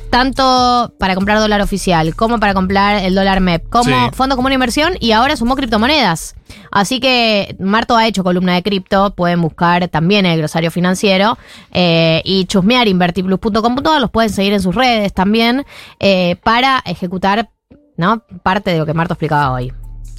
[0.09, 4.11] tanto para comprar dólar oficial como para comprar el dólar MEP, como Sí.
[4.13, 6.35] fondo común de inversión y ahora sumó criptomonedas.
[6.71, 11.37] Así que Marto ha hecho columna de cripto, pueden buscar también el glosario financiero
[11.71, 15.65] eh, y chusmear invertiplus.com.ar, los pueden seguir en sus redes también
[15.99, 17.49] eh, para ejecutar
[17.97, 18.23] ¿no?
[18.43, 19.71] parte de lo que Marto explicaba hoy.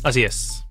[0.04, 0.64] Así es.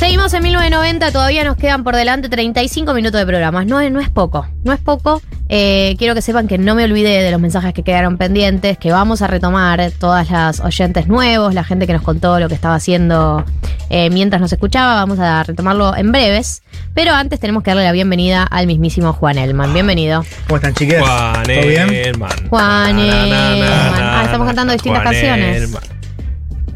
[0.00, 3.66] Seguimos en 1990, todavía nos quedan por delante 35 minutos de programas.
[3.66, 5.20] No, es- no es poco, no es poco.
[5.50, 8.92] Eh, quiero que sepan que no me olvidé de los mensajes que quedaron pendientes, que
[8.92, 12.76] vamos a retomar todas las oyentes nuevos, la gente que nos contó lo que estaba
[12.76, 13.44] haciendo
[13.90, 14.94] eh, mientras nos escuchaba.
[14.94, 16.62] Vamos a retomarlo en breves.
[16.94, 19.74] Pero antes tenemos que darle la bienvenida al mismísimo Juan Elman.
[19.74, 20.24] Bienvenido.
[20.46, 20.98] ¿Cómo están, chiques?
[21.02, 21.90] Juan ¿Todo bien?
[21.92, 22.48] Elman.
[22.48, 24.02] Juan Na, na, na, Elman.
[24.02, 25.56] Ah, estamos cantando distintas Juan canciones.
[25.62, 25.99] Elman.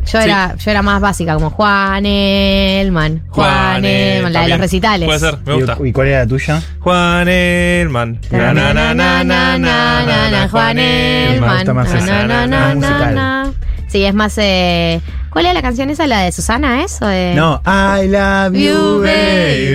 [0.07, 0.25] Yo, Sí.
[0.29, 3.23] era, yo era más básica, como Juan Elman.
[3.31, 5.07] Juan, Juan Elman, la de los recitales.
[5.07, 5.77] Puede ser, me gusta.
[5.83, 6.63] ¿Y, y cuál era la tuya?
[6.81, 8.21] Juan Elman.
[8.31, 11.49] Na, na, na, na, na, na, na, na, Juan Elman.
[11.51, 13.53] Me gusta más Na, esa, na, na, na.
[13.89, 14.35] Sí, es más.
[14.39, 15.01] Eh,
[15.31, 16.07] ¿Cuál es la canción esa?
[16.07, 17.01] ¿La de Susana es?
[17.03, 17.33] ¿O de...
[17.35, 19.75] No, I love you, baby.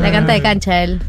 [0.00, 1.00] La canta de cancha él.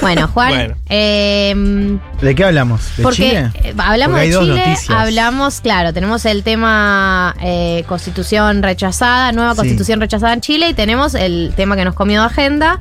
[0.00, 0.50] Bueno, Juan.
[0.50, 0.74] Bueno.
[0.90, 2.96] eh, ¿De qué hablamos?
[2.96, 3.50] ¿De porque Chile?
[3.62, 4.38] eh, hablamos Porque de
[4.76, 9.58] Chile, hablamos, claro, tenemos el tema eh, constitución rechazada, nueva Sí.
[9.58, 12.80] constitución rechazada en Chile y tenemos el tema que nos comió de agenda,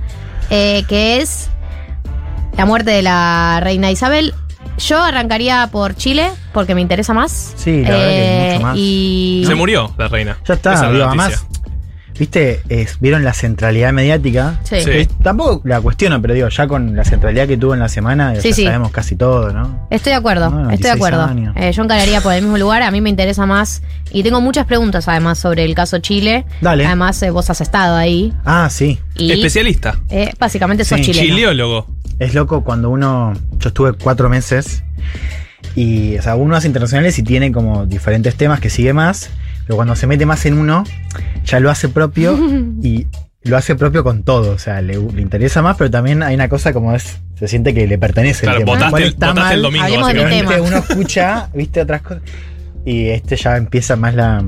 [0.50, 1.50] eh, que es
[2.58, 4.34] la muerte de la reina Isabel.
[4.80, 7.54] Yo arrancaría por Chile porque me interesa más.
[7.56, 8.78] Sí, la verdad que mucho más.
[8.78, 10.38] Y Se murió la reina.
[10.46, 11.46] Ya está, Esa es
[12.18, 14.60] viste, es- vieron la centralidad mediática.
[14.64, 14.78] Sí.
[14.84, 15.08] Sí.
[15.24, 18.54] Tampoco la cuestiono, pero digo, ya con la centralidad que tuvo en la semana, Sí,
[18.54, 19.88] sabemos casi todo, ¿no?
[19.90, 21.54] Estoy de acuerdo, No, estoy de 26 acuerdo.
[21.56, 24.66] Eh, yo encararía por el mismo lugar, a mí me interesa más y tengo muchas
[24.66, 26.46] preguntas además sobre el caso Chile.
[26.62, 26.86] Dale.
[26.86, 29.00] Además eh, vos has estado ahí Ah, sí.
[29.16, 29.98] y Especialista.
[30.10, 31.06] eh, básicamente sos Sí.
[31.06, 31.28] chileno.
[31.36, 31.88] Chileólogo.
[32.20, 33.34] Es loco cuando uno.
[33.58, 34.84] Yo estuve cuatro meses
[35.76, 39.30] y, o sea, uno hace internacionales y tiene como diferentes temas que sigue más,
[39.66, 40.84] pero cuando se mete más en uno,
[41.46, 42.38] ya lo hace propio
[42.82, 43.08] y
[43.44, 44.52] lo hace propio con todo.
[44.52, 47.20] O sea, le, le interesa más, pero también hay una cosa como es.
[47.36, 48.78] Se siente que le pertenece Claro, el tema.
[48.90, 50.30] votaste- está votaste el mal, domingo, Hablemos tema.
[50.52, 52.24] viste, uno escucha, viste, otras cosas.
[52.86, 54.44] Y este ya empieza más la,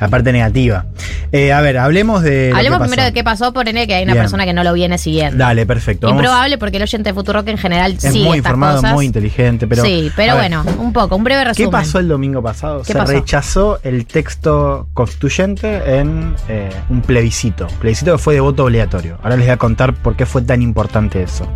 [0.00, 0.86] la parte negativa.
[1.32, 2.52] Eh, a ver, hablemos de.
[2.54, 4.22] Hablemos que primero de qué pasó, por N, que hay una Bien.
[4.24, 5.36] persona que no lo viene siguiendo.
[5.36, 6.06] Dale, perfecto.
[6.06, 8.94] Vamos- Improbable porque el oyente de Futurock en general es sigue muy estas informado, cosas.
[8.94, 9.84] muy inteligente, pero.
[9.84, 11.68] sí, pero ver, bueno, un poco, un breve resumen.
[11.68, 12.78] ¿Qué pasó el domingo pasado?
[12.82, 13.12] ¿Qué Se pasó?
[13.12, 17.66] rechazó el texto constituyente en eh, un plebiscito.
[17.80, 19.18] Plebiscito que fue de voto obligatorio.
[19.22, 21.46] Ahora les voy a contar por qué fue tan importante eso.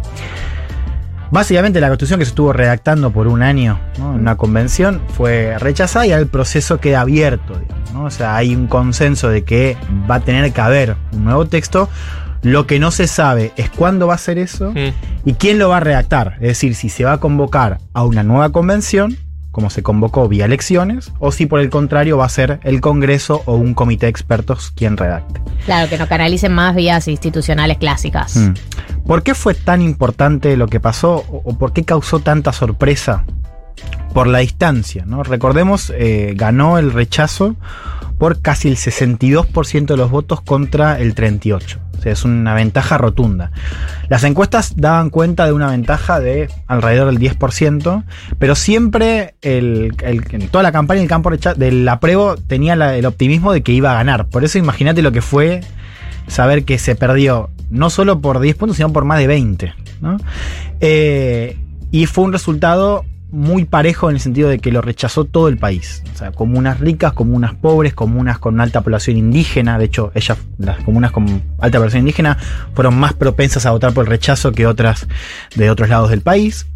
[1.33, 4.13] Básicamente la constitución que se estuvo redactando por un año ¿no?
[4.15, 7.59] en una convención fue rechazada y el proceso queda abierto.
[7.59, 8.05] digamos, ¿no?
[8.05, 9.79] O sea, hay un consenso de que
[10.11, 11.89] va a tener que haber un nuevo texto.
[12.43, 14.75] Lo que no se sabe es cuándo va a ser eso
[15.25, 16.35] y quién lo va a redactar.
[16.35, 19.17] Es decir, si se va a convocar a una nueva convención,
[19.53, 23.43] como se convocó vía elecciones, o si por el contrario va a ser el Congreso
[23.47, 25.41] o un comité de expertos quien redacte.
[25.65, 28.37] Claro, que nos canalicen más vías institucionales clásicas.
[28.37, 28.55] Mm.
[29.07, 33.25] ¿Por qué fue tan importante lo que pasó o o por qué causó tanta sorpresa
[34.13, 35.23] por la distancia, ¿no?
[35.23, 37.57] Recordemos, eh, ganó el rechazo
[38.19, 41.79] por casi el 62% de los votos contra el 38%.
[42.05, 43.51] Es una ventaja rotunda.
[44.09, 48.05] Las encuestas daban cuenta de una ventaja de alrededor del 10%,
[48.39, 53.63] pero siempre el, el- toda la campaña el campo del apruebo tenía el optimismo de
[53.63, 54.27] que iba a ganar.
[54.29, 55.61] Por eso imagínate lo que fue
[56.27, 59.75] saber que se perdió no solo por 10 puntos, sino por más de 20.
[60.01, 60.19] ¿no?
[60.81, 61.57] Eh,
[61.91, 65.57] y fue un resultado muy parejo en el sentido de que lo rechazó todo el
[65.59, 66.03] país.
[66.15, 69.79] O sea, comunas ricas, comunas pobres, comunas con alta población indígena.
[69.79, 72.37] De hecho, ellas, las comunas con alta población indígena,
[72.75, 75.07] fueron más propensas a votar por el rechazo que otras
[75.57, 76.67] de otros lados del país.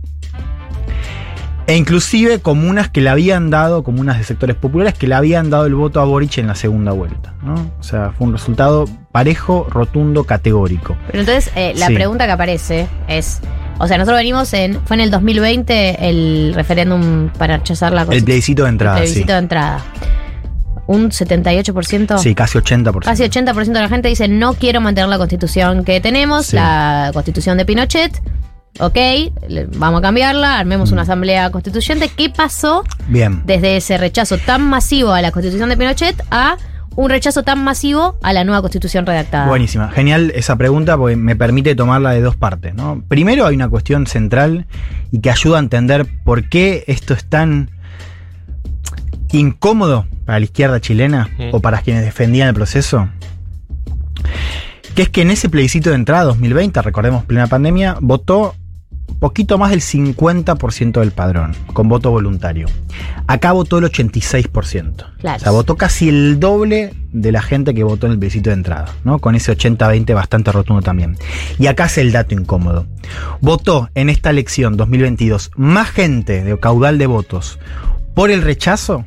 [1.69, 5.67] E inclusive comunas que le habían dado, comunas de sectores populares, que le habían dado
[5.67, 7.35] el voto a Boric en la segunda vuelta.
[7.43, 7.55] ¿no?
[7.81, 10.97] O sea, fue un resultado parejo, rotundo, categórico.
[11.09, 11.95] Pero entonces, eh, la Sí.
[11.95, 13.41] pregunta que aparece es.
[13.79, 14.81] O sea, nosotros venimos en.
[14.87, 19.27] Fue en el 2020 el referéndum para rechazar la El plebiscito de entrada, El plebiscito
[19.29, 19.33] sí.
[19.33, 19.85] de entrada.
[20.87, 22.19] Un 78%.
[22.19, 23.01] Sí, casi 80%.
[23.05, 26.57] Casi 80% de la gente dice no quiero mantener la constitución que tenemos, Sí.
[26.57, 28.23] la constitución de Pinochet.
[28.79, 28.97] Ok,
[29.79, 32.09] vamos a cambiarla, armemos una asamblea constituyente.
[32.15, 33.43] ¿Qué pasó Bien.
[33.47, 36.57] desde ese rechazo tan masivo a la constitución de Pinochet a
[36.95, 39.47] un rechazo tan masivo a la nueva constitución redactada?
[39.47, 39.91] Buenísima.
[39.91, 42.75] Genial esa pregunta porque me permite tomarla de dos partes.
[42.75, 43.03] ¿no?
[43.09, 44.67] Primero hay una cuestión central
[45.11, 47.71] y que ayuda a entender por qué esto es tan
[49.33, 53.09] incómodo para la izquierda chilena o para quienes defendían el proceso.
[54.95, 58.55] Que es que en ese plebiscito de entrada 2020, recordemos plena pandemia, votó
[59.19, 62.69] poquito más del 50% del padrón, con voto voluntario.
[63.27, 65.07] Acá votó el 86%.
[65.19, 65.37] Claro.
[65.37, 68.55] O sea, votó casi el doble de la gente que votó en el plebiscito de
[68.55, 69.19] entrada, ¿no?
[69.19, 71.17] Con ese 80-20 bastante rotundo también.
[71.59, 72.87] Y acá es el dato incómodo.
[73.41, 77.59] Votó en esta elección 2022 más gente de caudal de votos
[78.15, 79.05] por el rechazo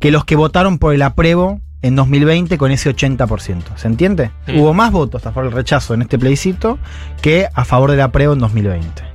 [0.00, 3.76] que los que votaron por el apruebo en 2020 con ese 80%.
[3.76, 4.30] ¿Se entiende?
[4.46, 4.60] Mm.
[4.60, 6.78] Hubo más votos a favor del rechazo en este plebiscito
[7.20, 9.12] que a favor del apruebo en 2020.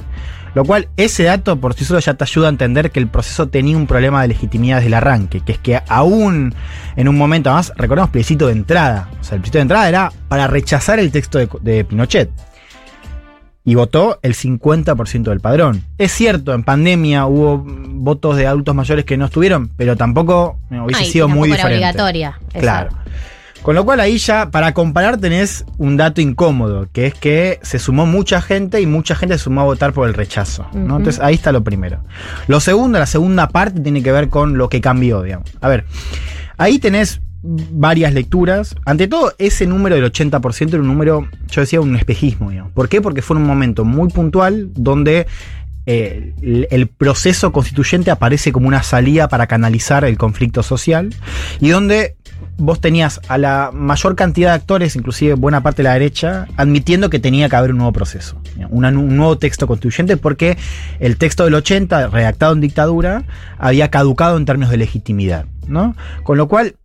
[0.54, 3.48] Lo cual, ese dato por sí solo ya te ayuda a entender que el proceso
[3.48, 6.56] tenía un problema de legitimidad desde el arranque, que es que aún
[6.96, 10.12] en un momento más, recordemos plebiscito de entrada, o sea, el plebiscito de entrada era
[10.28, 12.32] para rechazar el texto de, de Pinochet.
[13.68, 15.84] Y votó el 50% del padrón.
[15.98, 20.80] Es cierto, en pandemia hubo votos de adultos mayores que no estuvieron, pero tampoco eh,
[20.80, 22.02] hubiese Ay, sido muy tampoco era diferente.
[22.02, 22.40] obligatoria.
[22.58, 22.90] Claro.
[23.64, 27.78] Con lo cual ahí ya, para comparar, tenés un dato incómodo, que es que se
[27.78, 30.66] sumó mucha gente y mucha gente se sumó a votar por el rechazo.
[30.72, 30.96] ¿no?
[30.96, 32.00] Entonces ahí está lo primero.
[32.48, 35.52] Lo segundo, la segunda parte tiene que ver con lo que cambió, digamos.
[35.60, 35.84] A ver,
[36.58, 37.20] ahí tenés
[37.72, 38.76] varias lecturas.
[38.86, 42.52] Ante todo, ese número del 80% era un número, yo decía, un espejismo.
[42.74, 43.02] ¿Por qué?
[43.02, 45.28] Porque fue un momento muy puntual donde
[45.86, 46.34] eh,
[46.70, 51.16] el, proceso constituyente aparece como una salida para canalizar el conflicto social
[51.62, 52.18] y donde
[52.58, 57.10] vos tenías a la mayor cantidad de actores, inclusive buena parte de la derecha, admitiendo
[57.10, 60.58] que tenía que haber un nuevo proceso, un nuevo texto constituyente, porque
[61.00, 63.24] el texto del 80, redactado en dictadura,
[63.58, 65.46] había caducado en términos de legitimidad.
[65.68, 65.96] ¿no?
[66.24, 66.76] Con lo cual,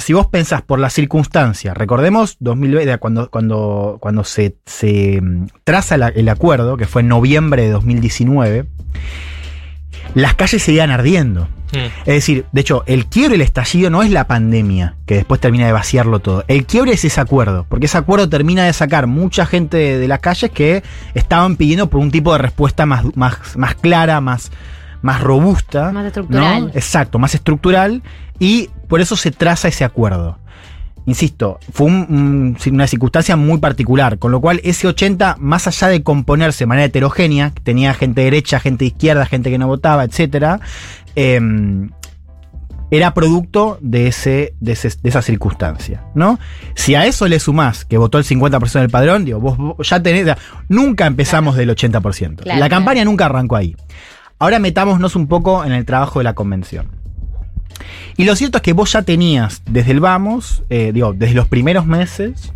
[0.00, 5.96] si vos pensás por las circunstancias, recordemos 2020, cuando, cuando, cuando se, se mm, traza
[5.96, 8.66] la- el acuerdo, que fue en noviembre de 2019,
[10.14, 11.48] las calles seguían ardiendo.
[12.00, 15.66] Es decir, de hecho, el quiebre, el estallido no es la pandemia, que después termina
[15.66, 16.44] de vaciarlo todo.
[16.48, 20.08] El quiebre es ese acuerdo, porque ese acuerdo termina de sacar mucha gente de, de
[20.08, 20.82] las calles que
[21.14, 24.50] estaban pidiendo por un tipo de respuesta más, más, más clara, más,
[25.00, 25.92] más robusta.
[25.92, 26.62] Más estructural.
[26.64, 26.68] ¿no?
[26.74, 28.02] Exacto, más estructural,
[28.40, 30.38] y por eso se traza ese acuerdo.
[31.06, 32.06] Insisto, fue un-
[32.66, 36.66] un- una circunstancia muy particular, con lo cual ese 80, más allá de componerse de
[36.66, 40.60] manera heterogénea, que tenía gente derecha, gente izquierda, gente que no votaba, etcétera,
[41.16, 41.88] em,
[42.90, 46.38] era producto de, ese, de, ese- de esa circunstancia, ¿no?
[46.74, 50.02] Si a eso le sumás que votó el 50% del padrón, digo, vos, vos ya
[50.02, 50.36] tenés,
[50.68, 52.42] nunca empezamos del 80%.
[52.42, 52.70] Claro, la claro.
[52.70, 53.74] campaña nunca arrancó ahí.
[54.38, 56.99] Ahora metámonos un poco en el trabajo de la convención.
[58.16, 61.46] Y lo cierto es que vos ya tenías desde el vamos, eh, digo, desde los
[61.48, 62.52] primeros meses,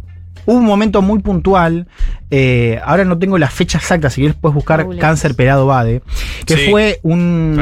[0.47, 1.87] hubo un momento muy puntual,
[2.31, 6.03] eh, ahora no tengo la fecha exacta, si quieres puedes buscar cáncer pelado Bade,
[6.45, 7.55] que Sí, fue un,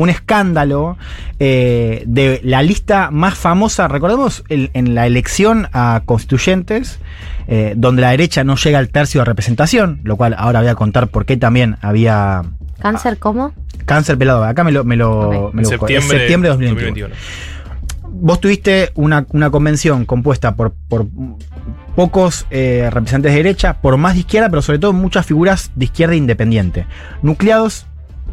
[0.00, 0.96] un escándalo
[1.40, 7.00] eh, de la lista más famosa, recordemos el- en la elección a constituyentes,
[7.48, 10.76] eh, donde la derecha no llega al tercio de representación, lo cual ahora voy a
[10.76, 12.44] contar por qué también había
[12.80, 13.52] ¿Cáncer cómo?
[13.86, 14.44] cáncer pelado.
[14.44, 15.54] Acá me lo, me lo, Ok.
[15.54, 15.86] me lo busco.
[15.88, 17.14] Es Septiembre, septiembre de 2021.
[18.12, 21.06] Vos tuviste una, una convención compuesta por, por
[21.96, 25.84] pocos eh, representantes de derecha, por más de izquierda, pero sobre todo muchas figuras de
[25.86, 26.86] izquierda independiente,
[27.22, 27.86] nucleados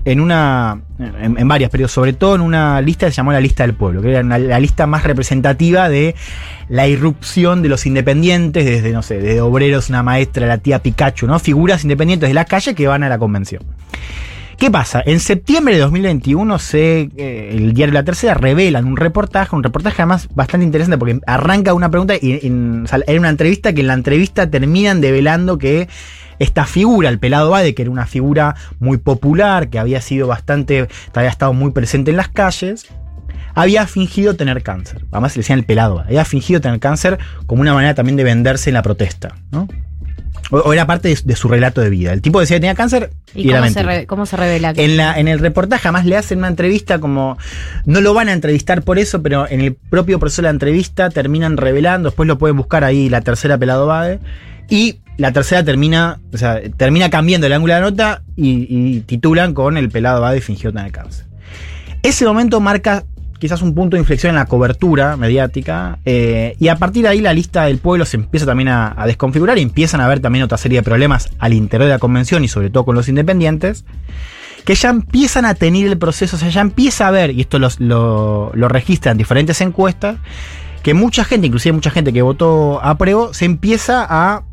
[0.05, 0.81] en una.
[0.99, 3.75] En, en varias, pero sobre todo en una lista que se llamó la lista del
[3.75, 6.15] pueblo, que era una- la lista más representativa de
[6.69, 11.27] la irrupción de los independientes, desde, no sé, desde obreros, una maestra, la tía Pikachu,
[11.27, 11.37] ¿no?
[11.39, 13.61] Figuras independientes de la calle que van a la convención.
[14.57, 15.03] ¿Qué pasa?
[15.05, 19.61] En septiembre de 2021 se, eh, el diario La Tercera revela en un reportaje, un
[19.63, 22.85] reportaje además bastante interesante porque arranca una pregunta y en-
[23.19, 25.87] una entrevista que en la entrevista terminan develando que
[26.39, 30.87] esta figura, el pelado Bade, que era una figura muy popular, que había sido bastante,
[31.13, 32.87] había estado muy presente en las calles,
[33.53, 35.05] había fingido tener cáncer.
[35.11, 38.71] Además le decían el pelado había fingido tener cáncer como una manera también de venderse
[38.71, 39.67] en la protesta, ¿no?
[40.49, 42.13] O, o era parte de, de su relato de vida.
[42.13, 43.95] El tipo decía que tenía cáncer y, ¿Y era cómo se, mentira.
[43.99, 44.73] re- cómo se revela?
[44.73, 47.37] que- En, la, en el reportaje además le hacen una entrevista como...
[47.85, 51.09] No lo van a entrevistar por eso, pero en el propio proceso de la entrevista
[51.09, 54.19] terminan revelando, después lo pueden buscar ahí, la tercera pelado Bade,
[54.69, 58.99] y la tercera termina, o sea, termina cambiando el ángulo de la nota y, y
[59.01, 61.25] titulan con el pelado Bade fingió tener cáncer.
[62.03, 63.03] Ese momento marca
[63.39, 67.21] quizás un punto de inflexión en la cobertura mediática eh, y a partir de ahí
[67.21, 70.57] la lista del pueblo se empieza también a, desconfigurar y empiezan a haber también otra
[70.57, 73.85] serie de problemas al interior de la convención y sobre todo con los independientes
[74.65, 77.57] que ya empiezan a tener el proceso, o sea, ya empieza a ver, y esto
[77.57, 80.17] los- lo, registran diferentes encuestas,
[80.83, 84.43] que mucha gente, inclusive mucha gente que votó a prueba, se empieza a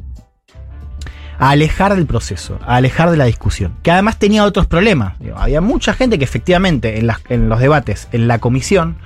[1.38, 5.18] a alejar del proceso, a alejar de la discusión, que además tenía otros problemas.
[5.18, 8.96] Digo, había mucha gente que efectivamente en, las- en los debates, en la comisión,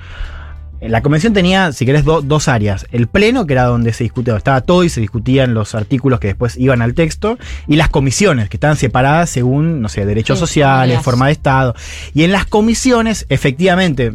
[0.81, 2.85] en la convención tenía, si querés, do- dos áreas.
[2.91, 6.27] El pleno, que era donde se discutía, estaba todo y se discutían los artículos que
[6.27, 7.37] después iban al texto,
[7.67, 11.75] y las comisiones, que estaban separadas según, no sé, derechos Sí, sociales, forma de Estado.
[12.13, 14.13] Y en las comisiones, efectivamente,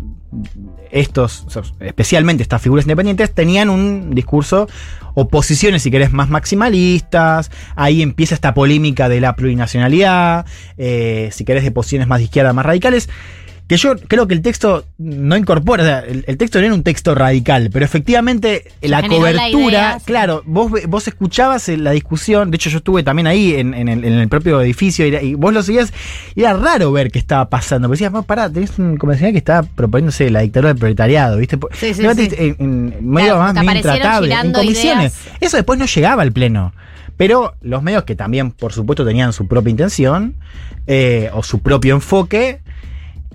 [0.95, 1.45] estos,
[1.81, 4.69] especialmente estas figuras independientes, tenían un discurso
[5.15, 7.51] o posiciones, si querés, más maximalistas.
[7.75, 10.47] Ahí empieza esta polémica de la plurinacionalidad,
[10.79, 13.09] eh, si querés, de posiciones más de izquierda, más radicales.
[13.67, 16.75] Que yo creo que el texto no incorpora, o sea, el, el texto no era
[16.75, 20.05] un texto radical, pero efectivamente la generó cobertura, sí.
[20.05, 23.89] claro, vos, vos escuchabas eh, la discusión, de hecho yo estuve también ahí en, en
[23.89, 25.95] el, en el propio edificio y, vos lo seguías,
[26.35, 29.39] y era raro ver qué estaba pasando, porque decías, no, pará, tenés un convencional que
[29.39, 31.59] estaba proponiéndose la dictadura del proletariado, ¿viste?
[31.73, 32.37] Sí, sí, Debate sí.
[32.39, 35.15] En, en medio Claro, más intratable, en comisiones.
[35.25, 35.37] ideas.
[35.41, 36.75] Eso después no llegaba al pleno.
[37.17, 40.35] Pero los medios que también, por supuesto, tenían su propia intención
[40.87, 42.61] eh, o su propio enfoque,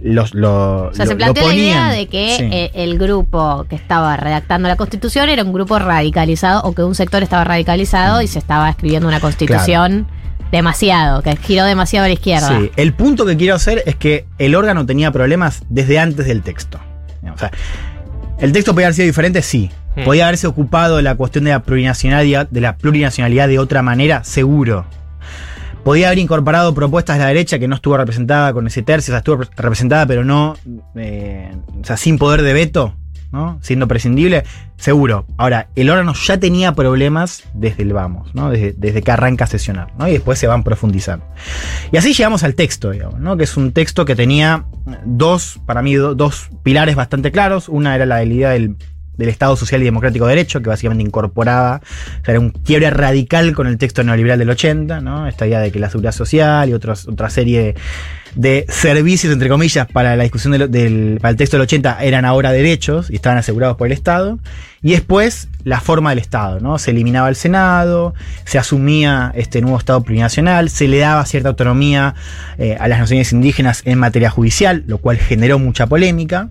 [0.01, 1.91] los, lo, O sea, lo- se lo planteó la idea ponían.
[1.97, 2.43] de que Sí.
[2.51, 6.95] eh, el grupo que estaba redactando la constitución era un grupo radicalizado o que un
[6.95, 10.07] sector estaba radicalizado y se estaba escribiendo una constitución
[10.51, 12.47] demasiado, que giró demasiado a la izquierda.
[12.59, 16.41] Sí, el punto que quiero hacer es que el órgano tenía problemas desde antes del
[16.41, 16.79] texto.
[17.33, 17.51] O sea,
[18.39, 19.69] el texto podía haber sido diferente, sí.
[19.95, 20.05] Hmm.
[20.05, 24.23] Podía haberse ocupado de la cuestión de la plurinacionalidad, de la plurinacionalidad de otra manera,
[24.23, 24.85] seguro.
[25.89, 29.13] Podía haber incorporado propuestas de la derecha que no estuvo representada con ese tercio, o
[29.13, 30.55] sea, estuvo re- representada, pero no,
[30.95, 31.51] eh,
[31.81, 32.93] o sea, sin poder de veto,
[33.31, 33.57] ¿no?
[33.63, 34.43] Siendo prescindible,
[34.77, 35.25] seguro.
[35.35, 38.51] Ahora, el órgano ya tenía problemas desde el vamos, ¿no?
[38.51, 40.07] Desde, desde que arranca a sesionar, ¿no?
[40.07, 41.25] Y después se van profundizando.
[41.91, 43.35] Y así llegamos al texto, digamos, ¿no?
[43.35, 44.65] Que es un texto que tenía
[45.05, 47.67] dos, para mí, do- dos pilares bastante claros.
[47.67, 48.75] Una era la idea del,
[49.19, 51.81] del Estado Social y Democrático de Derecho, que básicamente incorporaba,
[52.25, 55.27] era un quiebre radical con el texto neoliberal del 80, ¿no?
[55.27, 57.75] Esta idea de que la seguridad social y otros, otra serie
[58.35, 62.25] de servicios, entre comillas, para la discusión del, del- para el texto del 80 eran
[62.25, 64.39] ahora derechos y estaban asegurados por el Estado.
[64.81, 66.77] Y después la forma del Estado, ¿no?
[66.77, 68.13] Se eliminaba el Senado,
[68.45, 72.15] se asumía este nuevo Estado plurinacional, se le daba cierta autonomía
[72.57, 76.49] eh, a las naciones indígenas en materia judicial, lo cual generó mucha polémica.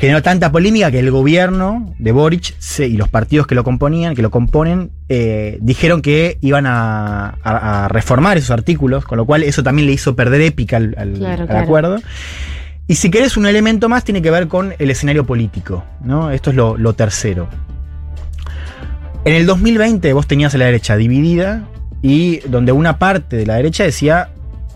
[0.00, 4.14] Generó tanta polémica que el gobierno de Boric se- y los partidos que lo componían,
[4.14, 9.26] que lo componen, eh, dijeron que iban a, a- a reformar esos artículos, con lo
[9.26, 11.64] cual eso también le hizo perder épica al, al- Claro, al claro.
[11.64, 11.96] acuerdo.
[12.88, 16.30] Y si querés un elemento más, tiene que ver con el escenario político, ¿no?
[16.30, 17.48] Esto es lo, lo tercero.
[19.26, 21.68] En el 2020 vos tenías a la derecha dividida
[22.00, 24.30] y donde una parte de la derecha decía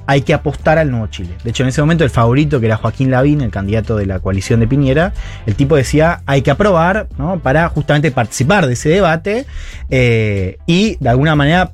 [0.06, 1.36] hay que apostar al nuevo Chile.
[1.42, 4.18] De hecho, en ese momento el favorito, que era Joaquín Lavín, el candidato de la
[4.18, 5.12] coalición de Piñera,
[5.46, 7.38] el tipo decía hay que aprobar ¿no?
[7.40, 9.46] para justamente participar de ese debate
[9.90, 11.72] eh, y de alguna manera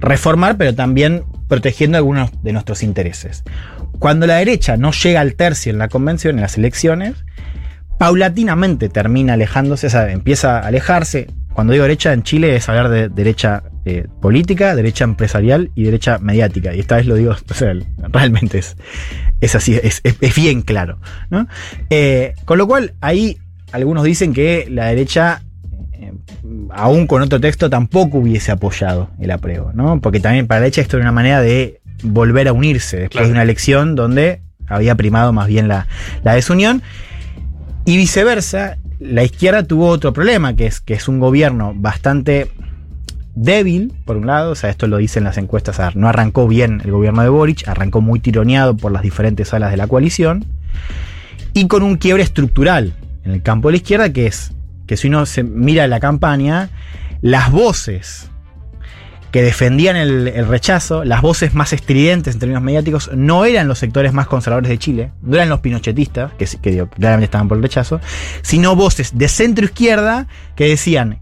[0.00, 3.44] reformar, pero también protegiendo algunos de nuestros intereses.
[3.98, 7.14] Cuando la derecha no llega al tercio en la convención, en las elecciones,
[7.98, 11.28] paulatinamente termina alejándose, o sea, empieza a alejarse.
[11.54, 16.18] Cuando digo derecha en Chile es hablar de derecha eh, política, derecha empresarial y derecha
[16.18, 16.74] mediática.
[16.74, 17.72] Y esta vez lo digo, o sea,
[18.12, 18.76] realmente es,
[19.40, 20.98] es así, es, es- es bien claro.
[21.30, 21.46] ¿no?
[21.88, 23.38] Eh, con lo cual, ahí
[23.72, 25.42] algunos dicen que la derecha,
[25.92, 26.12] eh,
[26.70, 30.00] aún con otro texto, tampoco hubiese apoyado el apruebo, ¿no?
[30.00, 33.26] Porque también para la derecha esto era una manera de volver a unirse después Claro.
[33.28, 35.86] de una elección donde había primado más bien la,
[36.24, 36.82] la desunión.
[37.84, 42.50] Y viceversa, la izquierda tuvo otro problema, que es que es un gobierno bastante
[43.36, 46.90] débil, por un lado, o sea, esto lo dicen las encuestas, no arrancó bien el
[46.90, 50.44] gobierno de Boric, arrancó muy tironeado por las diferentes alas de la coalición,
[51.52, 52.94] y con un quiebre estructural
[53.24, 54.52] en el campo de la izquierda, que es
[54.86, 56.70] que si uno se mira la campaña,
[57.20, 58.30] las voces
[59.32, 64.14] que defendían el, rechazo, las voces más estridentes en términos mediáticos, no eran los sectores
[64.14, 66.46] más conservadores de Chile, no eran los pinochetistas, que,
[66.96, 68.00] claramente estaban por el rechazo,
[68.40, 71.18] sino voces de centro izquierda que decían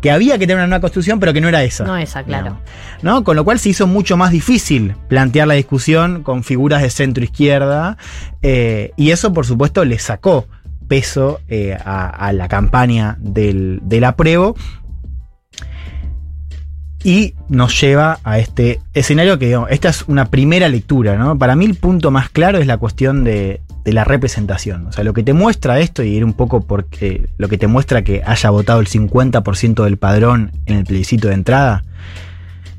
[0.00, 1.84] que había que tener una nueva constitución, pero que no era esa.
[1.84, 2.58] No esa, claro.
[3.02, 3.24] ¿no?
[3.24, 7.24] Con lo cual se hizo mucho más difícil plantear la discusión con figuras de centro
[7.24, 7.96] izquierda,
[8.42, 10.46] eh, y eso, por supuesto, le sacó
[10.86, 14.56] peso eh, a, a la campaña del, del apruebo.
[17.04, 21.38] Y nos lleva a este escenario que, digamos, esta es una primera lectura, ¿no?
[21.38, 24.86] Para mí el punto más claro es la cuestión de, de la representación.
[24.86, 27.66] O sea, lo que te muestra esto, y era un poco porque lo que te
[27.66, 31.84] muestra que haya votado el 50% del padrón en el plebiscito de entrada,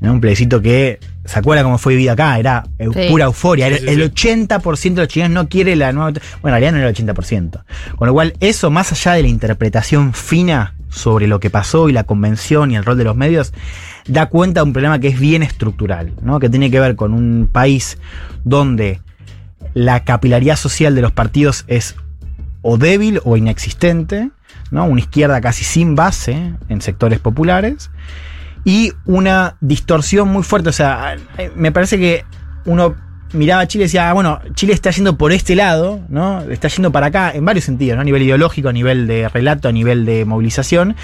[0.00, 0.12] ¿no?
[0.12, 2.38] Un plebiscito que, ¿se acuerda cómo fue vivido acá?
[2.38, 3.10] Era eu- Sí.
[3.10, 3.66] pura euforia.
[3.66, 4.02] Sí, Era- sí, el sí.
[4.28, 6.12] 80% de los chilenos no quiere la nueva...
[6.42, 7.64] Bueno, en realidad no era el 80%.
[7.96, 11.92] Con lo cual, eso, más allá de la interpretación fina sobre lo que pasó y
[11.92, 13.52] la convención y el rol de los medios,
[14.06, 16.40] da cuenta de un problema que es bien estructural, ¿no?
[16.40, 17.98] que tiene que ver con un país
[18.44, 19.00] donde
[19.74, 21.96] la capilaridad social de los partidos es
[22.62, 24.30] o débil o inexistente,
[24.70, 24.84] ¿no?
[24.84, 27.90] una izquierda casi sin base en sectores populares,
[28.64, 30.68] y una distorsión muy fuerte.
[30.68, 32.24] O sea, eh, me parece que
[32.66, 32.94] uno
[33.32, 36.42] miraba a Chile y decía, ah, bueno, Chile está yendo por este lado, ¿no?
[36.42, 38.02] Está yendo para acá en varios sentidos, ¿no?
[38.02, 40.96] A nivel ideológico, a nivel de relato, a nivel de movilización.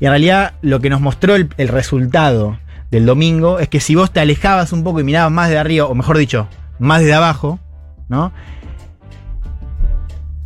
[0.00, 2.58] Y en realidad lo que nos mostró el, el resultado
[2.90, 5.86] del domingo es que si vos te alejabas un poco y mirabas más de arriba,
[5.86, 6.48] o mejor dicho,
[6.78, 7.60] más de abajo,
[8.08, 8.32] ¿no?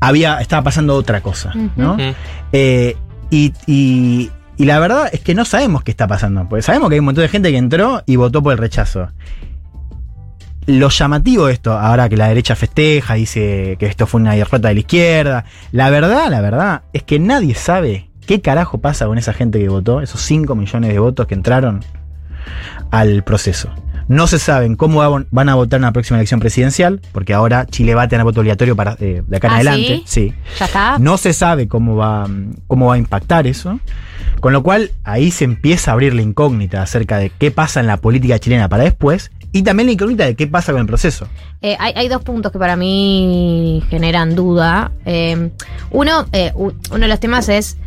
[0.00, 1.96] Había, estaba pasando otra cosa, ¿no?
[2.52, 2.96] Eh,
[3.30, 6.48] y, y- y la verdad es que no sabemos qué está pasando.
[6.48, 9.08] Porque sabemos que hay un montón de gente que entró y votó por el rechazo.
[10.66, 14.68] Lo llamativo de esto, ahora que la derecha festeja, dice que esto fue una derrota
[14.68, 15.44] de la izquierda.
[15.72, 19.68] La verdad, la verdad, es que nadie sabe qué carajo pasa con esa gente que
[19.68, 21.84] votó, esos 5 millones de votos que entraron
[22.90, 23.70] al proceso.
[24.08, 27.66] No se saben cómo va- van a votar en la próxima elección presidencial, porque ahora
[27.66, 30.02] Chile va a tener voto obligatorio para, eh, de acá en ¿Ah, adelante.
[30.06, 30.30] sí?
[30.30, 30.34] sí.
[30.58, 30.98] Ya está.
[30.98, 32.26] No se sabe cómo va,
[32.66, 33.78] cómo va a impactar eso.
[34.40, 37.86] Con lo cual, ahí se empieza a abrir la incógnita acerca de qué pasa en
[37.86, 39.30] la política chilena para después.
[39.50, 41.26] Y también la incógnita de qué pasa con el proceso.
[41.62, 44.92] Eh, hay, hay dos puntos que para mí generan duda.
[45.06, 45.50] Eh,
[45.90, 47.78] uno, eh, uno de los temas es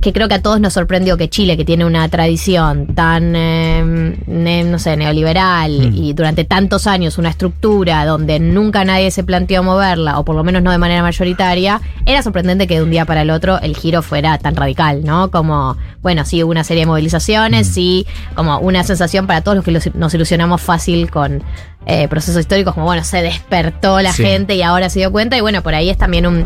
[0.00, 4.16] que creo que a todos nos sorprendió que Chile, que tiene una tradición tan, eh,
[4.26, 5.96] ne- no sé, neoliberal Mm.
[5.96, 10.44] y durante tantos años una estructura donde nunca nadie se planteó moverla, o por lo
[10.44, 13.76] menos no de manera mayoritaria, era sorprendente que de un día para el otro el
[13.76, 15.30] giro fuera tan radical, ¿no?
[15.32, 18.06] Como, bueno, sí hubo una serie de movilizaciones, sí,
[18.36, 21.42] como una sensación para todos los que nos ilusionamos fácil con
[21.86, 24.22] eh, procesos históricos, como, bueno, se despertó la Sí.
[24.22, 26.44] gente y ahora se dio cuenta, y bueno, por ahí es también un,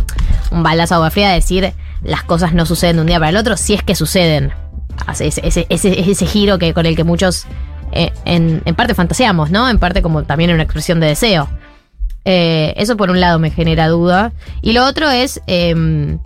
[0.52, 1.72] un balazo de agua fría decir
[2.02, 4.52] las cosas no suceden de un día para el otro, si es que suceden.
[5.08, 7.46] Ese, ese, ese, ese giro que, con el que muchos
[7.92, 9.68] eh, en, en parte fantaseamos, ¿no?
[9.68, 11.48] En parte como también una expresión de deseo.
[12.24, 14.32] Eh, eso por un lado me genera duda.
[14.60, 16.18] Y lo otro es em,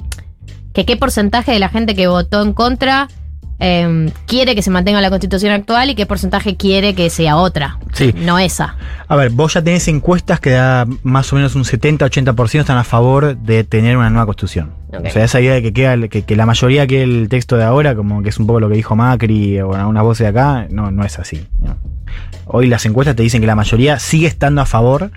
[0.73, 3.09] que qué porcentaje de la gente que votó en contra
[3.59, 7.79] em, quiere que se mantenga la constitución actual y qué porcentaje quiere que sea otra.
[7.93, 8.15] Sí.
[8.17, 8.77] No esa.
[9.09, 12.85] A ver, vos ya tenés encuestas que da más o menos un 70-80% están a
[12.85, 14.73] favor de tener una nueva constitución.
[14.93, 17.65] O sea, esa idea de que, queda, que, que la mayoría que el texto de
[17.65, 20.67] ahora, como que es un poco lo que dijo Macri o algunas voces de acá,
[20.71, 21.47] no, no es así.
[21.61, 21.77] ¿no?
[22.47, 25.11] Hoy las encuestas te dicen que la mayoría sigue estando a favor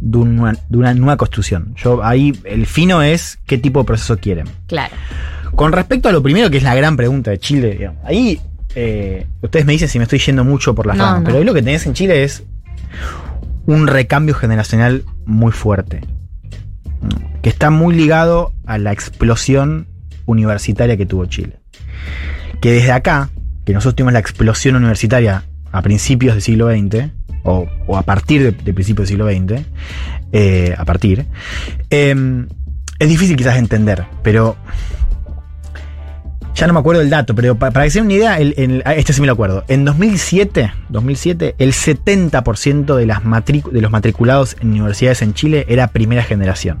[0.00, 1.74] de una, de una nueva constitución.
[1.76, 4.46] Yo ahí el fino es qué tipo de proceso quieren.
[4.66, 4.94] Claro.
[5.54, 8.40] Con respecto a lo primero, que es la gran pregunta de Chile, digamos, ahí
[8.74, 11.24] eh, ustedes me dicen si me estoy yendo mucho por las No, ramas, no.
[11.26, 12.44] pero ahí lo que tenés en Chile es
[13.66, 16.00] un recambio generacional muy fuerte,
[17.42, 19.86] que está muy ligado a la explosión
[20.26, 21.58] universitaria que tuvo Chile.
[22.60, 23.30] Que desde acá,
[23.64, 27.10] que nosotros tuvimos la explosión universitaria a principios del siglo XX,
[27.44, 29.64] o, o a partir de, de principios del siglo XX,
[30.32, 31.26] eh, a partir,
[31.90, 32.14] eh,
[32.98, 34.56] es difícil quizás de entender, pero
[36.56, 38.54] ya no me acuerdo el dato, pero pa- para que se den una idea, el-
[38.56, 39.64] el- ah, este sí me lo acuerdo.
[39.68, 45.86] En 2007, 2007 el 70% de, las de los matriculados en universidades en Chile era
[45.88, 46.78] primera generación.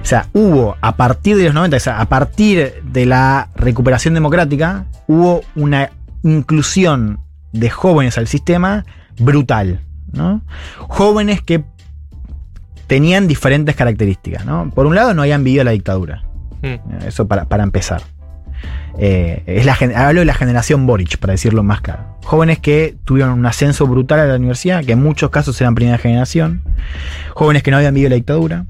[0.00, 4.14] O sea, hubo a partir de los 90, o sea, a partir de la recuperación
[4.14, 5.90] democrática, hubo una
[6.22, 7.20] inclusión
[7.52, 8.84] de jóvenes al sistema
[9.18, 9.80] brutal.
[10.12, 10.40] ¿no?
[10.78, 11.64] Jóvenes que
[12.86, 14.70] tenían diferentes características, ¿no?
[14.74, 16.22] Por un lado, no habían vivido la dictadura.
[16.62, 17.06] Mm.
[17.06, 18.02] Eso para, para empezar.
[18.98, 22.18] Eh, es la, hablo de la generación Boric, para decirlo más claro.
[22.24, 25.98] Jóvenes que tuvieron un ascenso brutal a la universidad, que en muchos casos eran primera
[25.98, 26.62] generación.
[27.34, 28.66] Jóvenes que no habían vivido la dictadura.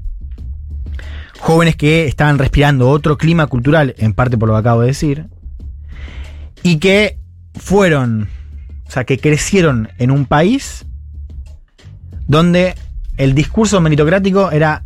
[1.39, 5.27] Jóvenes que estaban respirando otro clima cultural, en parte por lo que acabo de decir.
[6.61, 7.17] Y que
[7.55, 8.29] fueron,
[8.87, 10.85] o sea, que crecieron en un país
[12.27, 12.75] donde
[13.17, 14.83] el discurso meritocrático era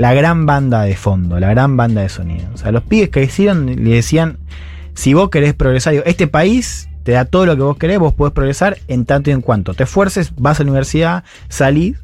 [0.00, 2.48] la gran banda de fondo, la gran banda de sonido.
[2.54, 4.38] O sea, los pibes que hicieron le decían,
[4.94, 8.14] si vos querés progresar, digo, este país te da todo lo que vos querés, vos
[8.14, 9.74] podés progresar en tanto y en cuanto.
[9.74, 11.98] Te esfuerces, vas a la universidad, salís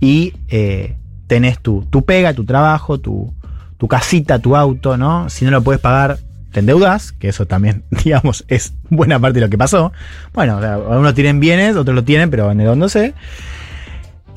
[0.00, 0.96] y eh,
[1.26, 3.34] tenés tu, tu pega, tu trabajo, tu,
[3.76, 5.28] tu casita, tu auto, ¿no?
[5.28, 6.18] Si no lo puedes pagar,
[6.52, 9.92] te endeudas, que eso también, digamos, es buena parte de lo que pasó.
[10.32, 13.12] Bueno, algunos tienen bienes, otros lo tienen, pero endeudándose.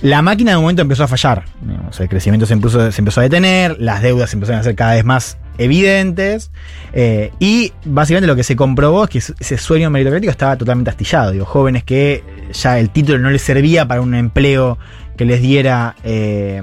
[0.01, 1.43] La máquina de momento empezó a fallar.
[1.61, 5.03] digamos, el crecimiento se empezó, a detener, las deudas se empezaron a ser cada vez
[5.03, 6.51] más evidentes.
[6.93, 11.31] eh, y básicamente lo que se comprobó es que ese sueño meritocrático estaba totalmente astillado.
[11.31, 12.23] Digo, jóvenes que
[12.53, 14.77] ya el título no les servía para un empleo
[15.17, 16.61] que les diera eh,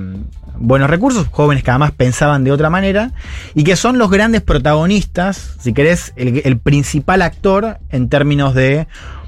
[0.58, 3.12] buenos recursos, jóvenes que además pensaban de otra manera,
[3.54, 8.86] y que son los grandes protagonistas, si querés, el principal actor en términos de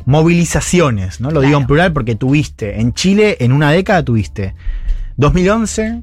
[0.08, 1.30] movilizaciones, ¿no?
[1.30, 4.54] Lo digo en plural porque tuviste, en Chile, en una década tuviste
[5.16, 6.02] 2011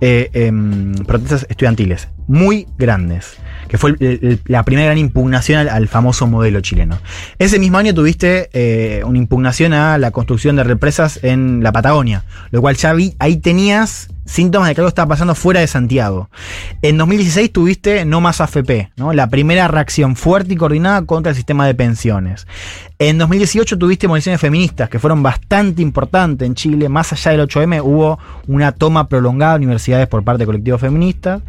[0.00, 3.34] eh, em, protestas estudiantiles muy grandes,
[3.68, 6.98] que fue el- el- la primera gran impugnación al, al famoso modelo chileno.
[7.38, 12.24] Ese mismo año tuviste eh, una impugnación a la construcción de represas en la Patagonia,
[12.50, 16.30] lo cual ya vi, ahí tenías síntomas de que algo estaba pasando fuera de Santiago.
[16.82, 19.12] En 2016 tuviste No Más AFP, ¿no?
[19.12, 22.46] la primera reacción fuerte y coordinada contra el sistema de pensiones.
[22.98, 26.88] En 2018 tuviste movilizaciones feministas que fueron bastante importantes en Chile.
[26.88, 31.42] Más allá del 8M hubo una toma prolongada de universidades por parte de colectivos feministas.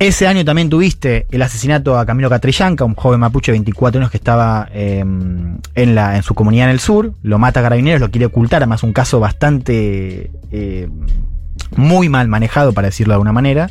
[0.00, 4.10] Ese año también tuviste el asesinato a Camilo Catrillanca, un joven mapuche de 24 años
[4.10, 5.60] que estaba en,
[5.94, 7.12] la, en su comunidad en el sur.
[7.22, 10.32] Lo mata a Carabineros, lo quiere ocultar, además un caso bastante...
[10.50, 10.88] eh,
[11.76, 13.70] muy mal manejado, para decirlo de alguna manera,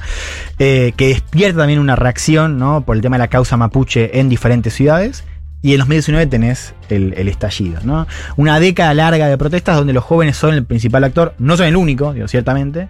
[0.60, 2.82] eh, que despierta también una reacción ¿no?
[2.82, 5.24] por el tema de la causa mapuche en diferentes ciudades.
[5.62, 8.06] Y en 2019 tenés el, el estallido, ¿no?
[8.36, 11.78] Una década larga de protestas donde los jóvenes son el principal actor, no son el
[11.78, 12.90] único, digo, ciertamente,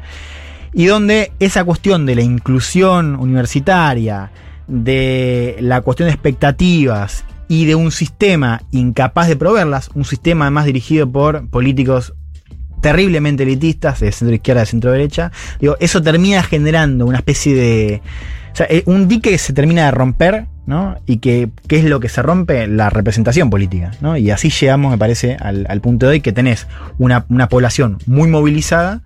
[0.74, 4.32] y donde esa cuestión de la inclusión universitaria,
[4.68, 10.66] de la cuestión de expectativas y de un sistema incapaz de proveerlas, un sistema además
[10.66, 12.16] dirigido por políticos
[12.84, 18.02] terriblemente elitistas, de centro izquierda, de centro derecha, digo, eso termina generando una especie de.
[18.52, 20.98] O sea, eh, un dique que se termina de romper, ¿no?
[21.08, 22.68] Y que, ¿qué es lo que se rompe?
[22.68, 24.18] La representación política, ¿no?
[24.18, 26.68] Y así llegamos, me parece, al, al punto de hoy que tenés
[27.00, 29.02] una, una población muy movilizada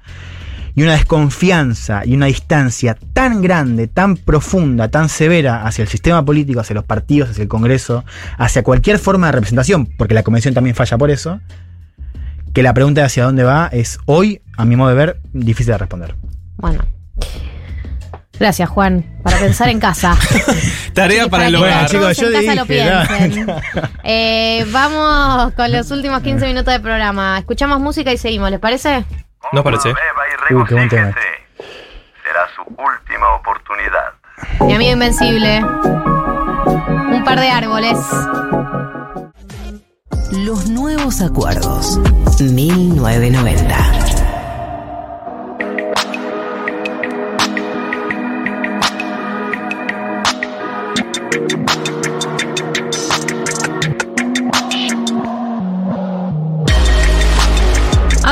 [0.74, 6.26] y una desconfianza y una distancia tan grande, tan profunda, tan severa hacia el sistema
[6.26, 8.04] político, hacia los partidos, hacia el Congreso,
[8.38, 11.40] hacia cualquier forma de representación, porque la convención también falla por eso,
[12.58, 15.74] que la pregunta de hacia dónde va es hoy, a mi modo de ver, difícil
[15.74, 16.16] de responder.
[16.56, 16.84] Bueno.
[18.40, 19.06] Gracias, Juan.
[19.22, 20.18] Para pensar en casa.
[20.96, 22.56] Tarea para el que hogar.
[22.56, 23.46] lo piensen.
[23.46, 23.62] no.
[24.04, 27.38] Eh, vamos con los últimos 15 minutos de programa.
[27.38, 29.06] Escuchamos música y seguimos, ¿les parece?
[29.54, 29.92] ¿Nos parece?
[29.92, 31.14] Uh, qué buen tema.
[32.24, 34.14] Será su última oportunidad.
[34.62, 35.60] Mi amigo invencible.
[35.60, 38.00] Un par de árboles.
[40.32, 42.00] Los nuevos acuerdos.
[42.42, 44.27] 1990.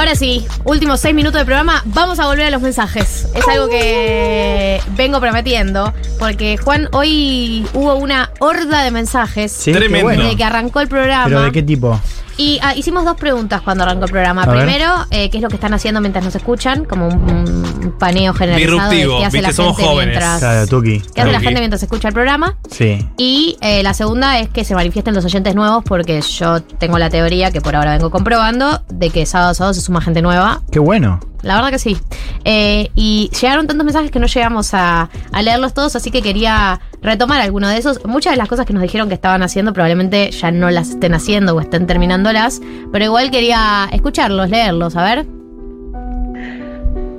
[0.05, 1.81] Ahora sí, últimos seis minutos de programa.
[1.85, 3.27] Vamos a volver a los mensajes.
[3.33, 5.95] Es algo que vengo prometiendo.
[6.19, 9.51] Porque, Juan, hoy hubo una horda de mensajes.
[9.51, 10.09] Sí, Tremendo.
[10.09, 11.25] Desde que arrancó el programa.
[11.25, 11.99] ¿Pero de qué tipo?
[12.37, 14.43] Y ah, hicimos dos preguntas cuando arrancó el programa.
[14.43, 14.51] A.
[14.51, 16.83] Primero, eh, ¿qué es lo que están haciendo mientras nos escuchan?
[16.85, 20.07] Como un, un paneo generalizado de Disruptivo, qué hace viste, la somos gente jóvenes.
[20.15, 20.39] mientras.
[20.39, 20.99] Claro, Tuki.
[21.13, 21.45] ¿Qué hace la Tuki.
[21.45, 22.57] gente mientras escucha el programa?
[22.69, 23.07] Sí.
[23.17, 27.09] Y eh, la segunda es que se manifiesten los oyentes nuevos, porque yo tengo la
[27.09, 30.61] teoría que por ahora vengo comprobando de que sábado a sábado se suma gente nueva.
[30.71, 31.19] Qué bueno.
[31.45, 31.95] La verdad que sí.
[32.43, 36.79] Eh, y llegaron tantos mensajes que no llegamos a, a leerlos todos, así que quería
[37.01, 38.03] retomar alguno de esos.
[38.05, 41.13] Muchas de las cosas que nos dijeron que estaban haciendo probablemente ya no las estén
[41.13, 42.61] haciendo o estén terminándolas,
[42.91, 45.25] pero igual quería escucharlos, leerlos, a ver.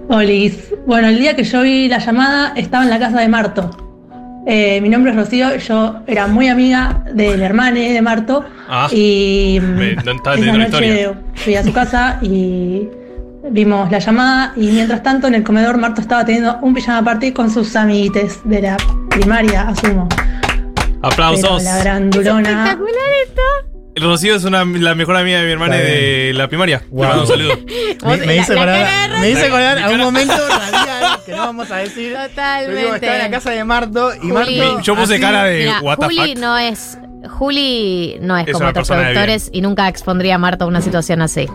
[0.09, 0.73] Olis.
[0.87, 3.71] Bueno, el día que yo vi la llamada estaba en la casa de Marto.
[4.47, 8.89] Eh, mi nombre es Rocío, yo era muy amiga del hermano de Marto Ah.
[8.93, 11.21] y Me- no esa noche historia.
[11.35, 12.89] fui a su casa y
[13.51, 17.33] vimos la llamada y mientras tanto en el comedor Marto estaba teniendo un pijama party
[17.33, 18.77] con sus amiguites de la
[19.11, 20.09] primaria, asumo.
[21.03, 21.63] Aplausos.
[21.63, 22.41] Pero la grandulona.
[22.65, 23.43] Espectacular esto.
[23.99, 26.81] Rocío es una, la mejor amiga de mi hermana de la primaria.
[26.81, 27.05] Le Wow.
[27.07, 27.55] mando un saludo.
[28.05, 29.47] Me, me la acordar, me Rocío.
[29.47, 32.13] acordar a un momento radial que no vamos a decir.
[32.13, 32.81] Pero Totalmente.
[32.83, 34.59] digo, estaba en la casa de Marto y Juli.
[34.59, 34.81] Marto.
[34.83, 36.39] Yo puse así- cara de Mira, what the Juli fuck.
[36.39, 36.99] no es.
[37.29, 41.23] Juli no es, Es como otros productores y nunca expondría a Marta a una situación
[41.23, 41.49] así.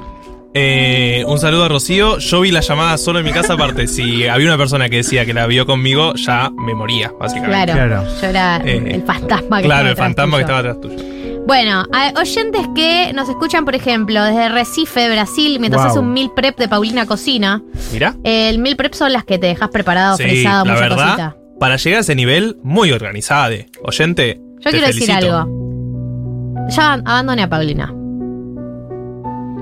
[0.54, 2.18] Eh, un saludo a Rocío.
[2.18, 3.54] Yo vi la llamada solo en mi casa.
[3.54, 7.72] Aparte, si había una persona que decía que la vio conmigo, ya me moría, básicamente.
[7.74, 8.04] Claro.
[8.22, 10.72] Yo era Eh, el fantasma que Claro, el estaba fantasma que estaba tuyo.
[10.72, 11.12] atrás tuyo.
[11.48, 11.86] Bueno,
[12.20, 15.92] oyentes que nos escuchan, por ejemplo, desde Recife, Brasil, mientras Wow.
[15.92, 17.64] hace un meal prep de Paulina Cocina.
[17.92, 18.16] Mira.
[18.24, 21.36] El meal prep son las que te dejas preparado, Sí, frisado, la mucha verdad, cosita.
[21.60, 23.56] para llegar a ese nivel, muy organizada.
[23.84, 26.68] Oyente, Yo te quiero decir algo.
[26.70, 27.92] Ya abandoné a Paulina.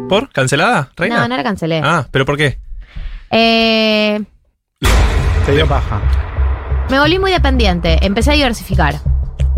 [0.09, 0.29] ¿Por?
[0.29, 0.89] ¿Cancelada?
[0.97, 1.21] ¿Reina?
[1.21, 1.81] No, no la cancelé.
[1.83, 2.59] Ah, ¿pero por qué?
[3.31, 4.19] Eh,
[5.45, 6.01] Te dio paja.
[6.89, 8.05] me volví muy dependiente.
[8.05, 8.95] Empecé a diversificar.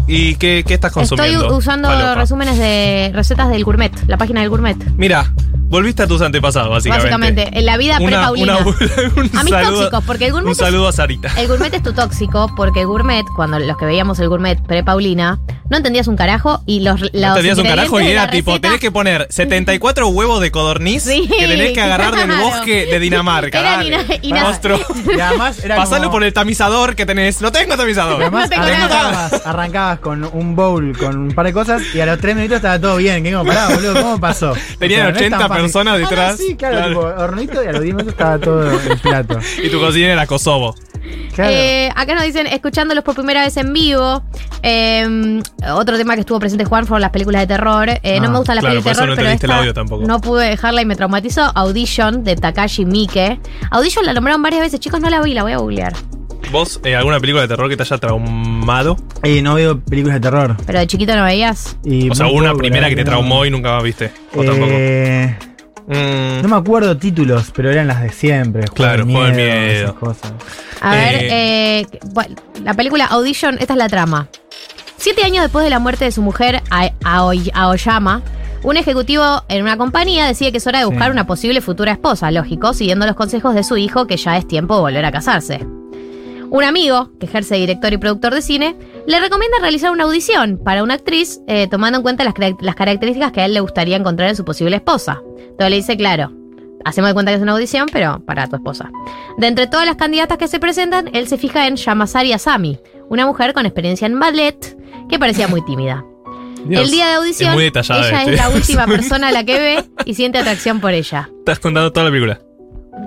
[0.08, 1.56] ¿Y qué, qué estás Estoy consumiendo?
[1.56, 2.16] usando Falopa?
[2.16, 4.76] resúmenes de recetas del gourmet, la página del gourmet.
[4.98, 5.32] Mira,
[5.72, 7.10] volviste a tus antepasados, básicamente.
[7.10, 8.58] Básicamente, en la vida pre-Paulina.
[9.40, 11.32] A mis saludo- tóxicos, porque el gourmet Un es- saludo a Sarita.
[11.38, 15.40] El gourmet es tu tóxico porque el gourmet, cuando los que veíamos el gourmet pre-Paulina,
[15.70, 18.62] no entendías un carajo y los, los No tenías un carajo y era tipo, receta-
[18.68, 23.00] tenés que poner 74 huevos de codorniz Sí, que tenés que agarrar del bosque de
[23.00, 23.60] Dinamarca.
[23.60, 23.88] Eran dale.
[23.88, 24.80] ina- ina- Monstruo.
[25.16, 27.42] Y además era Pasalo como- por el tamizador que tenés.
[27.42, 28.20] No tengo tamizador.
[28.20, 29.30] Y además tengo nada.
[29.46, 32.78] arrancabas, con un bowl con un par de cosas y a los tres minutos estaba
[32.80, 33.24] todo bien.
[33.24, 33.94] ¿Qué como, pará, boludo?
[34.02, 34.54] ¿Cómo pasó?
[34.78, 36.38] Tenían no es 80 tan personas Ah, detrás.
[36.38, 36.90] sí, claro, Claro.
[36.90, 39.40] tipo hornito y a los 10 minutos estaba todo el plato.
[39.64, 40.76] Y tu cocina era Kosovo.
[41.34, 41.52] Claro.
[41.52, 44.24] Eh, acá nos dicen, escuchándolos por primera vez en vivo.
[44.62, 45.42] Eh,
[45.74, 47.90] otro tema que estuvo presente Juan fueron las películas de terror.
[48.04, 49.46] Eh, no Ah, me gustan las claro, películas por de eso no terror, pero entendiste
[49.48, 50.06] el esta audio tampoco.
[50.06, 51.52] no pude dejarla y me traumatizó.
[51.56, 53.40] Audition de Takashi Miike.
[53.72, 55.94] Audition la nombraron varias veces, chicos, no la vi, la voy a googlear.
[56.52, 58.98] ¿Vos, eh, alguna película de terror que te haya traumado?
[59.24, 60.58] Eh, no veo películas de terror.
[60.66, 61.78] Pero de chiquito no veías.
[61.84, 64.12] Y O sea, una primera que te traumó y nunca más viste.
[64.36, 64.72] O tampoco.
[65.92, 68.62] Mm, no me acuerdo títulos, pero eran las de siempre.
[68.62, 69.84] Juego Claro, Juego miedo, Miedo.
[69.84, 70.34] esas cosas.
[70.80, 71.82] A ver, Eh.
[71.82, 71.88] eh,
[72.64, 74.28] la película Audition, esta es la trama.
[74.98, 76.62] Siete años después de la muerte de su mujer,
[77.04, 78.22] Aoyama,
[78.64, 81.12] un ejecutivo en una compañía decide que es hora de buscar Sí.
[81.12, 84.76] una posible futura esposa, lógico, siguiendo los consejos de su hijo que ya es tiempo
[84.76, 85.66] de volver a casarse.
[86.52, 88.76] Un amigo, que ejerce director y productor de cine,
[89.08, 92.76] le recomienda realizar una audición para una actriz eh, tomando en cuenta las, carac- las
[92.76, 95.22] características que a él le gustaría encontrar en su posible esposa.
[95.38, 96.34] Entonces le dice, claro,
[96.84, 98.92] hacemos de cuenta que es una audición, pero para tu esposa.
[99.38, 102.80] De entre todas las candidatas que se presentan, él se fija en Yamasari Asami,
[103.10, 104.78] una mujer con experiencia en ballet
[105.10, 106.04] que parecía muy tímida.
[106.66, 107.54] Dios, el día de audición,
[108.04, 108.34] es ella este.
[108.34, 111.30] es la última persona a la que ve y siente atracción por ella.
[111.40, 112.42] Estás contando toda la película.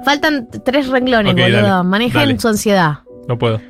[0.05, 1.85] Faltan tres renglones, boludo.
[2.21, 2.41] dale.
[2.41, 3.01] su ansiedad.
[3.28, 3.60] No puedo.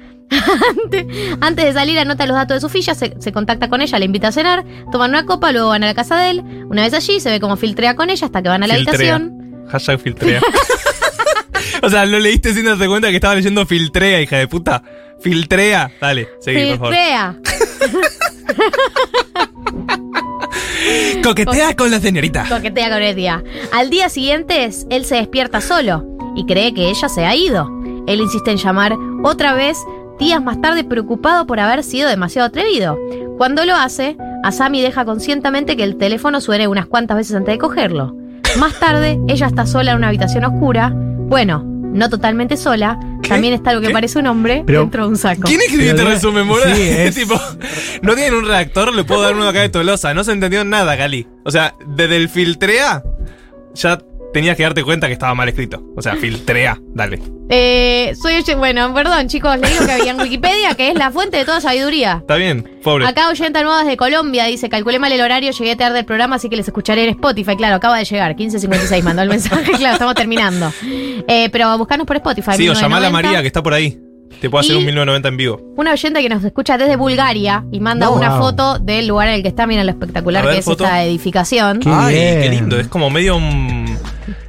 [1.41, 4.07] Antes de salir, anota los datos de su ficha, se, se contacta con ella, le
[4.07, 6.43] invita a cenar, toman una copa, luego van a la casa de él.
[6.69, 9.15] Una vez allí, se ve cómo filtrea con ella hasta que van a la Filtrea.
[9.17, 9.67] habitación.
[9.69, 10.41] Hashtag filtrea.
[11.83, 14.83] o sea, lo leíste sin darte cuenta que estaba leyendo filtrea, hija de puta.
[15.21, 15.91] Filtrea.
[16.01, 16.95] Dale, seguí, por favor.
[16.95, 17.37] Filtrea.
[21.23, 22.47] Coquetea con la señorita.
[22.49, 23.43] Coquetea con el día.
[23.73, 26.05] Al día siguiente, él se despierta solo
[26.37, 27.69] y cree que ella se ha ido.
[28.07, 28.95] Él insiste en llamar
[29.25, 29.77] otra vez,
[30.21, 32.97] días más tarde preocupado por haber sido demasiado atrevido.
[33.37, 37.59] Cuando lo hace, Asami deja conscientemente que el teléfono suene unas cuantas veces antes de
[37.59, 38.15] cogerlo.
[38.59, 40.93] Más tarde, ella está sola en una habitación oscura.
[40.95, 42.99] Bueno, no totalmente sola.
[43.29, 45.43] También está lo que parece un hombre Pero- dentro de un saco.
[45.45, 46.75] ¿Quién escribió este resumen, boludo?
[46.75, 47.35] Sí, es- tipo,
[48.03, 50.13] no tienen un redactor, le puedo dar uno acá de Tolosa.
[50.15, 51.27] No se entendió nada, Gali.
[51.45, 53.03] O sea, desde el filtrea,
[53.75, 53.99] ya
[54.35, 55.83] tenías que darte cuenta que estaba mal escrito.
[55.97, 57.23] O sea, filtrea, dale.
[57.49, 61.11] Eh, soy oye- bueno, perdón chicos, le digo que había en Wikipedia, que es la
[61.11, 62.19] fuente de toda sabiduría.
[62.21, 63.07] Está bien, pobre.
[63.07, 66.49] Acá oyenta nueva desde Colombia, dice, calculé mal el horario, llegué tarde del programa, así
[66.49, 67.57] que les escucharé en Spotify.
[67.57, 70.73] Claro, acaba de llegar, 15.56, mandó el mensaje, claro, estamos terminando.
[71.29, 72.53] Eh, pero buscanos por Spotify.
[72.57, 73.29] Sí, o llamala a 1990.
[73.29, 73.99] María, que está por ahí.
[74.41, 75.61] Te puedo hacer Y- un 1990 en vivo.
[75.77, 79.43] Una oyenta que nos escucha desde Bulgaria y manda una foto del lugar en el
[79.43, 80.85] que está, mira lo espectacular ver, que es foto.
[80.85, 81.81] esta edificación.
[81.87, 82.79] Ay, qué lindo.
[82.79, 83.99] Es como medio un.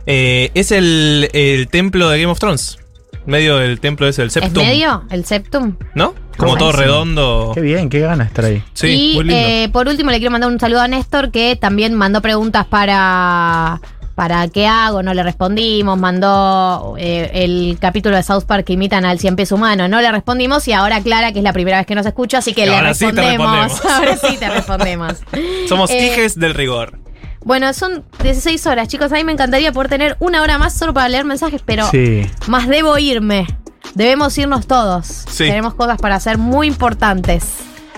[0.05, 2.77] eh, es el, el templo de Game of Thrones.
[3.25, 4.63] Medio del templo ese, el ¿Es Septum.
[4.63, 5.03] medio?
[5.09, 5.77] El Septum.
[5.95, 6.13] ¿No?
[6.37, 7.53] Como todo redondo.
[7.55, 8.61] Qué bien, qué ganas estar ahí.
[8.73, 9.35] Sí, y muy lindo.
[9.35, 13.81] eh, por último le quiero mandar un saludo a Néstor que también mandó preguntas para
[14.15, 19.05] para qué hago, no le respondimos, mandó eh, el capítulo de South Park que imitan
[19.05, 21.85] al cien pies humano, no le respondimos y ahora Clara, que es la primera vez
[21.85, 23.71] que nos escucha, así que Y le ahora sí te respondemos.
[23.71, 23.85] respondemos.
[23.99, 25.13] ahora sí te respondemos.
[25.69, 26.97] Somos Eh, hijes del rigor.
[27.43, 29.11] Bueno, son 16 horas, chicos.
[29.11, 32.25] A mí me encantaría poder tener una hora más solo para leer mensajes, pero Sí.
[32.47, 33.45] más debo irme.
[33.93, 35.05] Debemos irnos todos.
[35.05, 35.43] Sí.
[35.45, 37.43] Tenemos cosas para hacer muy importantes.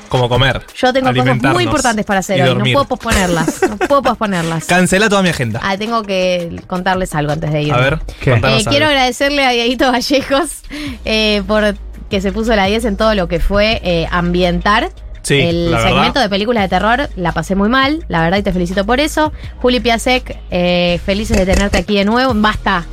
[0.10, 0.66] Como comer.
[0.76, 2.48] Yo tengo cosas muy importantes para hacer y hoy.
[2.50, 2.74] dormir.
[2.74, 3.62] No puedo posponerlas.
[3.70, 4.66] No puedo posponerlas.
[4.66, 5.60] Cancela toda mi agenda.
[5.64, 7.78] Ah, tengo que contarles algo antes de irme.
[7.78, 8.34] A ver, ¿Qué?
[8.34, 10.62] Eh, quiero agradecerle a Dieguito Vallejos
[11.06, 11.76] eh, por
[12.10, 14.90] que se puso la 10 en todo lo que fue eh, ambientar.
[15.24, 15.84] Sí, el verdad.
[15.90, 19.02] segmento de películas de terror la pasé muy mal, la verdad, y te felicito por
[19.02, 19.34] eso.
[19.62, 22.32] Juli Piasek, eh, felices de tenerte aquí de nuevo.
[22.34, 22.86] Basta,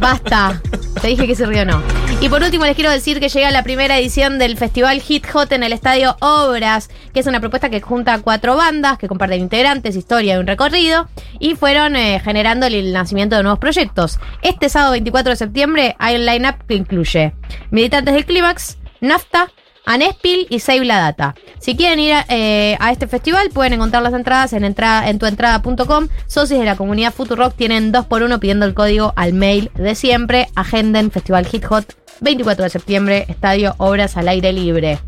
[0.00, 0.62] basta.
[1.02, 1.82] Te dije que se rió no.
[2.24, 5.52] Y por último les quiero decir que llega la primera edición del festival Hit Hot
[5.52, 9.94] en el Estadio Obras, que es una propuesta que junta cuatro bandas que comparten integrantes,
[9.94, 11.06] historia y un recorrido,
[11.38, 14.18] y fueron eh, generando el nacimiento de nuevos proyectos.
[14.40, 17.34] Este sábado 24 de septiembre hay un line-up que incluye
[17.70, 19.52] Militantes del Clímax, Nafta,
[19.84, 21.34] Anespil y Save la Data.
[21.58, 25.18] Si quieren ir a, eh, a este festival, pueden encontrar las entradas en, entrada, en
[25.18, 26.08] tuentrada.com.
[26.26, 30.48] Socios de la comunidad Futurock tienen 2x1 pidiendo el código al mail de siempre.
[30.54, 34.98] Agenden Festival Hit Hot 24 de septiembre, Estadio Obras al Aire Libre.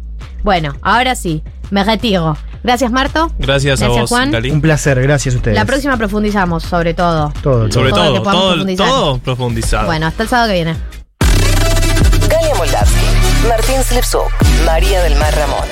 [0.43, 2.37] Bueno, ahora sí, me retiro.
[2.63, 3.31] Gracias, Marto.
[3.39, 4.35] Gracias, a vos, Juan.
[4.35, 5.57] Un placer, gracias a ustedes.
[5.57, 7.33] La próxima profundizamos sobre todo.
[7.43, 8.89] Todo, Sobre Todo todo, todo, profundizar.
[8.89, 9.87] todo profundizado.
[9.87, 10.77] Bueno, hasta el sábado que viene.
[13.49, 14.33] Martín Slipsuk,
[14.65, 15.69] María del Mar Ramón.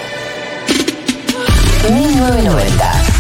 [1.91, 3.14] 1990.